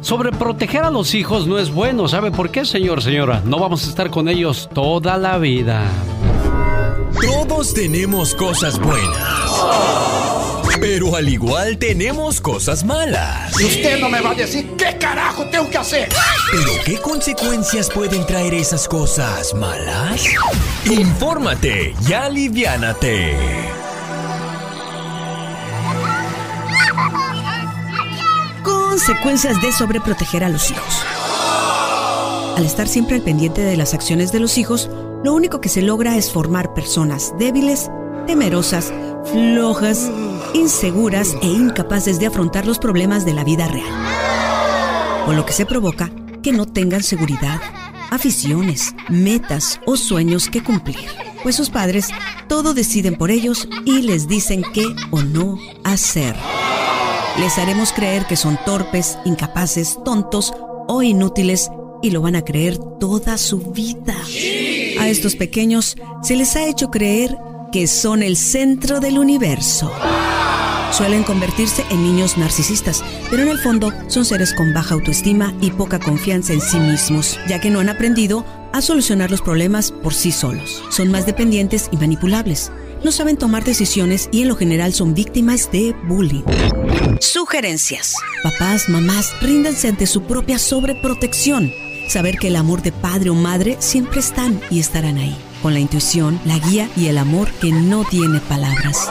[0.00, 2.08] Sobreproteger a los hijos no es bueno.
[2.08, 3.42] ¿Sabe por qué, señor, señora?
[3.44, 5.82] No vamos a estar con ellos toda la vida.
[7.20, 9.64] Todos tenemos cosas buenas.
[10.80, 13.60] Pero al igual tenemos cosas malas.
[13.60, 16.08] Y usted no me va a decir qué carajo tengo que hacer.
[16.52, 20.24] ¿Pero qué consecuencias pueden traer esas cosas malas?
[20.84, 23.77] Infórmate y aliviánate.
[28.98, 31.04] Consecuencias de sobreproteger a los hijos.
[32.56, 34.90] Al estar siempre al pendiente de las acciones de los hijos,
[35.22, 37.92] lo único que se logra es formar personas débiles,
[38.26, 38.92] temerosas,
[39.30, 40.10] flojas,
[40.52, 45.24] inseguras e incapaces de afrontar los problemas de la vida real.
[45.26, 46.10] Con lo que se provoca
[46.42, 47.60] que no tengan seguridad,
[48.10, 51.08] aficiones, metas o sueños que cumplir.
[51.44, 52.08] Pues sus padres
[52.48, 56.34] todo deciden por ellos y les dicen qué o no hacer.
[57.40, 60.52] Les haremos creer que son torpes, incapaces, tontos
[60.88, 61.70] o inútiles
[62.02, 64.16] y lo van a creer toda su vida.
[64.98, 67.36] A estos pequeños se les ha hecho creer
[67.70, 69.92] que son el centro del universo.
[70.90, 75.70] Suelen convertirse en niños narcisistas, pero en el fondo son seres con baja autoestima y
[75.70, 80.14] poca confianza en sí mismos, ya que no han aprendido a solucionar los problemas por
[80.14, 80.82] sí solos.
[80.90, 82.72] Son más dependientes y manipulables.
[83.04, 86.42] No saben tomar decisiones y en lo general son víctimas de bullying.
[87.20, 88.14] Sugerencias.
[88.42, 91.72] Papás, mamás, ríndanse ante su propia sobreprotección.
[92.08, 95.36] Saber que el amor de padre o madre siempre están y estarán ahí.
[95.62, 99.08] Con la intuición, la guía y el amor que no tiene palabras.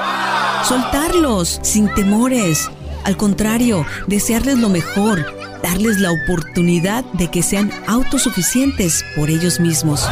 [0.68, 2.70] Soltarlos sin temores.
[3.06, 5.26] Al contrario, desearles lo mejor,
[5.64, 10.06] darles la oportunidad de que sean autosuficientes por ellos mismos.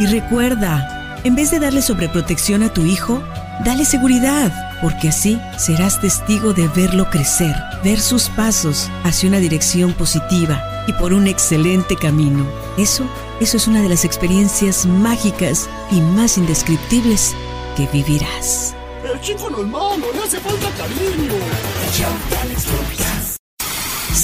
[0.00, 3.22] Y recuerda, en vez de darle sobreprotección a tu hijo,
[3.64, 7.54] dale seguridad, porque así serás testigo de verlo crecer,
[7.84, 12.44] ver sus pasos hacia una dirección positiva y por un excelente camino.
[12.76, 13.04] Eso,
[13.40, 17.34] eso es una de las experiencias mágicas y más indescriptibles
[17.76, 18.74] que vivirás.
[19.04, 21.32] El chico no es malo, le hace falta cariño.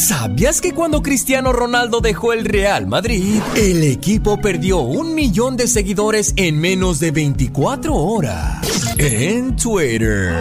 [0.08, 5.68] ¿Sabías que cuando Cristiano Ronaldo dejó el Real Madrid, el equipo perdió un millón de
[5.68, 8.66] seguidores en menos de 24 horas?
[8.96, 10.32] En Twitter.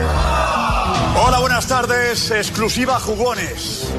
[1.21, 2.31] Hola, buenas tardes.
[2.31, 3.89] Exclusiva Jugones.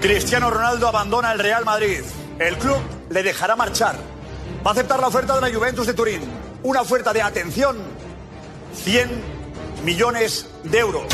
[0.00, 2.00] Cristiano Ronaldo abandona el Real Madrid.
[2.38, 2.78] El club
[3.10, 3.96] le dejará marchar.
[4.66, 6.22] Va a aceptar la oferta de la Juventus de Turín.
[6.62, 7.76] Una oferta de atención.
[8.82, 9.10] 100
[9.84, 11.04] millones de euros.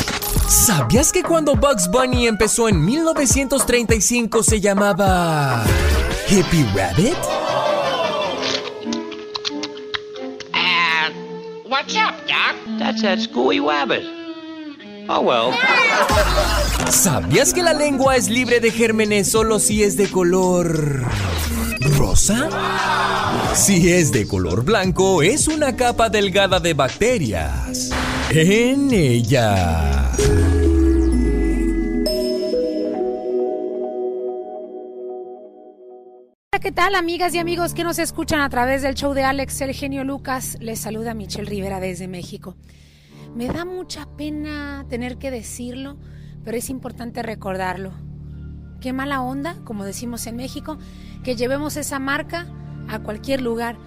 [0.47, 5.63] ¿Sabías que cuando Bugs Bunny empezó en 1935 se llamaba
[6.29, 7.15] Hippie Rabbit?
[10.53, 12.55] Uh, what's up, Doc?
[12.79, 14.03] That's that Scooey Wabbit.
[15.09, 15.53] Oh, well.
[16.89, 21.03] ¿Sabías que la lengua es libre de gérmenes solo si es de color
[21.97, 22.49] rosa?
[23.53, 27.91] Si es de color blanco, es una capa delgada de bacterias.
[28.29, 30.02] En ella.
[36.63, 39.73] ¿Qué tal amigas y amigos que nos escuchan a través del show de Alex, el
[39.73, 40.57] genio Lucas?
[40.61, 42.55] Les saluda Michelle Rivera desde México.
[43.35, 45.97] Me da mucha pena tener que decirlo,
[46.45, 47.91] pero es importante recordarlo.
[48.79, 50.77] Qué mala onda, como decimos en México,
[51.25, 52.47] que llevemos esa marca
[52.87, 53.77] a cualquier lugar,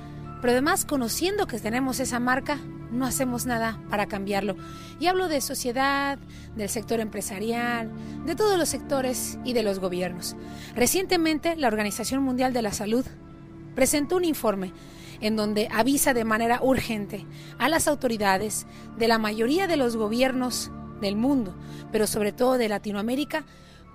[0.47, 2.61] pero además conociendo que tenemos esa marca,
[2.93, 4.55] no hacemos nada para cambiarlo.
[5.01, 6.21] Y hablo de sociedad,
[6.55, 7.91] del sector empresarial,
[8.25, 10.37] de todos los sectores y de los gobiernos.
[10.77, 13.05] Recientemente, la Organización Mundial de la Salud
[13.75, 14.73] presentó un informe
[15.21, 17.27] en donde avisa de manera urgente
[17.59, 20.71] a las autoridades de la mayoría de los gobiernos
[21.01, 21.57] del mundo,
[21.91, 23.45] pero sobre todo de Latinoamérica,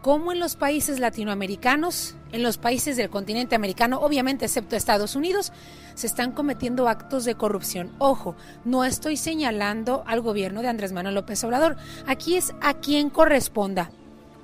[0.02, 5.52] como en los países latinoamericanos, en los países del continente americano, obviamente excepto Estados Unidos,
[5.94, 7.92] se están cometiendo actos de corrupción.
[8.00, 13.10] Ojo, no estoy señalando al gobierno de Andrés Manuel López Obrador, aquí es a quien
[13.10, 13.92] corresponda.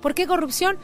[0.02, 0.78] ¿Por qué corrupción?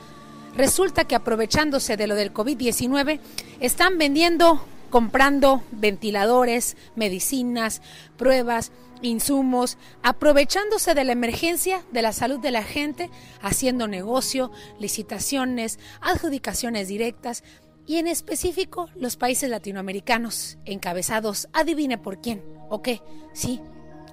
[0.56, 3.20] Resulta que aprovechándose de lo del COVID-19,
[3.60, 7.82] están vendiendo, comprando ventiladores, medicinas,
[8.18, 8.72] pruebas,
[9.04, 13.12] insumos, aprovechándose de la emergencia de la salud de la gente,
[13.42, 17.44] haciendo negocio, licitaciones, adjudicaciones directas
[17.86, 23.02] y en específico los países latinoamericanos encabezados, adivine por quién, ¿o qué?
[23.34, 23.62] Sí,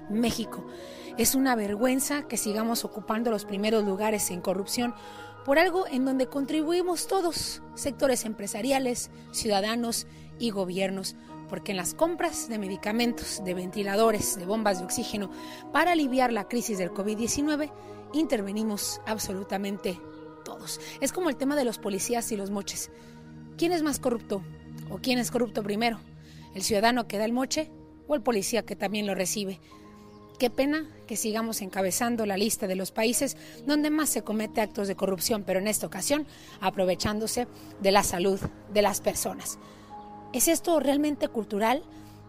[0.09, 0.67] México.
[1.17, 4.93] Es una vergüenza que sigamos ocupando los primeros lugares en corrupción
[5.45, 10.05] por algo en donde contribuimos todos, sectores empresariales, ciudadanos
[10.37, 11.15] y gobiernos
[11.51, 15.29] porque en las compras de medicamentos, de ventiladores, de bombas de oxígeno
[15.73, 17.69] para aliviar la crisis del COVID-19,
[18.13, 19.99] intervenimos absolutamente
[20.45, 20.79] todos.
[21.01, 22.89] Es como el tema de los policías y los moches.
[23.57, 24.41] ¿Quién es más corrupto?
[24.89, 25.99] ¿O quién es corrupto primero?
[26.55, 27.69] ¿El ciudadano que da el moche
[28.07, 29.59] o el policía que también lo recibe?
[30.39, 34.87] Qué pena que sigamos encabezando la lista de los países donde más se comete actos
[34.87, 36.25] de corrupción, pero en esta ocasión
[36.61, 37.45] aprovechándose
[37.81, 38.39] de la salud
[38.73, 39.59] de las personas.
[40.33, 41.83] ¿Es esto realmente cultural?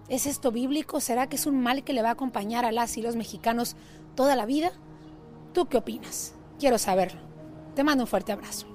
[0.08, 1.00] ¿Es esto bíblico?
[1.00, 3.76] ¿Será que es un mal que le va a acompañar a las y los mexicanos
[4.16, 4.72] toda la vida?
[5.54, 6.34] ¿Tú qué opinas?
[6.58, 7.20] Quiero saberlo.
[7.76, 8.66] Te mando un fuerte abrazo.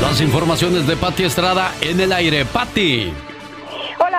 [0.00, 2.44] Las informaciones de Patti Estrada en el aire.
[2.44, 3.12] Patti.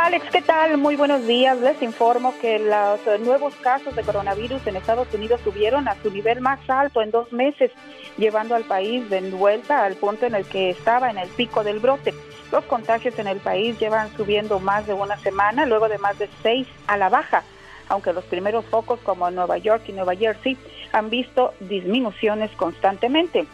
[0.07, 0.77] Alex, ¿qué tal?
[0.77, 1.59] Muy buenos días.
[1.59, 6.09] Les informo que los eh, nuevos casos de coronavirus en Estados Unidos subieron a su
[6.09, 7.71] nivel más alto en dos meses,
[8.17, 11.79] llevando al país de vuelta al punto en el que estaba en el pico del
[11.79, 12.13] brote.
[12.53, 16.29] Los contagios en el país llevan subiendo más de una semana, luego de más de
[16.41, 17.43] seis a la baja,
[17.89, 20.57] aunque los primeros focos como Nueva York y Nueva Jersey
[20.93, 23.45] han visto disminuciones constantemente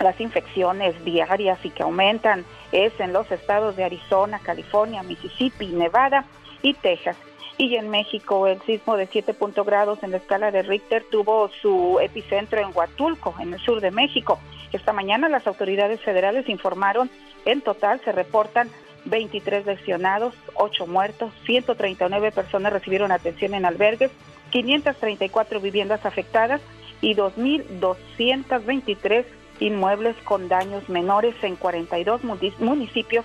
[0.00, 6.24] las infecciones diarias y que aumentan es en los estados de Arizona, California, Mississippi, Nevada
[6.62, 7.16] y Texas.
[7.58, 11.98] Y en México el sismo de 7 grados en la escala de Richter tuvo su
[12.00, 14.38] epicentro en Huatulco, en el sur de México.
[14.72, 17.08] Esta mañana las autoridades federales informaron
[17.46, 18.68] en total se reportan
[19.06, 24.10] 23 lesionados, 8 muertos, 139 personas recibieron atención en albergues,
[24.50, 26.60] 534 viviendas afectadas
[27.00, 29.24] y 2.223
[29.60, 32.22] inmuebles con daños menores en 42
[32.58, 33.24] municipios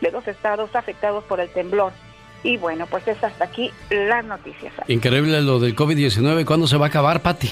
[0.00, 1.92] de los estados afectados por el temblor.
[2.44, 4.72] Y bueno, pues es hasta aquí las noticias.
[4.88, 6.44] Increíble lo del COVID-19.
[6.44, 7.50] ¿Cuándo se va a acabar, Patti?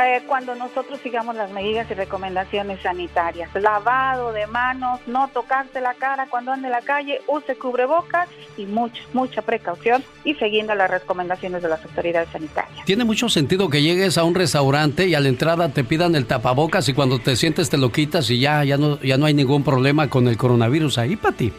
[0.00, 3.50] Eh, cuando nosotros sigamos las medidas y recomendaciones sanitarias.
[3.54, 8.66] Lavado de manos, no tocarse la cara cuando ande en la calle, use cubrebocas y
[8.66, 12.84] mucha, mucha precaución y siguiendo las recomendaciones de las autoridades sanitarias.
[12.84, 16.26] Tiene mucho sentido que llegues a un restaurante y a la entrada te pidan el
[16.26, 19.34] tapabocas y cuando te sientes te lo quitas y ya, ya, no, ya no hay
[19.34, 21.52] ningún problema con el coronavirus ahí, Pati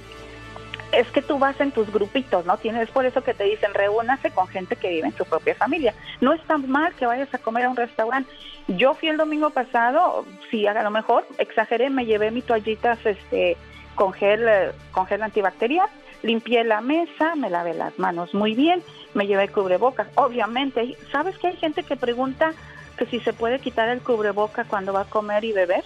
[0.91, 2.57] es que tú vas en tus grupitos, ¿no?
[2.57, 5.93] Tienes por eso que te dicen reúnase con gente que vive en tu propia familia.
[6.21, 8.31] No es tan mal que vayas a comer a un restaurante.
[8.67, 13.57] Yo fui el domingo pasado, sí, a lo mejor exageré, me llevé mis toallitas este
[13.95, 15.89] con gel eh, con gel antibacterial,
[16.23, 18.81] limpié la mesa, me lavé las manos muy bien,
[19.13, 20.07] me llevé cubrebocas.
[20.15, 22.53] Obviamente, ¿sabes que hay gente que pregunta
[22.97, 25.83] que si se puede quitar el cubreboca cuando va a comer y beber?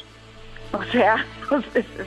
[0.80, 1.26] O sea,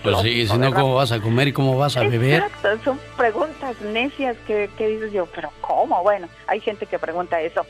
[0.02, 2.42] pues sí, si no, ¿cómo vas a comer y cómo vas a beber?
[2.42, 6.02] Exacto, son preguntas necias que, que dices yo, pero ¿cómo?
[6.02, 7.64] Bueno, hay gente que pregunta eso.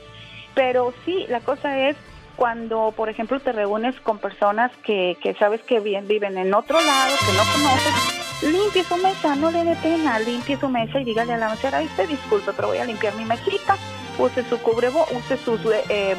[0.55, 1.97] Pero sí, la cosa es
[2.36, 6.81] cuando, por ejemplo, te reúnes con personas que, que sabes que bien viven en otro
[6.81, 11.05] lado, que no conoces, limpie su mesa, no le dé pena, limpie su mesa y
[11.05, 13.77] dígale a la mesera, ay, te disculpe, pero voy a limpiar mi mesita,
[14.18, 15.60] use su cubrebo, use sus
[15.90, 16.16] eh,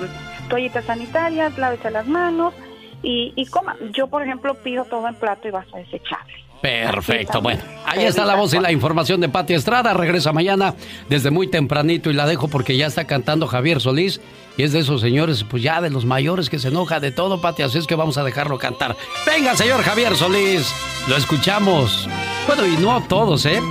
[0.50, 2.54] toallitas sanitarias, lávese las manos,
[3.04, 3.76] y, y coma.
[3.94, 6.34] Yo, por ejemplo, pido todo en plato y vas a desechable.
[6.62, 9.94] Perfecto, bueno, ahí está la voz y la información de Pati Estrada.
[9.94, 10.74] Regresa mañana
[11.08, 14.20] desde muy tempranito y la dejo porque ya está cantando Javier Solís
[14.58, 17.42] y es de esos señores, pues ya de los mayores que se enoja de todo,
[17.42, 18.96] Pati, así es que vamos a dejarlo cantar.
[19.26, 20.74] Venga, señor Javier Solís,
[21.08, 22.10] lo escuchamos.
[22.48, 23.62] Bueno, y no todos, ¿eh?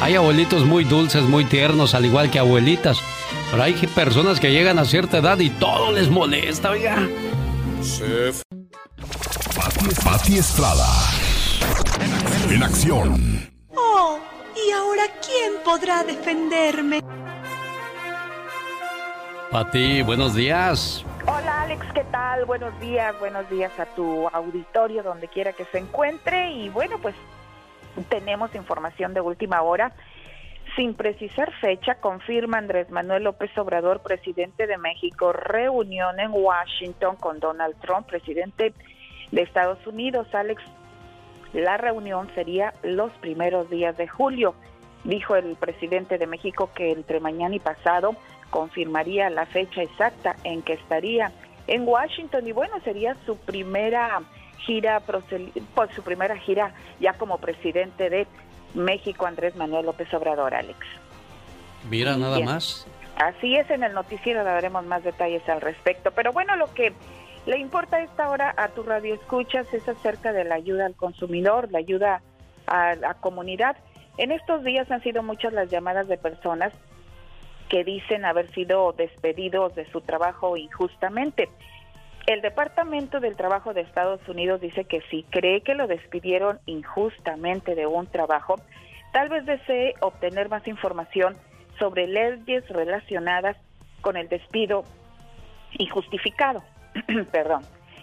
[0.00, 3.00] Hay abuelitos muy dulces, muy tiernos, al igual que abuelitas,
[3.52, 7.08] pero hay personas que llegan a cierta edad y todo les molesta, oiga.
[10.04, 10.86] Pati Estrada.
[12.50, 13.50] En acción.
[13.74, 14.20] Oh,
[14.54, 17.00] ¿y ahora quién podrá defenderme?
[19.50, 21.04] Pati, buenos días.
[21.26, 22.44] Hola Alex, ¿qué tal?
[22.44, 27.14] Buenos días, buenos días a tu auditorio donde quiera que se encuentre y bueno, pues
[28.08, 29.92] tenemos información de última hora.
[30.76, 37.40] Sin precisar fecha, confirma Andrés Manuel López Obrador, presidente de México, reunión en Washington con
[37.40, 38.91] Donald Trump, presidente de
[39.40, 40.26] Estados Unidos.
[40.34, 40.62] Alex,
[41.54, 44.54] la reunión sería los primeros días de julio.
[45.04, 48.14] Dijo el presidente de México que entre mañana y pasado
[48.50, 51.32] confirmaría la fecha exacta en que estaría
[51.66, 54.20] en Washington y bueno, sería su primera
[54.58, 55.24] gira, pues,
[55.94, 58.26] su primera gira ya como presidente de
[58.74, 60.78] México, Andrés Manuel López Obrador, Alex.
[61.90, 62.86] Mira, nada más.
[63.16, 66.10] Así es, en el noticiero daremos más detalles al respecto.
[66.12, 66.92] Pero bueno, lo que
[67.46, 71.70] le importa esta hora a tu radio escuchas es acerca de la ayuda al consumidor,
[71.72, 72.22] la ayuda
[72.66, 73.76] a la comunidad.
[74.16, 76.72] En estos días han sido muchas las llamadas de personas
[77.68, 81.48] que dicen haber sido despedidos de su trabajo injustamente.
[82.26, 87.74] El Departamento del Trabajo de Estados Unidos dice que si cree que lo despidieron injustamente
[87.74, 88.60] de un trabajo,
[89.12, 91.36] tal vez desee obtener más información
[91.78, 93.56] sobre leyes relacionadas
[94.02, 94.84] con el despido
[95.78, 96.62] injustificado.
[97.32, 97.62] Perdón.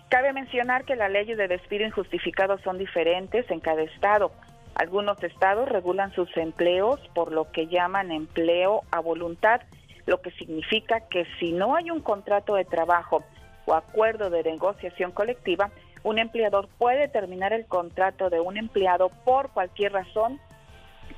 [0.09, 4.31] Cabe mencionar que las leyes de despido injustificado son diferentes en cada estado.
[4.73, 9.61] Algunos estados regulan sus empleos por lo que llaman empleo a voluntad,
[10.07, 13.23] lo que significa que si no hay un contrato de trabajo
[13.65, 15.69] o acuerdo de negociación colectiva,
[16.03, 20.39] un empleador puede terminar el contrato de un empleado por cualquier razón,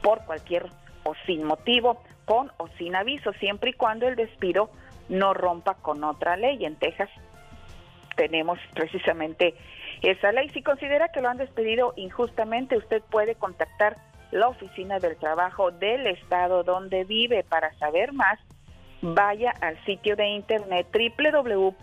[0.01, 0.65] por cualquier
[1.03, 4.69] o sin motivo, con o sin aviso, siempre y cuando el despido
[5.07, 6.65] no rompa con otra ley.
[6.65, 7.09] En Texas
[8.15, 9.55] tenemos precisamente
[10.01, 10.49] esa ley.
[10.49, 13.97] Si considera que lo han despedido injustamente, usted puede contactar
[14.31, 17.43] la oficina del trabajo del estado donde vive.
[17.43, 18.39] Para saber más,
[19.01, 21.73] vaya al sitio de internet www.dol.gov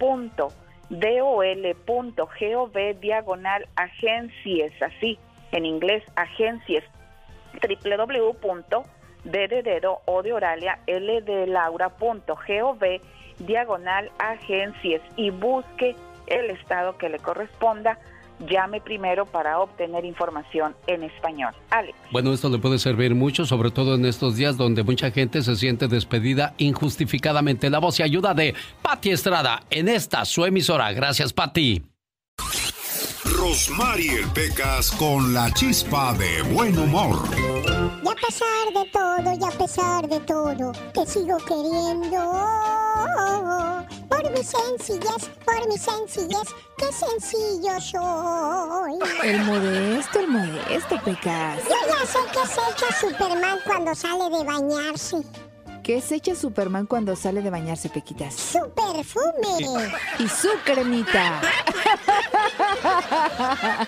[3.01, 5.19] diagonal agencias, así
[5.53, 6.85] en inglés agencias
[7.63, 10.79] www.d de dedo o diagonal
[14.19, 15.97] agencias y busque
[16.31, 17.99] el estado que le corresponda,
[18.49, 21.55] llame primero para obtener información en español.
[21.71, 21.97] Alex.
[22.11, 25.57] Bueno, esto le puede servir mucho, sobre todo en estos días donde mucha gente se
[25.57, 27.71] siente despedida injustificadamente.
[27.71, 30.93] La voz y ayuda de Patti Estrada en esta su emisora.
[30.93, 31.83] Gracias, Patti.
[33.25, 37.19] Rosmarie Pecas con la chispa de buen humor.
[38.09, 42.33] Y a pesar de todo, y a pesar de todo, te sigo queriendo.
[44.09, 46.49] Por mi sencillez, por mi sencillez,
[46.79, 48.99] qué sencillo soy.
[49.23, 51.59] El modesto, el modesto, Pecas.
[51.65, 55.48] Yo ya sé que se echa Superman cuando sale de bañarse.
[55.83, 58.35] ¿Qué se echa Superman cuando sale de bañarse, Pequitas?
[58.35, 59.91] ¡Su perfume!
[60.19, 61.41] Y su cremita.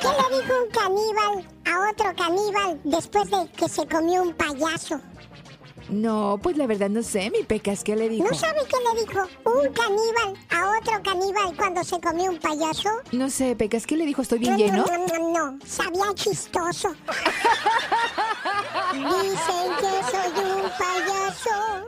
[0.00, 5.00] ¿Qué le dijo un caníbal a otro caníbal después de que se comió un payaso?
[5.90, 8.28] No, pues la verdad no sé, mi Pecas, ¿qué le dijo?
[8.28, 12.90] ¿No sabe qué le dijo un caníbal a otro caníbal cuando se comió un payaso?
[13.10, 14.22] No sé, Pecas, ¿qué le dijo?
[14.22, 14.84] ¿Estoy bien no, lleno?
[14.86, 16.90] No, no, no, no, sabía chistoso.
[18.92, 21.86] Dicen que soy un payaso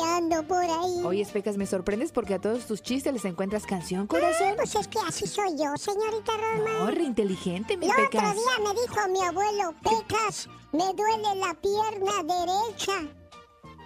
[0.00, 1.02] ando por ahí.
[1.04, 4.48] Oye, Pecas, me sorprendes porque a todos tus chistes les encuentras canción, corazón.
[4.52, 6.70] Ah, pues es que así soy yo, señorita Roma.
[6.78, 8.30] No, re inteligente, mi El Pecas.
[8.30, 12.92] otro día me dijo mi abuelo, Pecas, me duele la pierna derecha.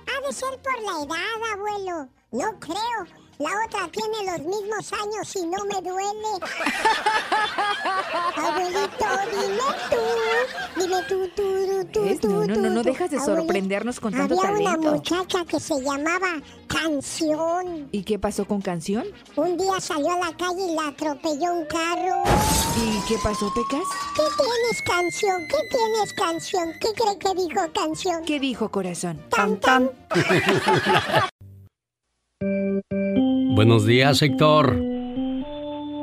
[0.07, 2.09] Ha de ser por la edad, abuelo.
[2.33, 3.20] No creo.
[3.41, 6.31] La otra tiene los mismos años y no me duele.
[8.37, 9.97] Abuelito, dime tú.
[10.81, 11.43] Dime tú, tú,
[11.91, 12.21] tú, ¿Ves?
[12.21, 12.89] tú, No, no, tú, no, no tú.
[12.91, 14.93] dejas de Abuelito, sorprendernos con tanto Había una talento.
[14.93, 17.89] muchacha que se llamaba Canción.
[17.93, 19.07] ¿Y qué pasó con canción?
[19.37, 22.23] Un día salió a la calle y la atropelló un carro.
[22.77, 23.89] ¿Y qué pasó, Pecas?
[24.17, 25.41] ¿Qué tienes, Canción?
[25.49, 26.75] ¿Qué tienes, Canción?
[26.79, 28.23] ¿Qué cree que dijo Canción?
[28.27, 29.19] ¿Qué dijo, corazón?
[29.31, 29.91] Tan, tan.
[33.61, 34.75] Buenos días, Héctor.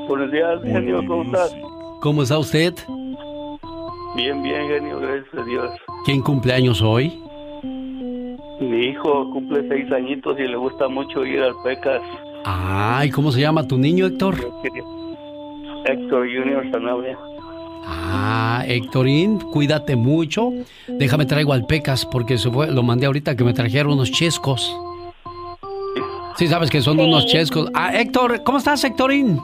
[0.08, 1.56] Buenos días, genio, ¿cómo estás?
[2.02, 2.76] ¿Cómo está usted?
[4.16, 5.72] Bien, bien, genio, gracias a Dios.
[6.06, 7.20] ¿Quién cumpleaños hoy?
[8.62, 12.04] Mi hijo cumple seis añitos y le gusta mucho ir al Pecas.
[12.46, 14.36] Ay, ¿cómo se llama tu niño, Héctor?
[15.86, 17.18] Héctor Junior Sanabria.
[17.88, 20.52] Ah, Héctorín, cuídate mucho.
[20.88, 24.80] Déjame traigo al Pecas porque se fue, lo mandé ahorita que me trajera unos chescos.
[26.38, 27.70] Sí, sabes que son unos chescos.
[27.74, 29.40] Ah, Héctor, ¿cómo estás, Héctorín?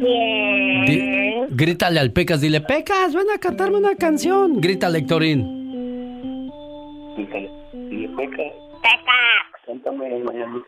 [0.00, 0.84] Bien.
[0.86, 4.60] Di- grítale al Pecas, dile, Pecas, ven a cantarme una canción.
[4.60, 6.50] Grítale, Héctorín.
[7.16, 7.42] Pecas,
[8.82, 10.60] Pecas, cántame Miami.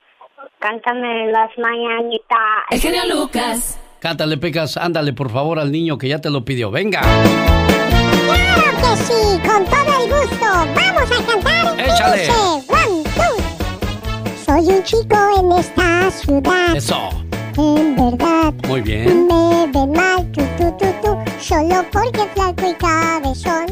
[0.61, 2.39] cántame las mañanitas.
[2.71, 3.79] El genio Lucas.
[3.99, 6.71] Cántale, Pecas, ándale, por favor, al niño que ya te lo pidió.
[6.71, 7.01] Venga.
[7.01, 9.49] ¡Claro que sí!
[9.49, 10.47] ¡Con todo el gusto!
[10.77, 11.81] ¡Vamos a cantar!
[11.81, 12.21] Échale.
[12.23, 13.04] Dice.
[14.55, 16.77] Soy un chico en esta ciudad.
[16.77, 17.11] Eso.
[17.57, 18.55] En verdad.
[18.69, 19.27] Muy bien.
[19.27, 21.19] Me ven mal, tú, tú, tú, tú.
[21.41, 23.67] Solo porque flaco y cabezón.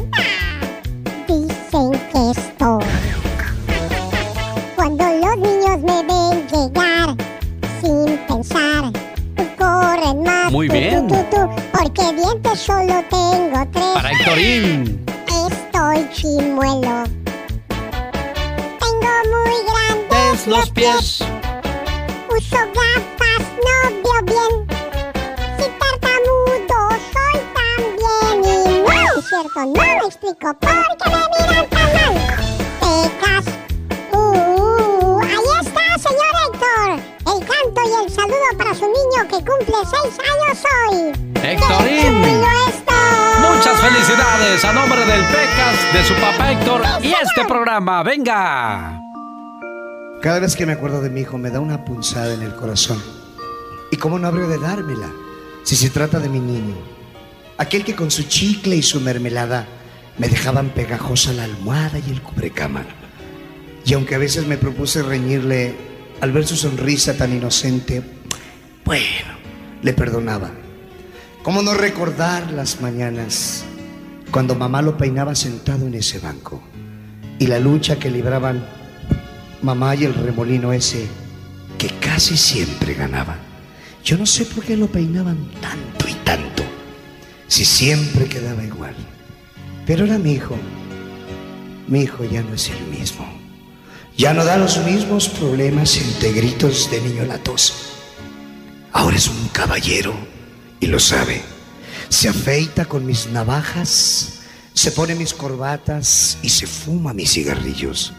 [1.25, 2.83] Dicen que estoy.
[4.75, 7.15] Cuando los niños me ven llegar
[7.81, 8.91] sin pensar,
[9.57, 10.51] corren más.
[10.51, 11.07] Muy tú, bien.
[11.07, 13.85] tú, tú, porque dientes solo tengo tres.
[13.93, 15.05] Para Héctorín.
[15.49, 17.05] Estoy chimuelo.
[18.79, 19.63] Tengo muy
[20.47, 21.21] los pies.
[22.35, 24.53] Uso gafas, no veo bien.
[25.57, 26.79] Si tartamudo
[27.13, 28.35] soy también.
[28.43, 32.13] Y no es cierto, no me explico por qué me miran tan mal.
[32.81, 33.45] Pecas.
[34.11, 36.89] Uh, ahí está, señor Héctor.
[37.31, 40.57] El canto y el saludo para su niño que cumple seis años
[40.89, 40.95] hoy.
[41.43, 42.43] Héctorín.
[43.41, 48.01] Muchas felicidades a nombre del Pecas, de su papá Héctor y este programa.
[48.03, 49.02] Venga.
[50.23, 52.97] Cada vez que me acuerdo de mi hijo me da una punzada en el corazón.
[53.91, 55.11] ¿Y cómo no habría de dármela
[55.63, 56.77] si se trata de mi niño?
[57.57, 59.67] Aquel que con su chicle y su mermelada
[60.17, 62.85] me dejaban pegajosa la almohada y el cubrecama.
[63.85, 65.75] Y aunque a veces me propuse reñirle
[66.21, 68.01] al ver su sonrisa tan inocente,
[68.85, 69.33] bueno,
[69.81, 70.51] le perdonaba.
[71.43, 73.65] ¿Cómo no recordar las mañanas
[74.31, 76.63] cuando mamá lo peinaba sentado en ese banco
[77.39, 78.82] y la lucha que libraban
[79.63, 81.07] mamá y el remolino ese
[81.77, 83.37] que casi siempre ganaba?
[84.03, 86.63] Yo no sé por qué lo peinaban tanto y tanto,
[87.47, 88.95] si siempre quedaba igual.
[89.85, 90.55] Pero era mi hijo.
[91.87, 93.25] Mi hijo ya no es el mismo.
[94.17, 97.73] Ya no da los mismos problemas entre gritos de niño latoso.
[98.91, 100.13] Ahora es un caballero
[100.79, 101.41] y lo sabe.
[102.09, 104.41] Se afeita con mis navajas,
[104.73, 108.13] se pone mis corbatas y se fuma mis cigarrillos.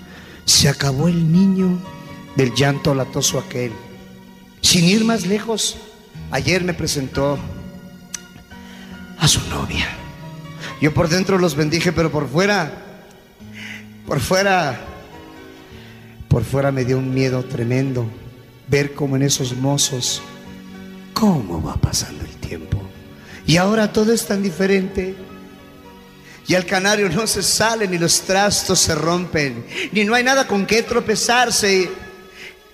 [0.45, 1.79] Se acabó el niño
[2.37, 3.73] del llanto latoso aquel.
[4.61, 5.77] Sin ir más lejos,
[6.31, 7.39] ayer me presentó
[9.19, 9.89] a su novia.
[10.81, 12.73] Yo por dentro los bendije, pero por fuera,
[14.07, 14.81] por fuera,
[16.29, 18.07] por fuera me dio un miedo tremendo
[18.69, 20.23] ver cómo en esos mozos,
[21.13, 22.83] cómo va pasando el tiempo.
[23.47, 25.15] Y ahora todo es tan diferente.
[26.47, 30.47] Y al canario no se sale, ni los trastos se rompen, ni no hay nada
[30.47, 31.91] con qué tropezarse,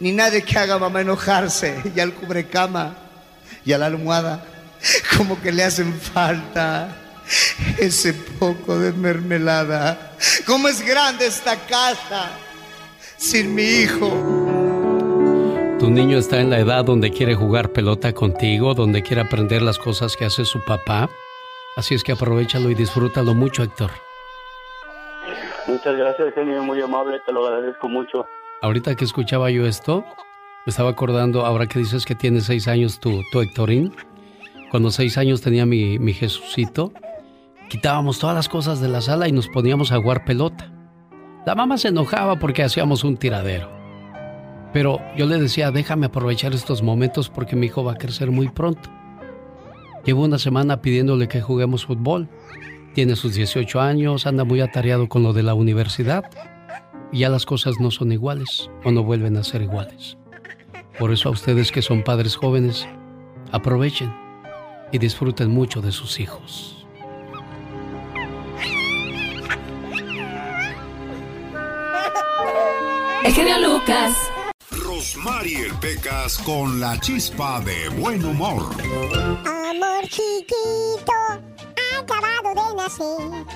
[0.01, 1.81] ni nadie que haga mamá enojarse.
[1.95, 2.97] Y al cubrecama
[3.65, 4.45] y a la almohada,
[5.17, 6.97] como que le hacen falta
[7.79, 10.17] ese poco de mermelada.
[10.47, 12.31] ¿Cómo es grande esta casa
[13.17, 14.09] sin mi hijo?
[15.79, 19.79] Tu niño está en la edad donde quiere jugar pelota contigo, donde quiere aprender las
[19.79, 21.09] cosas que hace su papá.
[21.77, 23.91] Así es que aprovechalo y disfrútalo mucho, Héctor.
[25.67, 28.27] Muchas gracias, genio, muy amable, te lo agradezco mucho.
[28.63, 30.05] Ahorita que escuchaba yo esto,
[30.67, 33.95] me estaba acordando, ahora que dices que tiene seis años tu, tu Héctorín,
[34.71, 36.93] cuando seis años tenía mi, mi Jesucito,
[37.69, 40.71] quitábamos todas las cosas de la sala y nos poníamos a jugar pelota.
[41.47, 43.71] La mamá se enojaba porque hacíamos un tiradero.
[44.73, 48.49] Pero yo le decía, déjame aprovechar estos momentos porque mi hijo va a crecer muy
[48.49, 48.91] pronto.
[50.05, 52.29] Llevo una semana pidiéndole que juguemos fútbol.
[52.95, 56.25] Tiene sus 18 años, anda muy atareado con lo de la universidad.
[57.13, 60.17] Y ya las cosas no son iguales o no vuelven a ser iguales.
[60.99, 62.87] Por eso a ustedes que son padres jóvenes,
[63.53, 64.13] aprovechen
[64.93, 66.87] y disfruten mucho de sus hijos.
[73.25, 74.30] El Lucas.
[75.01, 78.71] Rosmarie Pecas con la chispa de buen humor.
[79.47, 81.15] Amor chiquito,
[81.99, 83.47] acabado de nacer.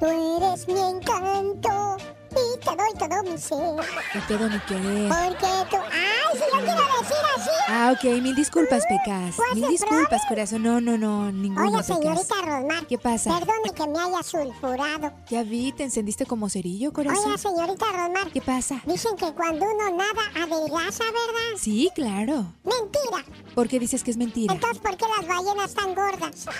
[0.00, 1.98] Tú eres mi encanto
[2.36, 3.86] y te doy todo mi ser.
[4.28, 5.08] Te doy ni querer.
[5.08, 5.76] Porque tú.
[5.92, 7.50] ¡Ay, si yo quiero decir así!
[7.68, 9.34] Ah, ok, mil disculpas, Pecas.
[9.36, 10.62] ¿Puedo Mil disculpas, corazón.
[10.62, 11.86] No, no, no, ninguna, Pecas.
[11.86, 12.86] señorita Rosmar.
[12.86, 13.38] ¿Qué pasa?
[13.38, 15.12] Perdone que me haya sulfurado.
[15.28, 17.24] Ya vi, te encendiste como cerillo, corazón.
[17.26, 18.30] Oiga, señorita Rosmar.
[18.32, 18.80] ¿Qué pasa?
[18.86, 21.58] Dicen que cuando uno nada adelgaza, ¿verdad?
[21.58, 22.52] Sí, claro.
[22.64, 23.24] Mentira.
[23.54, 24.52] ¿Por qué dices que es mentira?
[24.52, 26.46] Entonces, ¿por qué las ballenas están gordas?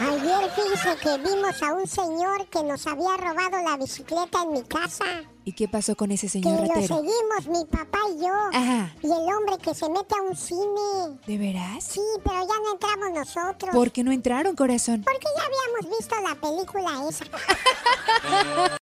[0.00, 4.62] Ayer fíjese que vimos a un señor que nos había robado la bicicleta en mi
[4.62, 5.04] casa.
[5.44, 6.86] ¿Y qué pasó con ese Que señor lo ratero?
[6.98, 8.32] seguimos, mi papá y yo.
[8.52, 8.94] Ajá.
[9.02, 11.18] Y el hombre que se mete a un cine.
[11.26, 11.82] ¿De veras?
[11.82, 13.74] Sí, pero ya no entramos nosotros.
[13.74, 15.02] ¿Por qué no entraron, corazón?
[15.02, 17.24] Porque ya habíamos visto la película esa.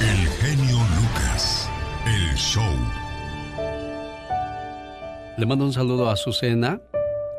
[0.00, 1.68] El genio Lucas.
[2.06, 2.62] El show.
[5.38, 6.80] Le mando un saludo a Azucena,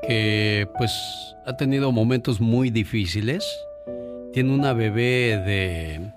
[0.08, 0.92] que pues
[1.46, 3.46] ha tenido momentos muy difíciles.
[4.34, 6.12] Tiene una bebé de...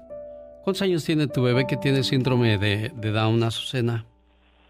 [0.65, 4.05] ¿Cuántos años tiene tu bebé que tiene síndrome de, de Down, Azucena?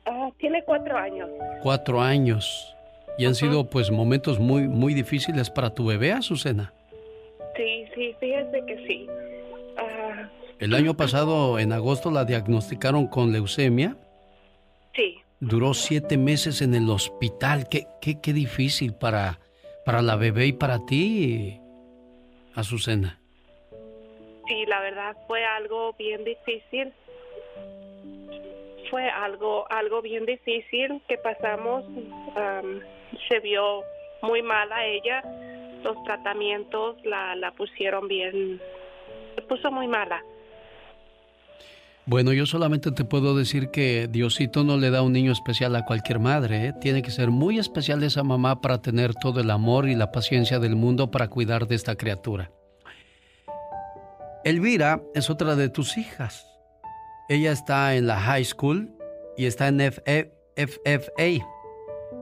[0.05, 1.31] Ah, tiene cuatro años.
[1.62, 2.74] Cuatro años.
[3.18, 6.74] Y han sido pues momentos muy, muy difíciles para tu bebé, Azucena.
[7.56, 9.06] Sí, sí, fíjese que sí.
[9.78, 10.28] Ah,
[10.59, 13.97] El año pasado, en agosto, la diagnosticaron con leucemia.
[14.94, 17.68] sí, Duró siete meses en el hospital.
[17.68, 19.39] Qué, qué, qué difícil para,
[19.85, 21.60] para la bebé y para ti,
[22.55, 23.20] Azucena.
[24.47, 26.93] Sí, la verdad fue algo bien difícil.
[28.90, 31.85] Fue algo, algo bien difícil que pasamos.
[32.36, 32.81] Am,
[33.28, 33.82] se vio
[34.23, 35.23] muy mal a ella.
[35.82, 38.60] Los tratamientos la, la pusieron bien,
[39.35, 40.23] se puso muy mala.
[42.09, 45.85] Bueno, yo solamente te puedo decir que Diosito no le da un niño especial a
[45.85, 46.68] cualquier madre.
[46.68, 46.73] ¿eh?
[46.81, 50.60] Tiene que ser muy especial esa mamá para tener todo el amor y la paciencia
[50.60, 52.52] del mundo para cuidar de esta criatura.
[54.47, 56.47] Elvira es otra de tus hijas.
[57.28, 58.89] Ella está en la high school
[59.36, 61.44] y está en F- E- FFA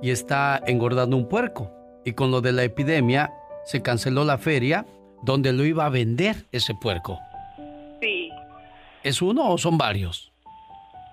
[0.00, 1.70] y está engordando un puerco.
[2.02, 3.30] Y con lo de la epidemia
[3.66, 4.86] se canceló la feria
[5.22, 7.18] donde lo iba a vender ese puerco.
[8.00, 8.30] Sí.
[9.02, 10.32] ¿Es uno o son varios?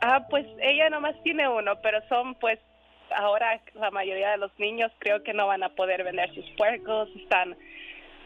[0.01, 2.57] Ah, pues ella nomás tiene uno, pero son pues
[3.17, 7.09] ahora la mayoría de los niños creo que no van a poder vender sus puercos,
[7.21, 7.57] están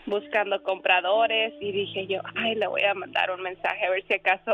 [0.06, 4.14] buscando compradores y dije yo, ay, le voy a mandar un mensaje a ver si
[4.14, 4.54] acaso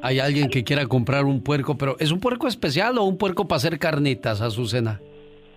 [0.00, 3.46] hay alguien que quiera comprar un puerco, pero ¿es un puerco especial o un puerco
[3.46, 5.00] para hacer carnitas, Azucena?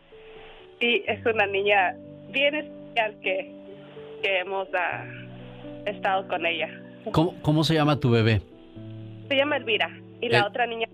[0.80, 1.94] y es una niña
[2.30, 3.52] bien especial que,
[4.22, 5.04] que hemos ah,
[5.84, 6.70] estado con ella.
[7.12, 8.40] ¿Cómo, ¿Cómo, se llama tu bebé?
[9.28, 9.90] Se llama Elvira
[10.22, 10.44] y la eh.
[10.46, 10.88] otra niña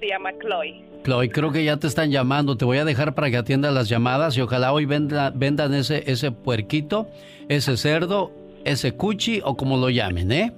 [0.00, 0.82] se llama Chloe.
[1.02, 2.56] Chloe, creo que ya te están llamando.
[2.56, 6.10] Te voy a dejar para que atiendas las llamadas y ojalá hoy venda, vendan ese,
[6.10, 7.06] ese puerquito,
[7.50, 8.32] ese cerdo,
[8.64, 10.52] ese cuchi o como lo llamen, ¿eh?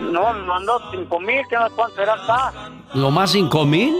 [0.00, 2.52] No, me mandó cinco mil, ¿qué más cuánto era acá?
[2.94, 3.94] ¿Lo más cinco mil?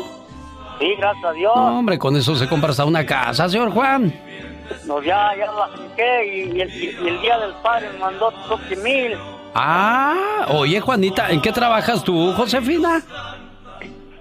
[0.79, 1.53] Sí, gracias a Dios.
[1.55, 4.13] hombre, con eso se compra hasta una casa, señor Juan.
[4.87, 9.17] No, ya, ya la saqué y, el, día del padre me mandó 12 mil.
[9.55, 13.03] Ah, oye Juanita, ¿en qué trabajas tú, Josefina?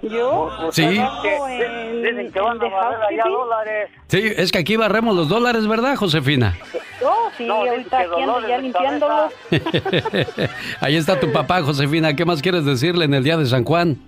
[0.02, 0.50] ¿Yo?
[0.72, 0.88] Sí.
[0.88, 3.90] Dicen que van a allá dólares.
[4.08, 6.58] Sí, es que aquí barremos los dólares, ¿verdad, Josefina?
[7.04, 9.34] Oh, sí, ahorita aquí ando ya limpiándolos.
[10.82, 12.16] Ahí está tu papá, Josefina.
[12.16, 14.00] ¿Qué más quieres decirle en el día de San Juan?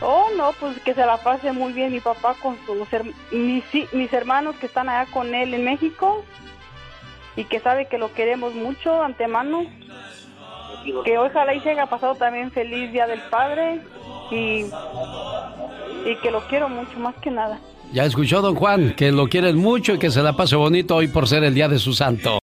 [0.00, 2.86] Oh, no, pues que se la pase muy bien mi papá con sus
[3.32, 6.24] mis, mis hermanos que están allá con él en México
[7.34, 9.64] y que sabe que lo queremos mucho antemano.
[11.04, 13.80] Que ojalá y se haya pasado también feliz Día del Padre
[14.30, 14.66] y,
[16.06, 17.58] y que lo quiero mucho más que nada.
[17.92, 21.08] Ya escuchó don Juan, que lo quieren mucho y que se la pase bonito hoy
[21.08, 22.30] por ser el día de su santo.